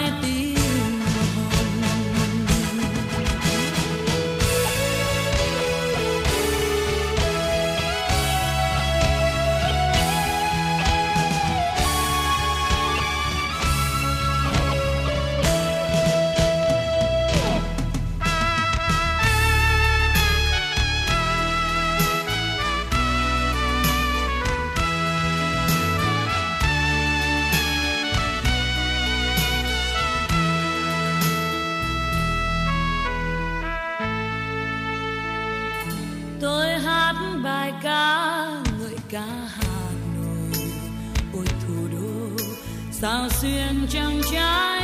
[43.06, 44.75] Sao xuyên trong trái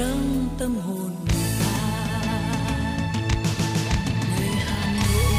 [0.00, 1.76] trong tâm hồn người ta.
[4.38, 5.32] Người Hà Nội,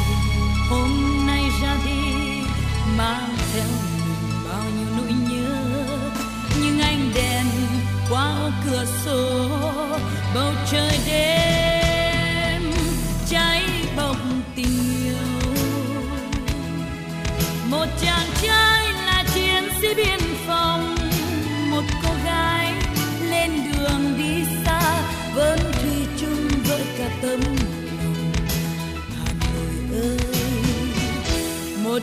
[0.70, 0.90] hôm
[1.26, 2.02] nay ra đi,
[2.96, 5.54] mang theo mình bao nhiêu nỗi nhớ.
[6.62, 7.46] Nhưng ánh đèn
[8.10, 9.48] qua cửa sổ,
[10.34, 10.91] bầu trời
[31.92, 32.00] một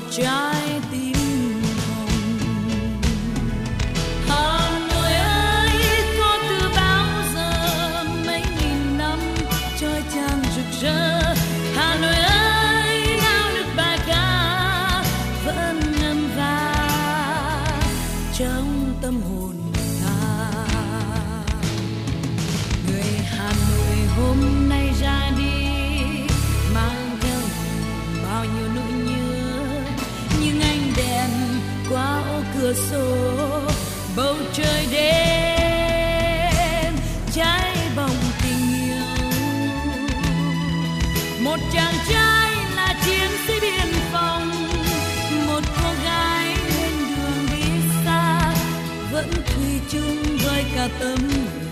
[50.80, 51.20] cả tấm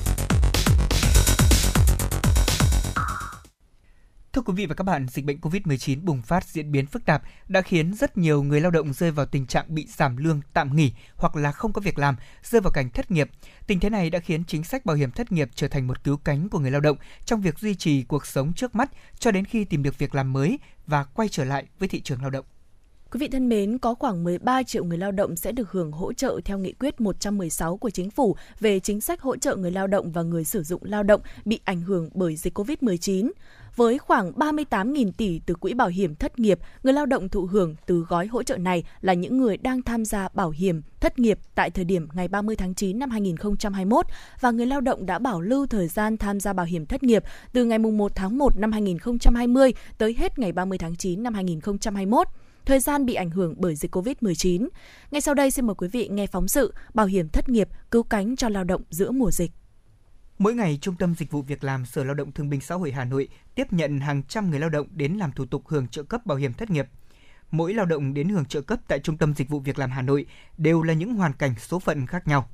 [4.51, 7.61] quý vị và các bạn, dịch bệnh COVID-19 bùng phát diễn biến phức tạp đã
[7.61, 10.91] khiến rất nhiều người lao động rơi vào tình trạng bị giảm lương, tạm nghỉ
[11.15, 13.29] hoặc là không có việc làm, rơi vào cảnh thất nghiệp.
[13.67, 16.17] Tình thế này đã khiến chính sách bảo hiểm thất nghiệp trở thành một cứu
[16.17, 19.45] cánh của người lao động trong việc duy trì cuộc sống trước mắt cho đến
[19.45, 22.45] khi tìm được việc làm mới và quay trở lại với thị trường lao động.
[23.11, 26.13] Quý vị thân mến, có khoảng 13 triệu người lao động sẽ được hưởng hỗ
[26.13, 29.87] trợ theo nghị quyết 116 của chính phủ về chính sách hỗ trợ người lao
[29.87, 33.31] động và người sử dụng lao động bị ảnh hưởng bởi dịch COVID-19.
[33.75, 37.75] Với khoảng 38.000 tỷ từ quỹ bảo hiểm thất nghiệp, người lao động thụ hưởng
[37.85, 41.39] từ gói hỗ trợ này là những người đang tham gia bảo hiểm thất nghiệp
[41.55, 44.05] tại thời điểm ngày 30 tháng 9 năm 2021
[44.39, 47.23] và người lao động đã bảo lưu thời gian tham gia bảo hiểm thất nghiệp
[47.53, 52.27] từ ngày 1 tháng 1 năm 2020 tới hết ngày 30 tháng 9 năm 2021
[52.65, 54.67] thời gian bị ảnh hưởng bởi dịch COVID-19.
[55.11, 58.03] Ngay sau đây xin mời quý vị nghe phóng sự Bảo hiểm thất nghiệp cứu
[58.03, 59.51] cánh cho lao động giữa mùa dịch.
[60.41, 62.91] Mỗi ngày, Trung tâm Dịch vụ Việc làm Sở Lao động Thương binh Xã hội
[62.91, 66.03] Hà Nội tiếp nhận hàng trăm người lao động đến làm thủ tục hưởng trợ
[66.03, 66.87] cấp bảo hiểm thất nghiệp.
[67.51, 70.01] Mỗi lao động đến hưởng trợ cấp tại Trung tâm Dịch vụ Việc làm Hà
[70.01, 70.25] Nội
[70.57, 72.49] đều là những hoàn cảnh số phận khác nhau.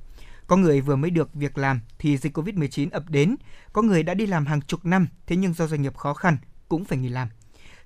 [0.46, 3.36] Có người vừa mới được việc làm thì dịch Covid-19 ập đến,
[3.72, 6.36] có người đã đi làm hàng chục năm thế nhưng do doanh nghiệp khó khăn
[6.68, 7.28] cũng phải nghỉ làm.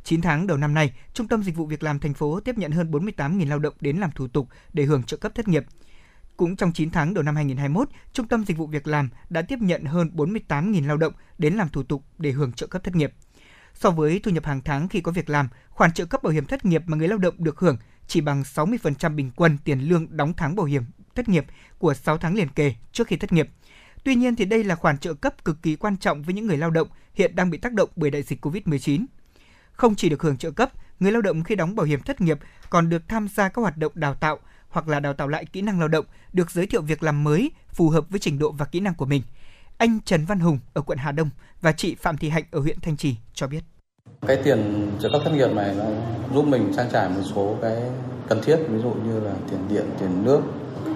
[0.04, 2.72] 9 tháng đầu năm nay, Trung tâm Dịch vụ Việc làm thành phố tiếp nhận
[2.72, 5.64] hơn 48.000 lao động đến làm thủ tục để hưởng trợ cấp thất nghiệp.
[6.42, 9.58] Cũng trong 9 tháng đầu năm 2021, Trung tâm Dịch vụ Việc làm đã tiếp
[9.60, 13.12] nhận hơn 48.000 lao động đến làm thủ tục để hưởng trợ cấp thất nghiệp.
[13.74, 16.46] So với thu nhập hàng tháng khi có việc làm, khoản trợ cấp bảo hiểm
[16.46, 20.16] thất nghiệp mà người lao động được hưởng chỉ bằng 60% bình quân tiền lương
[20.16, 21.46] đóng tháng bảo hiểm thất nghiệp
[21.78, 23.48] của 6 tháng liền kề trước khi thất nghiệp.
[24.04, 26.58] Tuy nhiên thì đây là khoản trợ cấp cực kỳ quan trọng với những người
[26.58, 29.04] lao động hiện đang bị tác động bởi đại dịch Covid-19.
[29.72, 32.38] Không chỉ được hưởng trợ cấp, người lao động khi đóng bảo hiểm thất nghiệp
[32.70, 34.38] còn được tham gia các hoạt động đào tạo,
[34.72, 37.50] hoặc là đào tạo lại kỹ năng lao động, được giới thiệu việc làm mới
[37.68, 39.22] phù hợp với trình độ và kỹ năng của mình.
[39.78, 41.30] Anh Trần Văn Hùng ở quận Hà Đông
[41.60, 43.60] và chị Phạm Thị Hạnh ở huyện Thanh Trì cho biết.
[44.26, 45.84] Cái tiền trợ cấp thất nghiệp này nó
[46.34, 47.76] giúp mình trang trải một số cái
[48.28, 50.40] cần thiết ví dụ như là tiền điện, tiền nước,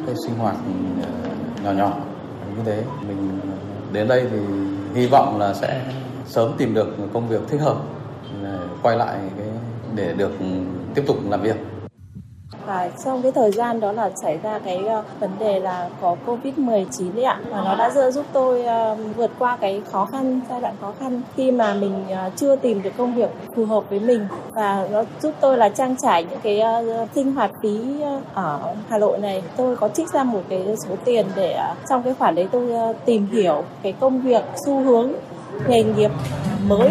[0.07, 0.57] cái sinh hoạt
[1.03, 1.31] ờ,
[1.65, 1.99] nhỏ nhỏ
[2.57, 3.41] như thế mình
[3.93, 4.39] đến đây thì
[4.95, 5.93] hy vọng là sẽ
[6.27, 7.83] sớm tìm được công việc thích hợp
[8.83, 9.47] quay lại cái
[9.95, 10.33] để được
[10.95, 11.57] tiếp tục làm việc
[12.67, 16.17] và trong cái thời gian đó là xảy ra cái ờ, vấn đề là có
[16.27, 17.41] Covid-19 đấy ạ.
[17.51, 20.93] Và nó đã giúp giúp tôi ờ, vượt qua cái khó khăn, giai đoạn khó
[21.01, 24.27] khăn khi mà mình ờ, chưa tìm được công việc phù hợp với mình.
[24.53, 26.63] Và nó giúp tôi là trang trải những cái
[27.15, 27.81] sinh hoạt phí
[28.35, 29.43] ở Hà Nội này.
[29.57, 33.27] Tôi có trích ra một cái số tiền để trong cái khoản đấy tôi tìm
[33.33, 35.13] hiểu cái công việc, xu hướng,
[35.69, 36.11] nghề nghiệp
[36.69, 36.91] mới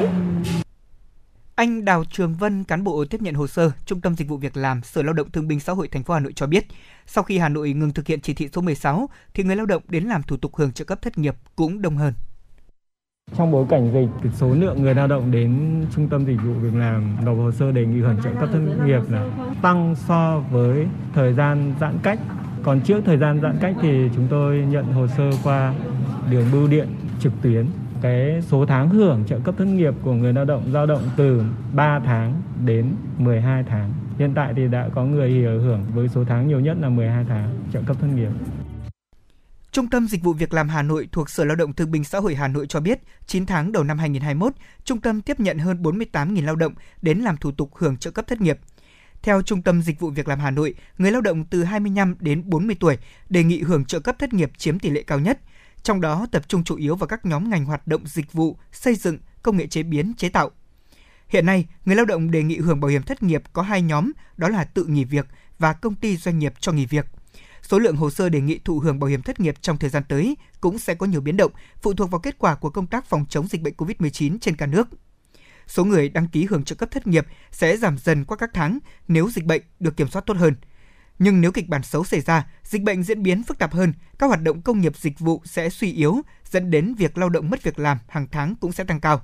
[1.56, 4.57] anh Đào Trường Vân, cán bộ tiếp nhận hồ sơ, Trung tâm Dịch vụ Việc
[4.57, 6.65] làm, Sở Lao động Thương binh Xã hội thành phố Hà Nội cho biết,
[7.06, 9.84] sau khi Hà Nội ngừng thực hiện chỉ thị số 16 thì người lao động
[9.88, 12.14] đến làm thủ tục hưởng trợ cấp thất nghiệp cũng đông hơn.
[13.38, 16.73] Trong bối cảnh dịch, số lượng người lao động đến trung tâm dịch vụ việc
[16.73, 19.26] làm nộp hồ sơ đề nghị hưởng trợ cấp thất nghiệp là
[19.61, 22.19] tăng so với thời gian giãn cách.
[22.64, 25.73] Còn trước thời gian giãn cách thì chúng tôi nhận hồ sơ qua
[26.32, 26.88] đường bưu điện
[27.19, 27.65] trực tuyến
[28.06, 31.44] cái số tháng hưởng trợ cấp thất nghiệp của người lao động dao động từ
[31.73, 33.94] 3 tháng đến 12 tháng.
[34.18, 37.57] Hiện tại thì đã có người hưởng với số tháng nhiều nhất là 12 tháng
[37.73, 38.30] trợ cấp thất nghiệp.
[39.72, 42.19] Trung tâm Dịch vụ Việc làm Hà Nội thuộc Sở Lao động Thương binh Xã
[42.19, 44.53] hội Hà Nội cho biết, 9 tháng đầu năm 2021,
[44.84, 48.27] trung tâm tiếp nhận hơn 48.000 lao động đến làm thủ tục hưởng trợ cấp
[48.27, 48.60] thất nghiệp.
[49.22, 52.44] Theo Trung tâm Dịch vụ Việc làm Hà Nội, người lao động từ 25 đến
[52.45, 52.98] 40 tuổi
[53.30, 55.40] đề nghị hưởng trợ cấp thất nghiệp chiếm tỷ lệ cao nhất–
[55.86, 58.95] trong đó tập trung chủ yếu vào các nhóm ngành hoạt động dịch vụ, xây
[58.95, 60.52] dựng, công nghệ chế biến, chế tạo.
[61.28, 64.12] Hiện nay, người lao động đề nghị hưởng bảo hiểm thất nghiệp có hai nhóm,
[64.38, 65.28] đó là tự nghỉ việc
[65.60, 67.06] và công ty doanh nghiệp cho nghỉ việc.
[67.62, 70.03] Số lượng hồ sơ đề nghị thụ hưởng bảo hiểm thất nghiệp trong thời gian
[70.10, 71.52] tới cũng sẽ có nhiều biến động,
[71.82, 74.66] phụ thuộc vào kết quả của công tác phòng chống dịch bệnh COVID-19 trên cả
[74.66, 74.88] nước.
[75.68, 78.80] Số người đăng ký hưởng trợ cấp thất nghiệp sẽ giảm dần qua các tháng
[79.07, 80.56] nếu dịch bệnh được kiểm soát tốt hơn–
[81.20, 84.28] nhưng nếu kịch bản xấu xảy ra, dịch bệnh diễn biến phức tạp hơn, các
[84.28, 86.22] hoạt động công nghiệp dịch vụ sẽ suy yếu,
[86.52, 89.22] dẫn đến việc lao động mất việc làm hàng tháng cũng sẽ tăng cao.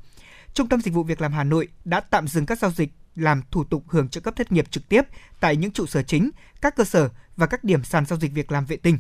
[0.53, 3.41] Trung tâm Dịch vụ Việc làm Hà Nội đã tạm dừng các giao dịch làm
[3.51, 5.01] thủ tục hưởng trợ cấp thất nghiệp trực tiếp
[5.39, 6.29] tại những trụ sở chính,
[6.61, 8.97] các cơ sở và các điểm sàn giao dịch việc làm vệ tinh.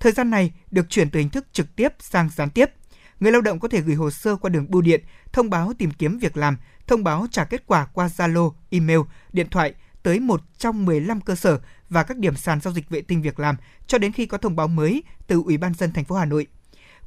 [0.00, 2.70] Thời gian này được chuyển từ hình thức trực tiếp sang gián tiếp.
[3.20, 5.90] Người lao động có thể gửi hồ sơ qua đường bưu điện, thông báo tìm
[5.90, 8.98] kiếm việc làm, thông báo trả kết quả qua Zalo, email,
[9.32, 13.00] điện thoại tới một trong 15 cơ sở và các điểm sàn giao dịch vệ
[13.00, 13.56] tinh việc làm
[13.86, 16.46] cho đến khi có thông báo mới từ Ủy ban dân thành phố Hà Nội.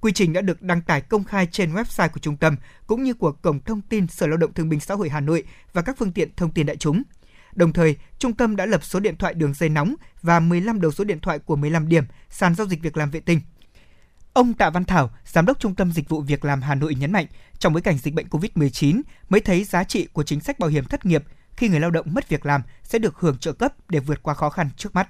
[0.01, 2.55] Quy trình đã được đăng tải công khai trên website của trung tâm
[2.87, 5.43] cũng như của cổng thông tin Sở Lao động Thương binh Xã hội Hà Nội
[5.73, 7.03] và các phương tiện thông tin đại chúng.
[7.55, 10.91] Đồng thời, trung tâm đã lập số điện thoại đường dây nóng và 15 đầu
[10.91, 13.41] số điện thoại của 15 điểm sàn giao dịch việc làm vệ tinh.
[14.33, 17.11] Ông Tạ Văn Thảo, Giám đốc Trung tâm Dịch vụ Việc làm Hà Nội nhấn
[17.11, 17.25] mạnh,
[17.59, 20.85] trong bối cảnh dịch bệnh COVID-19 mới thấy giá trị của chính sách bảo hiểm
[20.85, 21.23] thất nghiệp
[21.57, 24.33] khi người lao động mất việc làm sẽ được hưởng trợ cấp để vượt qua
[24.33, 25.09] khó khăn trước mắt.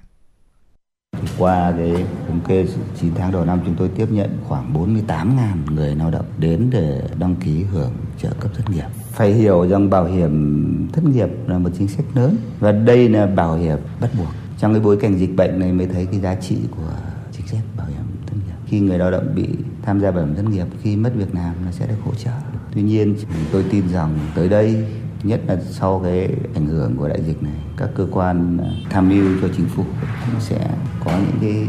[1.38, 2.66] Qua cái thống kê
[3.00, 7.02] 9 tháng đầu năm, chúng tôi tiếp nhận khoảng 48.000 người lao động đến để
[7.18, 8.86] đăng ký hưởng trợ cấp thất nghiệp.
[9.12, 13.26] Phải hiểu rằng bảo hiểm thất nghiệp là một chính sách lớn và đây là
[13.26, 14.28] bảo hiểm bắt buộc.
[14.58, 16.92] Trong cái bối cảnh dịch bệnh này mới thấy cái giá trị của
[17.32, 18.54] chính sách bảo hiểm thất nghiệp.
[18.66, 19.48] Khi người lao động bị
[19.82, 22.32] tham gia bảo hiểm thất nghiệp, khi mất việc làm là sẽ được hỗ trợ.
[22.74, 23.16] Tuy nhiên
[23.52, 24.86] tôi tin rằng tới đây
[25.24, 29.08] nhất là sau cái ảnh hưởng của đại dịch này, các cơ quan à, tham
[29.08, 29.84] mưu cho chính phủ
[30.26, 30.70] cũng sẽ
[31.04, 31.66] có những cái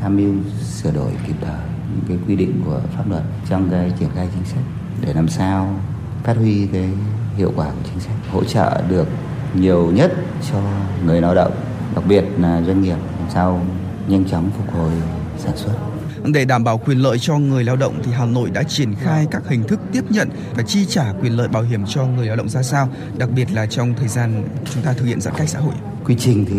[0.00, 0.32] tham mưu
[0.62, 1.60] sửa đổi kịp thời
[1.94, 4.62] những cái quy định của pháp luật trong cái triển khai chính sách
[5.00, 5.74] để làm sao
[6.22, 6.88] phát huy cái
[7.36, 9.08] hiệu quả của chính sách, hỗ trợ được
[9.54, 10.12] nhiều nhất
[10.52, 10.58] cho
[11.06, 11.52] người lao động,
[11.94, 13.60] đặc biệt là doanh nghiệp, làm sao
[14.08, 14.90] nhanh chóng phục hồi
[15.38, 15.74] sản xuất
[16.32, 19.26] để đảm bảo quyền lợi cho người lao động thì Hà Nội đã triển khai
[19.30, 22.36] các hình thức tiếp nhận và chi trả quyền lợi bảo hiểm cho người lao
[22.36, 22.88] động ra sao,
[23.18, 24.44] đặc biệt là trong thời gian
[24.74, 25.74] chúng ta thực hiện giãn cách xã hội.
[26.04, 26.54] Quy trình thì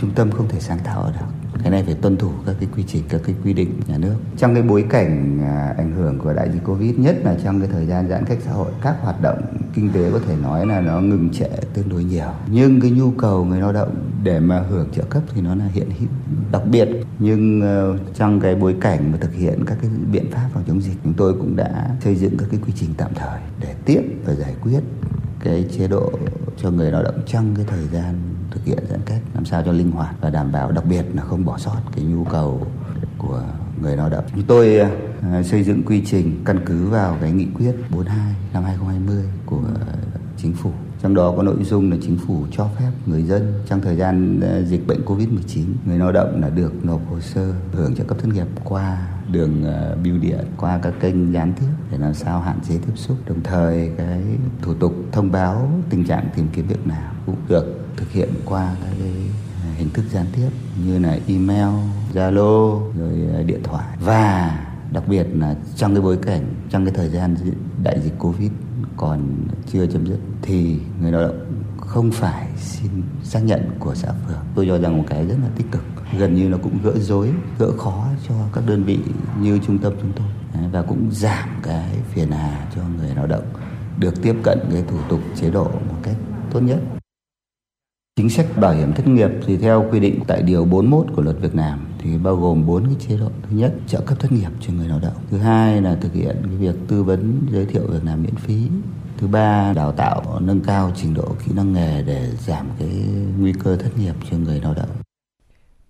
[0.00, 2.84] trung tâm không thể sáng tạo được cái này phải tuân thủ các cái quy
[2.86, 4.14] trình, các cái quy định nhà nước.
[4.36, 7.68] Trong cái bối cảnh à, ảnh hưởng của đại dịch covid nhất là trong cái
[7.72, 9.38] thời gian giãn cách xã hội, các hoạt động
[9.74, 12.28] kinh tế có thể nói là nó ngừng trệ tương đối nhiều.
[12.50, 15.64] Nhưng cái nhu cầu người lao động để mà hưởng trợ cấp thì nó là
[15.72, 16.08] hiện hữu,
[16.52, 16.88] đặc biệt.
[17.18, 20.82] Nhưng ờ, trong cái bối cảnh mà thực hiện các cái biện pháp phòng chống
[20.82, 24.02] dịch, chúng tôi cũng đã xây dựng các cái quy trình tạm thời để tiếp
[24.24, 24.80] và giải quyết
[25.40, 26.12] cái chế độ
[26.56, 28.14] cho người lao động trong cái thời gian
[28.50, 31.22] thực hiện giãn cách làm sao cho linh hoạt và đảm bảo đặc biệt là
[31.22, 32.66] không bỏ sót cái nhu cầu
[33.18, 33.42] của
[33.82, 34.24] người lao động.
[34.34, 38.64] Chúng tôi uh, xây dựng quy trình căn cứ vào cái nghị quyết 42 năm
[38.64, 39.62] 2020 của
[40.36, 40.72] chính phủ
[41.02, 44.40] trong đó có nội dung là chính phủ cho phép người dân trong thời gian
[44.40, 48.18] ờ, dịch bệnh Covid-19, người lao động là được nộp hồ sơ hưởng trợ cấp
[48.20, 52.40] thất nghiệp qua đường ờ, bưu điện, qua các kênh gián tiếp để làm sao
[52.40, 53.16] hạn chế tiếp xúc.
[53.26, 54.22] Đồng thời cái
[54.62, 58.76] thủ tục thông báo tình trạng tìm kiếm việc làm cũng được thực hiện qua
[58.84, 59.12] các cái
[59.62, 60.48] ờ, hình thức gián tiếp
[60.86, 61.68] như là email,
[62.14, 64.58] Zalo, rồi điện thoại và
[64.92, 67.36] đặc biệt là trong cái bối cảnh trong cái thời gian
[67.82, 68.50] đại dịch Covid
[68.96, 69.20] còn
[69.72, 72.90] chưa chấm dứt thì người lao động không phải xin
[73.22, 74.38] xác nhận của xã phường.
[74.54, 75.82] Tôi cho rằng một cái rất là tích cực,
[76.18, 78.98] gần như nó cũng gỡ rối, gỡ khó cho các đơn vị
[79.40, 80.26] như trung tâm chúng tôi
[80.72, 83.44] và cũng giảm cái phiền hà cho người lao động
[83.98, 86.16] được tiếp cận cái thủ tục chế độ một cách
[86.52, 86.80] tốt nhất.
[88.16, 91.36] Chính sách bảo hiểm thất nghiệp thì theo quy định tại điều 41 của luật
[91.40, 93.30] Việc làm thì bao gồm bốn cái chế độ.
[93.42, 95.14] Thứ nhất, trợ cấp thất nghiệp cho người lao động.
[95.30, 98.68] Thứ hai là thực hiện cái việc tư vấn giới thiệu việc làm miễn phí.
[99.18, 102.88] Thứ ba, đào tạo nâng cao trình độ kỹ năng nghề để giảm cái
[103.38, 104.88] nguy cơ thất nghiệp cho người lao động.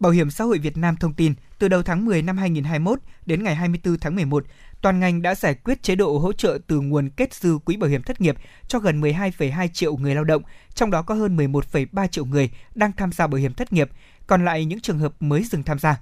[0.01, 3.43] Bảo hiểm xã hội Việt Nam thông tin, từ đầu tháng 10 năm 2021 đến
[3.43, 4.45] ngày 24 tháng 11,
[4.83, 7.91] toàn ngành đã giải quyết chế độ hỗ trợ từ nguồn kết dư quỹ bảo
[7.91, 8.37] hiểm thất nghiệp
[8.69, 10.43] cho gần 12,2 triệu người lao động,
[10.75, 13.91] trong đó có hơn 11,3 triệu người đang tham gia bảo hiểm thất nghiệp,
[14.27, 16.01] còn lại những trường hợp mới dừng tham gia.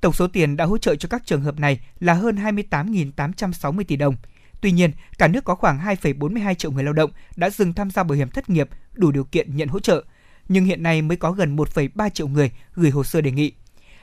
[0.00, 3.96] Tổng số tiền đã hỗ trợ cho các trường hợp này là hơn 28.860 tỷ
[3.96, 4.16] đồng.
[4.60, 8.02] Tuy nhiên, cả nước có khoảng 2,42 triệu người lao động đã dừng tham gia
[8.02, 10.04] bảo hiểm thất nghiệp đủ điều kiện nhận hỗ trợ,
[10.48, 13.52] nhưng hiện nay mới có gần 1,3 triệu người gửi hồ sơ đề nghị.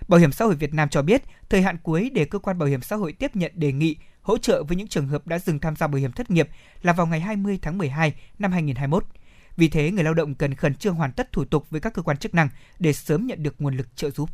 [0.07, 2.69] Bảo hiểm xã hội Việt Nam cho biết, thời hạn cuối để cơ quan bảo
[2.69, 5.59] hiểm xã hội tiếp nhận đề nghị hỗ trợ với những trường hợp đã dừng
[5.59, 6.49] tham gia bảo hiểm thất nghiệp
[6.81, 9.05] là vào ngày 20 tháng 12 năm 2021.
[9.57, 12.01] Vì thế, người lao động cần khẩn trương hoàn tất thủ tục với các cơ
[12.01, 14.29] quan chức năng để sớm nhận được nguồn lực trợ giúp.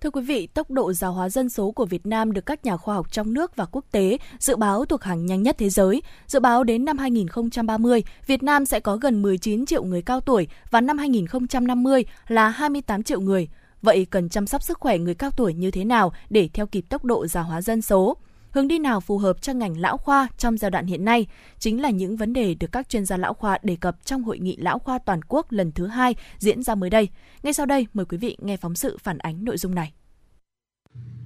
[0.00, 2.76] Thưa quý vị, tốc độ già hóa dân số của Việt Nam được các nhà
[2.76, 6.02] khoa học trong nước và quốc tế dự báo thuộc hàng nhanh nhất thế giới.
[6.26, 10.48] Dự báo đến năm 2030, Việt Nam sẽ có gần 19 triệu người cao tuổi
[10.70, 13.48] và năm 2050 là 28 triệu người.
[13.82, 16.84] Vậy cần chăm sóc sức khỏe người cao tuổi như thế nào để theo kịp
[16.88, 18.16] tốc độ già hóa dân số?
[18.54, 21.26] Hướng đi nào phù hợp cho ngành lão khoa trong giai đoạn hiện nay
[21.58, 24.38] chính là những vấn đề được các chuyên gia lão khoa đề cập trong hội
[24.38, 27.08] nghị lão khoa toàn quốc lần thứ hai diễn ra mới đây.
[27.42, 29.92] Ngay sau đây, mời quý vị nghe phóng sự phản ánh nội dung này.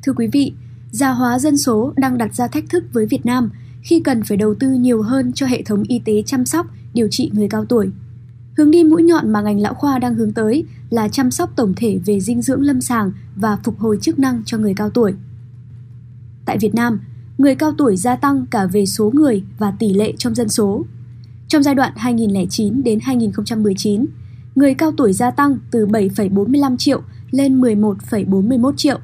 [0.02, 0.52] Thưa quý vị,
[0.90, 3.50] già hóa dân số đang đặt ra thách thức với Việt Nam
[3.82, 7.08] khi cần phải đầu tư nhiều hơn cho hệ thống y tế chăm sóc, điều
[7.10, 7.90] trị người cao tuổi.
[8.56, 11.74] Hướng đi mũi nhọn mà ngành lão khoa đang hướng tới là chăm sóc tổng
[11.76, 15.14] thể về dinh dưỡng lâm sàng và phục hồi chức năng cho người cao tuổi.
[16.44, 17.00] Tại Việt Nam,
[17.38, 20.84] người cao tuổi gia tăng cả về số người và tỷ lệ trong dân số.
[21.48, 24.06] Trong giai đoạn 2009 đến 2019,
[24.54, 28.98] người cao tuổi gia tăng từ 7,45 triệu lên 11,41 triệu.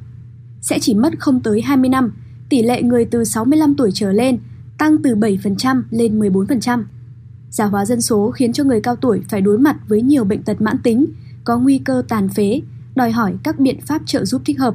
[0.61, 2.13] Sẽ chỉ mất không tới 20 năm,
[2.49, 4.39] tỷ lệ người từ 65 tuổi trở lên
[4.79, 6.85] tăng từ 7% lên 14%.
[7.51, 10.43] Già hóa dân số khiến cho người cao tuổi phải đối mặt với nhiều bệnh
[10.43, 11.07] tật mãn tính,
[11.45, 12.61] có nguy cơ tàn phế,
[12.95, 14.75] đòi hỏi các biện pháp trợ giúp thích hợp.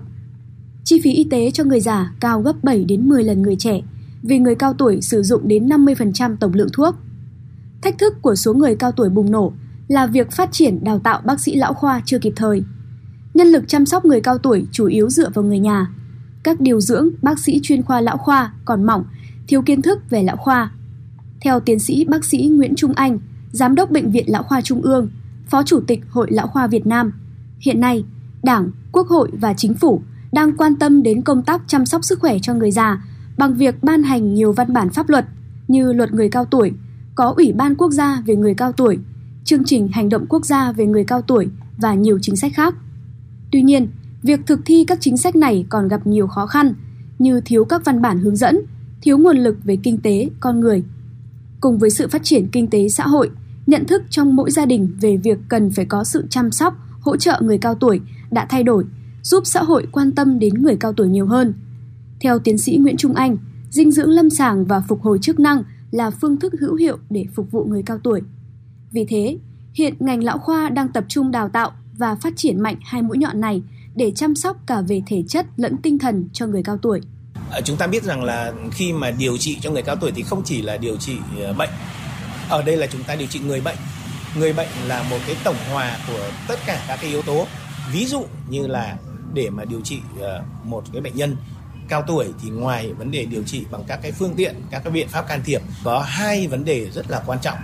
[0.83, 3.81] Chi phí y tế cho người già cao gấp 7 đến 10 lần người trẻ,
[4.23, 6.95] vì người cao tuổi sử dụng đến 50% tổng lượng thuốc.
[7.81, 9.53] Thách thức của số người cao tuổi bùng nổ
[9.87, 12.63] là việc phát triển đào tạo bác sĩ lão khoa chưa kịp thời.
[13.33, 15.87] Nhân lực chăm sóc người cao tuổi chủ yếu dựa vào người nhà.
[16.43, 19.03] Các điều dưỡng, bác sĩ chuyên khoa lão khoa còn mỏng,
[19.47, 20.71] thiếu kiến thức về lão khoa.
[21.41, 23.19] Theo tiến sĩ bác sĩ Nguyễn Trung Anh,
[23.51, 25.09] Giám đốc Bệnh viện Lão khoa Trung ương,
[25.47, 27.13] Phó Chủ tịch Hội Lão khoa Việt Nam,
[27.59, 28.05] hiện nay,
[28.43, 30.01] Đảng, Quốc hội và Chính phủ
[30.31, 33.05] đang quan tâm đến công tác chăm sóc sức khỏe cho người già
[33.37, 35.25] bằng việc ban hành nhiều văn bản pháp luật
[35.67, 36.71] như luật người cao tuổi,
[37.15, 38.97] có Ủy ban quốc gia về người cao tuổi,
[39.43, 41.47] chương trình hành động quốc gia về người cao tuổi
[41.77, 42.75] và nhiều chính sách khác.
[43.51, 43.87] Tuy nhiên,
[44.23, 46.73] việc thực thi các chính sách này còn gặp nhiều khó khăn
[47.19, 48.59] như thiếu các văn bản hướng dẫn,
[49.01, 50.83] thiếu nguồn lực về kinh tế, con người.
[51.61, 53.29] Cùng với sự phát triển kinh tế xã hội,
[53.67, 57.17] nhận thức trong mỗi gia đình về việc cần phải có sự chăm sóc, hỗ
[57.17, 58.01] trợ người cao tuổi
[58.31, 58.85] đã thay đổi
[59.23, 61.53] giúp xã hội quan tâm đến người cao tuổi nhiều hơn.
[62.19, 63.37] Theo tiến sĩ Nguyễn Trung Anh,
[63.69, 67.25] dinh dưỡng lâm sàng và phục hồi chức năng là phương thức hữu hiệu để
[67.35, 68.21] phục vụ người cao tuổi.
[68.91, 69.37] Vì thế,
[69.73, 73.17] hiện ngành lão khoa đang tập trung đào tạo và phát triển mạnh hai mũi
[73.17, 73.61] nhọn này
[73.95, 77.01] để chăm sóc cả về thể chất lẫn tinh thần cho người cao tuổi.
[77.51, 80.23] À, chúng ta biết rằng là khi mà điều trị cho người cao tuổi thì
[80.23, 81.69] không chỉ là điều trị à, bệnh.
[82.49, 83.77] Ở đây là chúng ta điều trị người bệnh.
[84.37, 87.45] Người bệnh là một cái tổng hòa của tất cả các cái yếu tố.
[87.93, 88.97] Ví dụ như là
[89.33, 91.37] để mà điều trị ờ, một cái bệnh nhân
[91.89, 94.91] cao tuổi thì ngoài vấn đề điều trị bằng các cái phương tiện, các cái
[94.91, 97.57] biện pháp can thiệp, có hai vấn đề rất là quan trọng.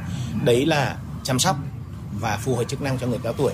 [0.43, 1.57] Đấy là chăm sóc
[2.19, 3.53] và phù hồi chức năng cho người cao tuổi.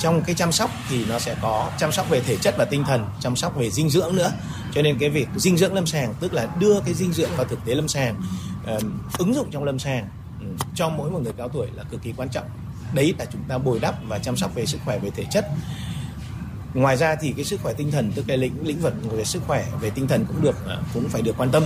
[0.00, 2.84] Trong cái chăm sóc thì nó sẽ có chăm sóc về thể chất và tinh
[2.84, 4.32] thần, chăm sóc về dinh dưỡng nữa.
[4.74, 7.46] Cho nên cái việc dinh dưỡng lâm sàng, tức là đưa cái dinh dưỡng vào
[7.46, 8.22] thực tế lâm sàng
[9.18, 10.08] ứng dụng trong lâm sàng
[10.40, 12.46] ừ, cho mỗi một người cao tuổi là cực kỳ quan trọng.
[12.94, 15.48] Đấy là chúng ta bồi đắp và chăm sóc về sức khỏe, về thể chất
[16.74, 19.42] ngoài ra thì cái sức khỏe tinh thần, tức cái lĩnh lĩnh vực về sức
[19.46, 21.62] khỏe, về tinh thần cũng được à, cũng phải được quan tâm.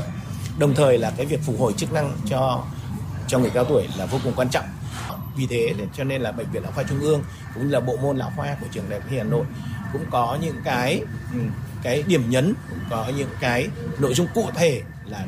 [0.58, 2.64] Đồng thời là cái việc phục hồi chức năng cho
[3.28, 4.64] cho người cao tuổi là vô cùng quan trọng.
[5.36, 7.22] Vì thế cho nên là bệnh viện lão khoa trung ương
[7.54, 9.44] cũng như là bộ môn lão khoa của trường đại học y hà nội
[9.92, 11.02] cũng có những cái
[11.32, 11.38] ừ,
[11.82, 13.68] cái điểm nhấn, cũng có những cái
[13.98, 15.26] nội dung cụ thể là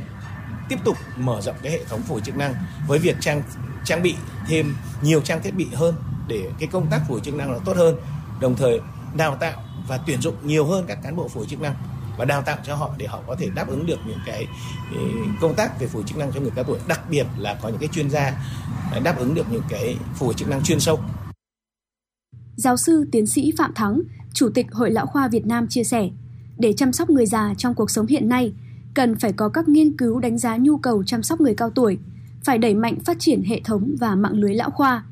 [0.69, 2.55] tiếp tục mở rộng cái hệ thống phục hồi chức năng
[2.87, 3.43] với việc trang
[3.85, 4.15] trang bị
[4.49, 5.95] thêm nhiều trang thiết bị hơn
[6.29, 7.97] để cái công tác phục hồi chức năng nó tốt hơn.
[8.41, 8.81] Đồng thời
[9.15, 11.75] đào tạo và tuyển dụng nhiều hơn các cán bộ phục hồi chức năng
[12.19, 14.47] và đào tạo cho họ để họ có thể đáp ứng được những cái
[15.41, 17.69] công tác về phục hồi chức năng cho người cao tuổi đặc biệt là có
[17.69, 18.33] những cái chuyên gia
[19.05, 21.01] đáp ứng được những cái phục hồi chức năng chuyên sâu
[22.57, 24.01] Giáo sư tiến sĩ Phạm Thắng,
[24.33, 26.09] Chủ tịch Hội Lão khoa Việt Nam chia sẻ,
[26.59, 28.53] để chăm sóc người già trong cuộc sống hiện nay,
[28.95, 31.99] cần phải có các nghiên cứu đánh giá nhu cầu chăm sóc người cao tuổi,
[32.45, 35.05] phải đẩy mạnh phát triển hệ thống và mạng lưới lão khoa.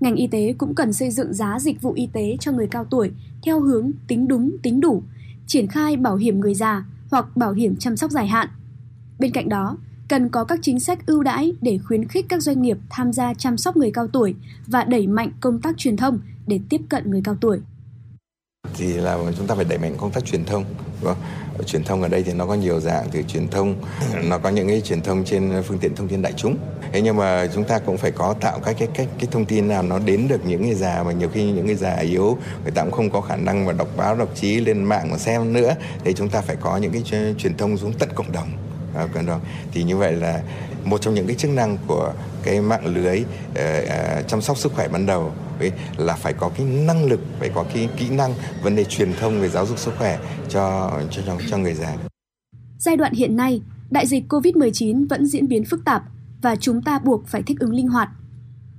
[0.00, 2.84] Ngành y tế cũng cần xây dựng giá dịch vụ y tế cho người cao
[2.84, 3.10] tuổi
[3.42, 5.02] theo hướng tính đúng, tính đủ,
[5.46, 8.48] triển khai bảo hiểm người già hoặc bảo hiểm chăm sóc dài hạn.
[9.18, 9.76] Bên cạnh đó,
[10.08, 13.34] cần có các chính sách ưu đãi để khuyến khích các doanh nghiệp tham gia
[13.34, 14.34] chăm sóc người cao tuổi
[14.66, 17.60] và đẩy mạnh công tác truyền thông để tiếp cận người cao tuổi
[18.74, 20.64] thì là chúng ta phải đẩy mạnh công tác truyền thông
[21.04, 21.16] Vâng.
[21.66, 23.74] truyền thông ở đây thì nó có nhiều dạng từ truyền thông
[24.22, 26.56] nó có những cái truyền thông trên phương tiện thông tin đại chúng.
[26.92, 29.68] Thế nhưng mà chúng ta cũng phải có tạo các cái cách cái thông tin
[29.68, 32.72] nào nó đến được những người già mà nhiều khi những người già yếu người
[32.72, 35.52] ta cũng không có khả năng mà đọc báo đọc chí lên mạng mà xem
[35.52, 35.74] nữa.
[36.04, 37.02] Thì chúng ta phải có những cái
[37.38, 38.48] truyền thông xuống tận cộng đồng.
[38.96, 39.40] À, cộng đồng.
[39.72, 40.40] Thì như vậy là
[40.84, 42.12] một trong những cái chức năng của
[42.42, 46.50] cái mạng lưới uh, uh, chăm sóc sức khỏe ban đầu ấy, là phải có
[46.56, 49.78] cái năng lực phải có cái kỹ năng vấn đề truyền thông về giáo dục
[49.78, 51.96] sức khỏe cho cho cho, cho người già.
[52.78, 56.02] Giai đoạn hiện nay, đại dịch Covid-19 vẫn diễn biến phức tạp
[56.42, 58.08] và chúng ta buộc phải thích ứng linh hoạt.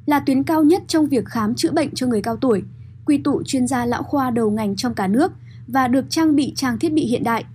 [0.05, 2.63] Là tuyến cao nhất trong việc khám chữa bệnh cho người cao tuổi,
[3.05, 5.31] quy tụ chuyên gia lão khoa đầu ngành trong cả nước
[5.67, 7.45] và được trang bị trang thiết bị hiện đại.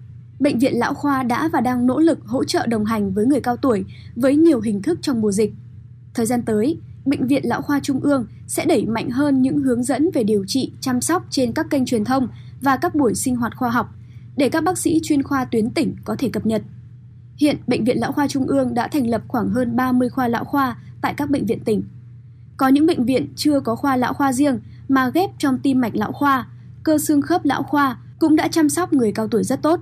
[0.41, 3.41] Bệnh viện Lão Khoa đã và đang nỗ lực hỗ trợ đồng hành với người
[3.41, 3.85] cao tuổi
[4.17, 5.53] với nhiều hình thức trong mùa dịch.
[6.15, 9.83] Thời gian tới, Bệnh viện Lão Khoa Trung ương sẽ đẩy mạnh hơn những hướng
[9.83, 12.29] dẫn về điều trị, chăm sóc trên các kênh truyền thông
[12.61, 13.95] và các buổi sinh hoạt khoa học
[14.37, 16.63] để các bác sĩ chuyên khoa tuyến tỉnh có thể cập nhật.
[17.37, 20.45] Hiện, Bệnh viện Lão Khoa Trung ương đã thành lập khoảng hơn 30 khoa lão
[20.45, 21.83] khoa tại các bệnh viện tỉnh.
[22.57, 25.97] Có những bệnh viện chưa có khoa lão khoa riêng mà ghép trong tim mạch
[25.97, 26.49] lão khoa,
[26.83, 29.81] cơ xương khớp lão khoa cũng đã chăm sóc người cao tuổi rất tốt.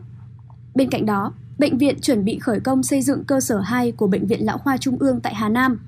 [0.79, 4.07] Bên cạnh đó, bệnh viện chuẩn bị khởi công xây dựng cơ sở 2 của
[4.07, 5.81] Bệnh viện Lão khoa Trung ương tại Hà Nam.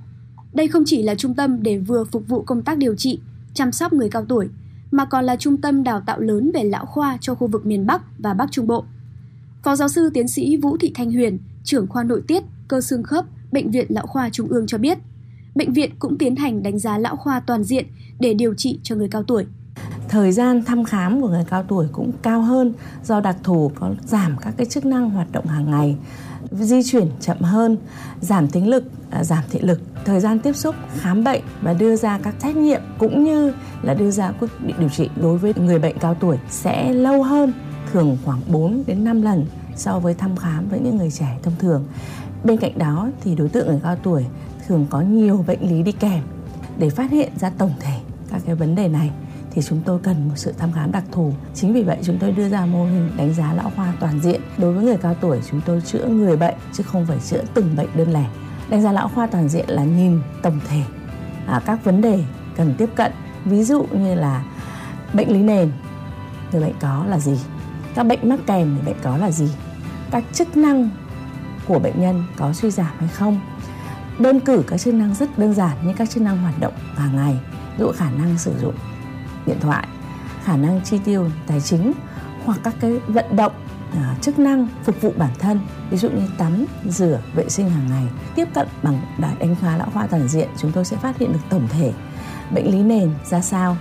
[0.52, 3.20] Đây không chỉ là trung tâm để vừa phục vụ công tác điều trị,
[3.54, 4.48] chăm sóc người cao tuổi,
[4.90, 7.86] mà còn là trung tâm đào tạo lớn về lão khoa cho khu vực miền
[7.86, 8.84] Bắc và Bắc Trung Bộ.
[9.62, 13.02] Phó giáo sư tiến sĩ Vũ Thị Thanh Huyền, trưởng khoa nội tiết, cơ xương
[13.02, 14.98] khớp, Bệnh viện Lão khoa Trung ương cho biết,
[15.54, 17.86] bệnh viện cũng tiến hành đánh giá lão khoa toàn diện
[18.20, 19.46] để điều trị cho người cao tuổi
[20.08, 22.72] thời gian thăm khám của người cao tuổi cũng cao hơn
[23.04, 25.96] do đặc thù có giảm các cái chức năng hoạt động hàng ngày,
[26.50, 27.76] di chuyển chậm hơn,
[28.20, 31.96] giảm tính lực à, giảm thị lực thời gian tiếp xúc, khám bệnh và đưa
[31.96, 33.52] ra các trách nhiệm cũng như
[33.82, 37.22] là đưa ra quyết định điều trị đối với người bệnh cao tuổi sẽ lâu
[37.22, 37.52] hơn,
[37.92, 41.54] thường khoảng 4 đến 5 lần so với thăm khám với những người trẻ thông
[41.58, 41.84] thường.
[42.44, 44.26] Bên cạnh đó thì đối tượng người cao tuổi
[44.66, 46.22] thường có nhiều bệnh lý đi kèm
[46.78, 49.10] để phát hiện ra tổng thể các cái vấn đề này
[49.50, 51.32] thì chúng tôi cần một sự thăm khám đặc thù.
[51.54, 54.40] Chính vì vậy chúng tôi đưa ra mô hình đánh giá lão khoa toàn diện.
[54.58, 57.76] Đối với người cao tuổi chúng tôi chữa người bệnh chứ không phải chữa từng
[57.76, 58.24] bệnh đơn lẻ.
[58.70, 60.82] Đánh giá lão khoa toàn diện là nhìn tổng thể
[61.46, 62.24] à, các vấn đề
[62.56, 63.12] cần tiếp cận.
[63.44, 64.44] Ví dụ như là
[65.12, 65.70] bệnh lý nền
[66.52, 67.38] người bệnh có là gì?
[67.94, 69.48] Các bệnh mắc kèm người bệnh có là gì?
[70.10, 70.90] Các chức năng
[71.66, 73.40] của bệnh nhân có suy giảm hay không?
[74.18, 77.16] Đơn cử các chức năng rất đơn giản như các chức năng hoạt động hàng
[77.16, 77.40] ngày,
[77.78, 78.74] dụ khả năng sử dụng
[79.46, 79.88] điện thoại
[80.44, 81.92] khả năng chi tiêu tài chính
[82.44, 83.52] hoặc các cái vận động
[83.94, 85.60] à, chức năng phục vụ bản thân
[85.90, 88.04] ví dụ như tắm rửa vệ sinh hàng ngày
[88.34, 89.00] tiếp cận bằng
[89.38, 91.92] đánh giá lão khoa toàn diện chúng tôi sẽ phát hiện được tổng thể
[92.54, 93.76] bệnh lý nền ra sao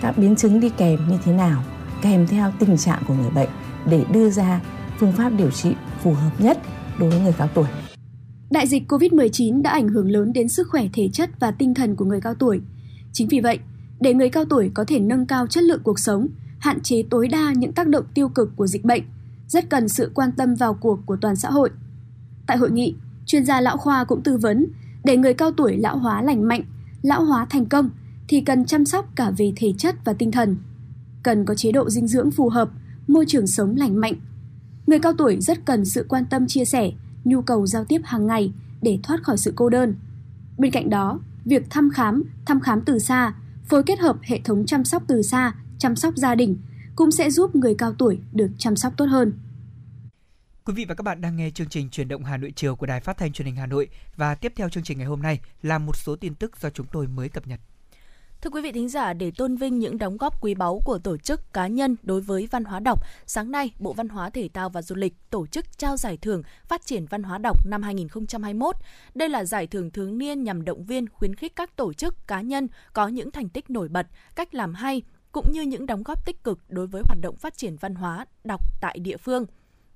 [0.00, 1.62] các biến chứng đi kèm như thế nào
[2.02, 3.48] kèm theo tình trạng của người bệnh
[3.86, 4.60] để đưa ra
[4.98, 6.58] phương pháp điều trị phù hợp nhất
[6.98, 7.66] đối với người cao tuổi.
[8.50, 11.96] Đại dịch COVID-19 đã ảnh hưởng lớn đến sức khỏe thể chất và tinh thần
[11.96, 12.60] của người cao tuổi.
[13.12, 13.58] Chính vì vậy,
[14.02, 17.28] để người cao tuổi có thể nâng cao chất lượng cuộc sống, hạn chế tối
[17.28, 19.02] đa những tác động tiêu cực của dịch bệnh,
[19.48, 21.70] rất cần sự quan tâm vào cuộc của toàn xã hội.
[22.46, 22.94] Tại hội nghị,
[23.26, 24.66] chuyên gia lão khoa cũng tư vấn
[25.04, 26.62] để người cao tuổi lão hóa lành mạnh,
[27.02, 27.90] lão hóa thành công
[28.28, 30.56] thì cần chăm sóc cả về thể chất và tinh thần.
[31.22, 32.70] Cần có chế độ dinh dưỡng phù hợp,
[33.08, 34.14] môi trường sống lành mạnh.
[34.86, 36.92] Người cao tuổi rất cần sự quan tâm chia sẻ,
[37.24, 38.52] nhu cầu giao tiếp hàng ngày
[38.82, 39.94] để thoát khỏi sự cô đơn.
[40.58, 44.66] Bên cạnh đó, việc thăm khám, thăm khám từ xa, phối kết hợp hệ thống
[44.66, 46.58] chăm sóc từ xa, chăm sóc gia đình
[46.96, 49.32] cũng sẽ giúp người cao tuổi được chăm sóc tốt hơn.
[50.64, 52.86] Quý vị và các bạn đang nghe chương trình Truyền động Hà Nội chiều của
[52.86, 55.40] Đài Phát thanh Truyền hình Hà Nội và tiếp theo chương trình ngày hôm nay
[55.62, 57.60] là một số tin tức do chúng tôi mới cập nhật.
[58.42, 61.16] Thưa quý vị thính giả, để tôn vinh những đóng góp quý báu của tổ
[61.16, 64.68] chức cá nhân đối với văn hóa đọc, sáng nay Bộ Văn hóa Thể thao
[64.68, 68.76] và Du lịch tổ chức trao giải thưởng Phát triển văn hóa đọc năm 2021.
[69.14, 72.40] Đây là giải thưởng thường niên nhằm động viên khuyến khích các tổ chức cá
[72.40, 75.02] nhân có những thành tích nổi bật, cách làm hay
[75.32, 78.26] cũng như những đóng góp tích cực đối với hoạt động phát triển văn hóa
[78.44, 79.46] đọc tại địa phương.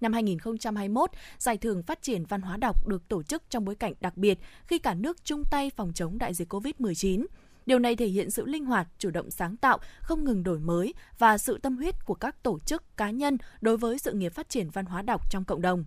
[0.00, 3.92] Năm 2021, Giải thưởng Phát triển Văn hóa đọc được tổ chức trong bối cảnh
[4.00, 7.26] đặc biệt khi cả nước chung tay phòng chống đại dịch COVID-19.
[7.66, 10.94] Điều này thể hiện sự linh hoạt, chủ động sáng tạo, không ngừng đổi mới
[11.18, 14.48] và sự tâm huyết của các tổ chức, cá nhân đối với sự nghiệp phát
[14.48, 15.84] triển văn hóa đọc trong cộng đồng.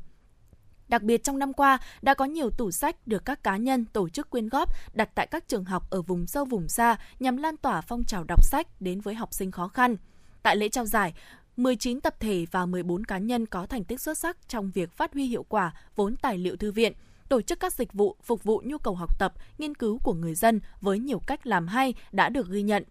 [0.88, 4.10] Đặc biệt trong năm qua, đã có nhiều tủ sách được các cá nhân tổ
[4.10, 7.58] chức quyên góp đặt tại các trường học ở vùng sâu vùng xa nhằm lan
[7.58, 9.96] tỏa phong trào đọc sách đến với học sinh khó khăn.
[10.44, 11.14] Tại lễ trao giải,
[11.58, 15.14] 19 tập thể và 14 cá nhân có thành tích xuất sắc trong việc phát
[15.14, 16.94] huy hiệu quả vốn tài liệu thư viện,
[17.30, 20.36] tổ chức các dịch vụ phục vụ nhu cầu học tập, nghiên cứu của người
[20.36, 22.84] dân với nhiều cách làm hay đã được ghi nhận.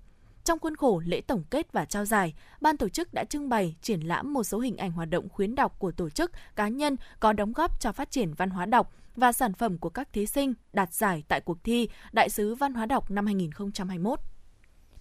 [0.44, 3.76] Trong khuôn khổ lễ tổng kết và trao giải, ban tổ chức đã trưng bày,
[3.82, 6.96] triển lãm một số hình ảnh hoạt động khuyến đọc của tổ chức, cá nhân
[7.20, 10.26] có đóng góp cho phát triển văn hóa đọc và sản phẩm của các thí
[10.26, 14.20] sinh đạt giải tại cuộc thi Đại sứ Văn hóa đọc năm 2021.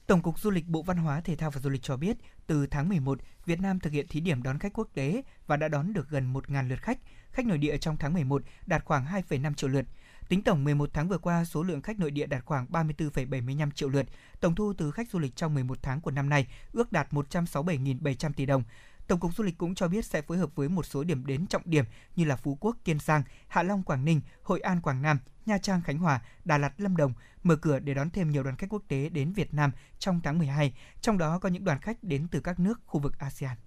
[0.08, 2.68] Tổng cục Du lịch Bộ Văn hóa, Thể thao và Du lịch cho biết, từ
[2.68, 5.94] tháng 11, Việt Nam thực hiện thí điểm đón khách quốc tế và đã đón
[5.94, 7.00] được gần 1.000 lượt khách.
[7.38, 9.86] Khách nội địa trong tháng 11 đạt khoảng 2,5 triệu lượt.
[10.30, 13.90] Tính tổng 11 tháng vừa qua, số lượng khách nội địa đạt khoảng 34,75 triệu
[13.90, 14.06] lượt.
[14.40, 18.34] Tổng thu từ khách du lịch trong 11 tháng của năm nay ước đạt 167.700
[18.34, 18.64] tỷ đồng.
[19.08, 21.48] Tổng cục Du lịch cũng cho biết sẽ phối hợp với một số điểm đến
[21.48, 21.86] trọng điểm
[22.16, 25.58] như là Phú Quốc, Kiên Giang, Hạ Long, Quảng Ninh, Hội An, Quảng Nam, Nha
[25.58, 28.70] Trang, Khánh Hòa, Đà Lạt, Lâm Đồng mở cửa để đón thêm nhiều đoàn khách
[28.70, 32.28] quốc tế đến Việt Nam trong tháng 12, trong đó có những đoàn khách đến
[32.32, 33.58] từ các nước khu vực ASEAN.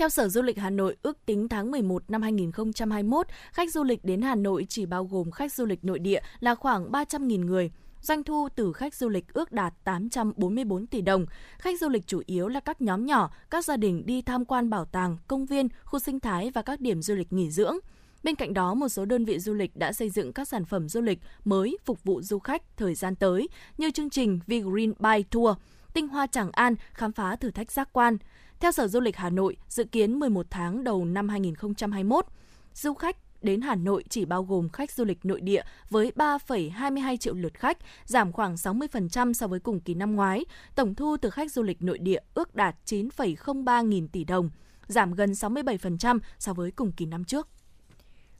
[0.00, 4.04] Theo Sở Du lịch Hà Nội, ước tính tháng 11 năm 2021, khách du lịch
[4.04, 7.70] đến Hà Nội chỉ bao gồm khách du lịch nội địa là khoảng 300.000 người.
[8.00, 11.26] Doanh thu từ khách du lịch ước đạt 844 tỷ đồng.
[11.58, 14.70] Khách du lịch chủ yếu là các nhóm nhỏ, các gia đình đi tham quan
[14.70, 17.76] bảo tàng, công viên, khu sinh thái và các điểm du lịch nghỉ dưỡng.
[18.22, 20.88] Bên cạnh đó, một số đơn vị du lịch đã xây dựng các sản phẩm
[20.88, 23.48] du lịch mới phục vụ du khách thời gian tới
[23.78, 25.56] như chương trình V Green Bike Tour,
[25.94, 28.16] tinh hoa Tràng An khám phá thử thách giác quan.
[28.60, 32.26] Theo Sở Du lịch Hà Nội, dự kiến 11 tháng đầu năm 2021,
[32.74, 37.16] du khách đến Hà Nội chỉ bao gồm khách du lịch nội địa với 3,22
[37.16, 40.44] triệu lượt khách, giảm khoảng 60% so với cùng kỳ năm ngoái.
[40.74, 44.50] Tổng thu từ khách du lịch nội địa ước đạt 9,03 nghìn tỷ đồng,
[44.86, 47.48] giảm gần 67% so với cùng kỳ năm trước.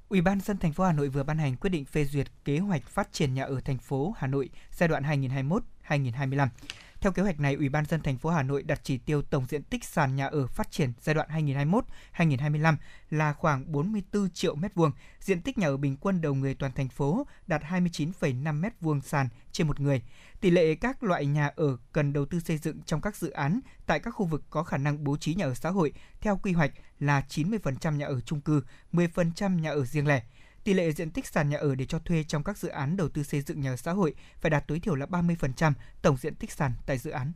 [0.09, 2.59] Ủy ban dân thành phố Hà Nội vừa ban hành quyết định phê duyệt kế
[2.59, 5.03] hoạch phát triển nhà ở thành phố Hà Nội giai đoạn
[5.89, 6.49] 2021-2025.
[7.01, 9.47] Theo kế hoạch này, Ủy ban dân thành phố Hà Nội đặt chỉ tiêu tổng
[9.49, 11.29] diện tích sàn nhà ở phát triển giai đoạn
[12.17, 12.77] 2021-2025
[13.11, 14.91] là khoảng 44 triệu m2,
[15.21, 19.29] diện tích nhà ở bình quân đầu người toàn thành phố đạt 29,5 m2 sàn
[19.53, 20.03] trên một người.
[20.41, 23.61] Tỷ lệ các loại nhà ở cần đầu tư xây dựng trong các dự án
[23.87, 26.53] tại các khu vực có khả năng bố trí nhà ở xã hội theo quy
[26.53, 28.63] hoạch là 90% nhà ở chung cư,
[28.93, 30.23] 10% nhà ở riêng lẻ.
[30.65, 33.09] Tỷ lệ diện tích sàn nhà ở để cho thuê trong các dự án đầu
[33.09, 35.73] tư xây dựng nhà ở xã hội phải đạt tối thiểu là 30%
[36.03, 37.33] tổng diện tích sàn tại dự án.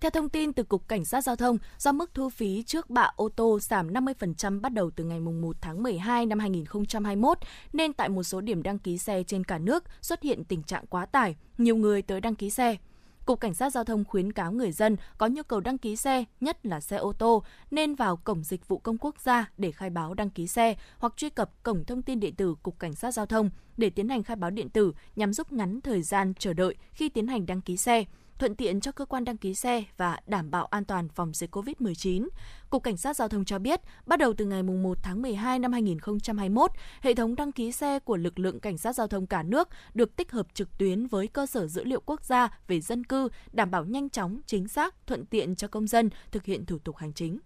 [0.00, 3.10] Theo thông tin từ Cục Cảnh sát Giao thông, do mức thu phí trước bạ
[3.16, 7.38] ô tô giảm 50% bắt đầu từ ngày 1 tháng 12 năm 2021,
[7.72, 10.86] nên tại một số điểm đăng ký xe trên cả nước xuất hiện tình trạng
[10.86, 12.76] quá tải, nhiều người tới đăng ký xe.
[13.24, 16.24] Cục Cảnh sát Giao thông khuyến cáo người dân có nhu cầu đăng ký xe,
[16.40, 19.90] nhất là xe ô tô, nên vào Cổng Dịch vụ Công Quốc gia để khai
[19.90, 23.10] báo đăng ký xe hoặc truy cập Cổng Thông tin Điện tử Cục Cảnh sát
[23.10, 26.52] Giao thông để tiến hành khai báo điện tử nhằm rút ngắn thời gian chờ
[26.52, 28.04] đợi khi tiến hành đăng ký xe
[28.38, 31.56] thuận tiện cho cơ quan đăng ký xe và đảm bảo an toàn phòng dịch
[31.56, 32.28] COVID-19.
[32.70, 35.72] Cục Cảnh sát Giao thông cho biết, bắt đầu từ ngày 1 tháng 12 năm
[35.72, 36.70] 2021,
[37.00, 40.16] hệ thống đăng ký xe của lực lượng Cảnh sát Giao thông cả nước được
[40.16, 43.70] tích hợp trực tuyến với cơ sở dữ liệu quốc gia về dân cư, đảm
[43.70, 47.12] bảo nhanh chóng, chính xác, thuận tiện cho công dân thực hiện thủ tục hành
[47.12, 47.38] chính.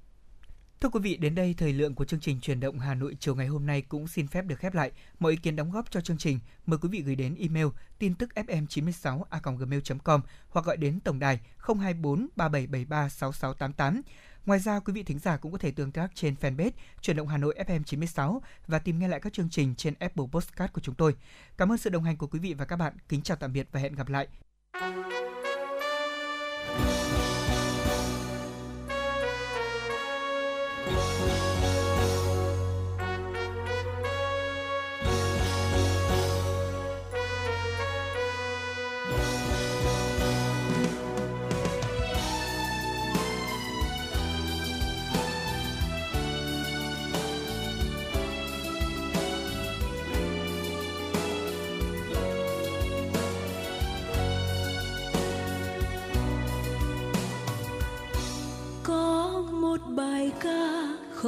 [0.80, 3.34] Thưa quý vị, đến đây thời lượng của chương trình truyền động Hà Nội chiều
[3.34, 4.92] ngày hôm nay cũng xin phép được khép lại.
[5.18, 7.66] Mọi ý kiến đóng góp cho chương trình mời quý vị gửi đến email
[7.98, 14.02] tin tức fm96a.gmail.com hoặc gọi đến tổng đài 024 3773 6688.
[14.46, 17.28] Ngoài ra, quý vị thính giả cũng có thể tương tác trên fanpage Truyền động
[17.28, 20.80] Hà Nội FM 96 và tìm nghe lại các chương trình trên Apple Podcast của
[20.80, 21.14] chúng tôi.
[21.56, 22.92] Cảm ơn sự đồng hành của quý vị và các bạn.
[23.08, 24.28] Kính chào tạm biệt và hẹn gặp lại.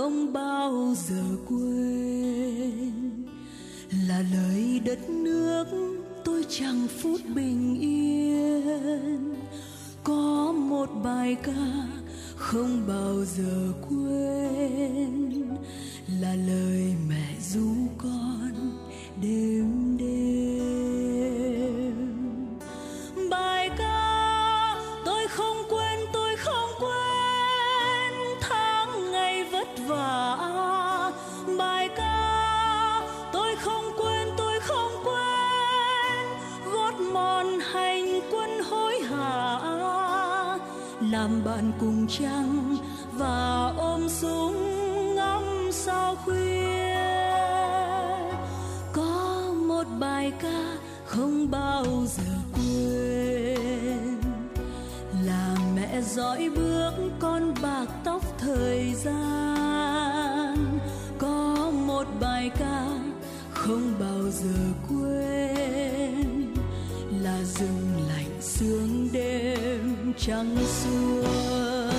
[0.00, 3.26] không bao giờ quên.
[4.08, 5.64] Là lời đất nước
[6.24, 9.34] tôi chẳng phút bình yên.
[10.04, 11.88] Có một bài ca
[12.36, 15.46] không bao giờ quên.
[16.20, 18.78] Là lời mẹ ru con
[19.22, 20.49] đêm đêm.
[29.90, 30.36] vả
[31.58, 33.02] bài ca.
[33.32, 36.26] Tôi không quên, tôi không quên
[36.72, 39.58] gót mòn hành quân hối hả.
[41.00, 42.76] Làm bạn cùng trăng
[43.12, 44.56] và ôm súng
[45.14, 46.96] ngắm sao khuya.
[48.92, 50.76] Có một bài ca
[51.06, 52.39] không bao giờ
[56.00, 60.78] là dõi bước con bạc tóc thời gian.
[61.18, 62.86] Có một bài ca
[63.50, 66.54] không bao giờ quên,
[67.22, 71.89] là rừng lạnh sương đêm trắng xuôi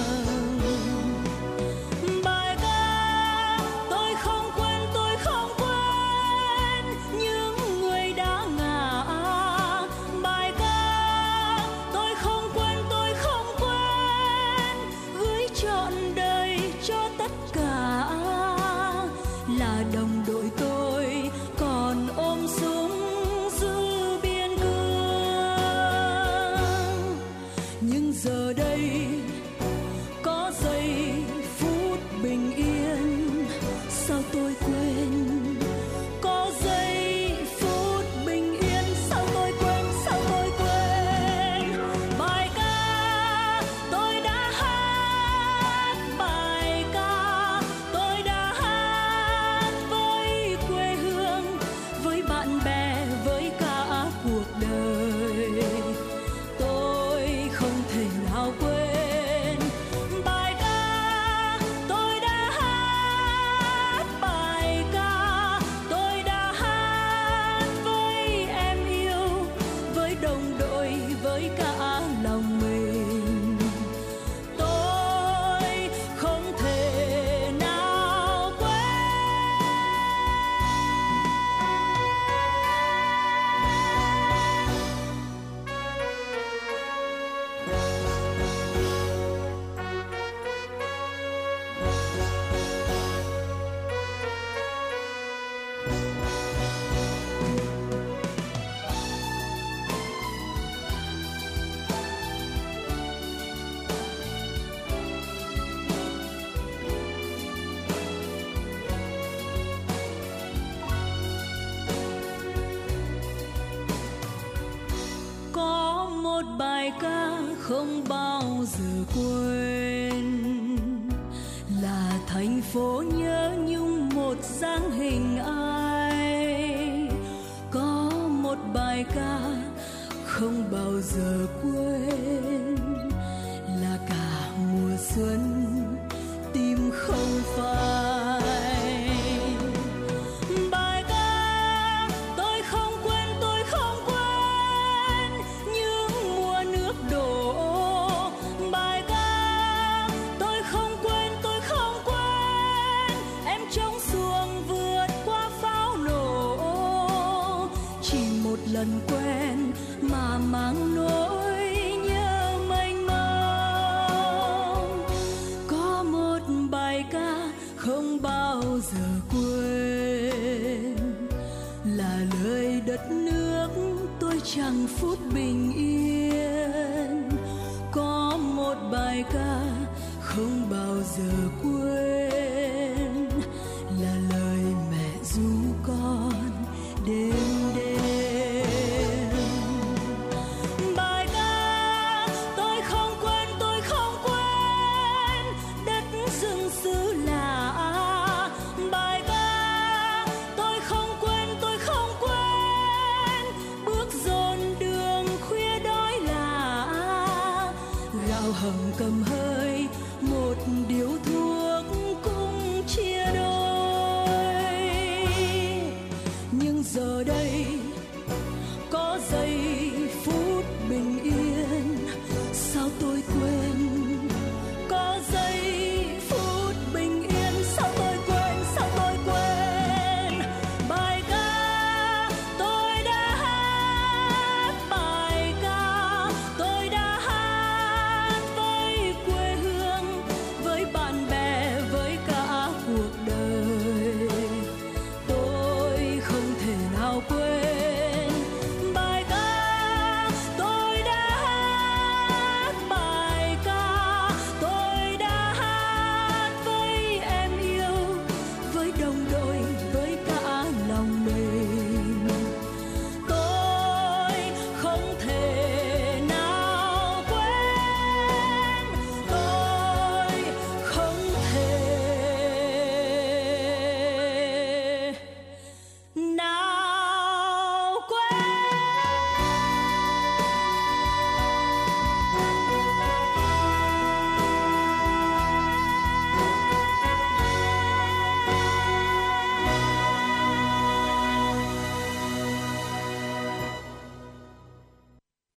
[117.71, 119.00] 不保值。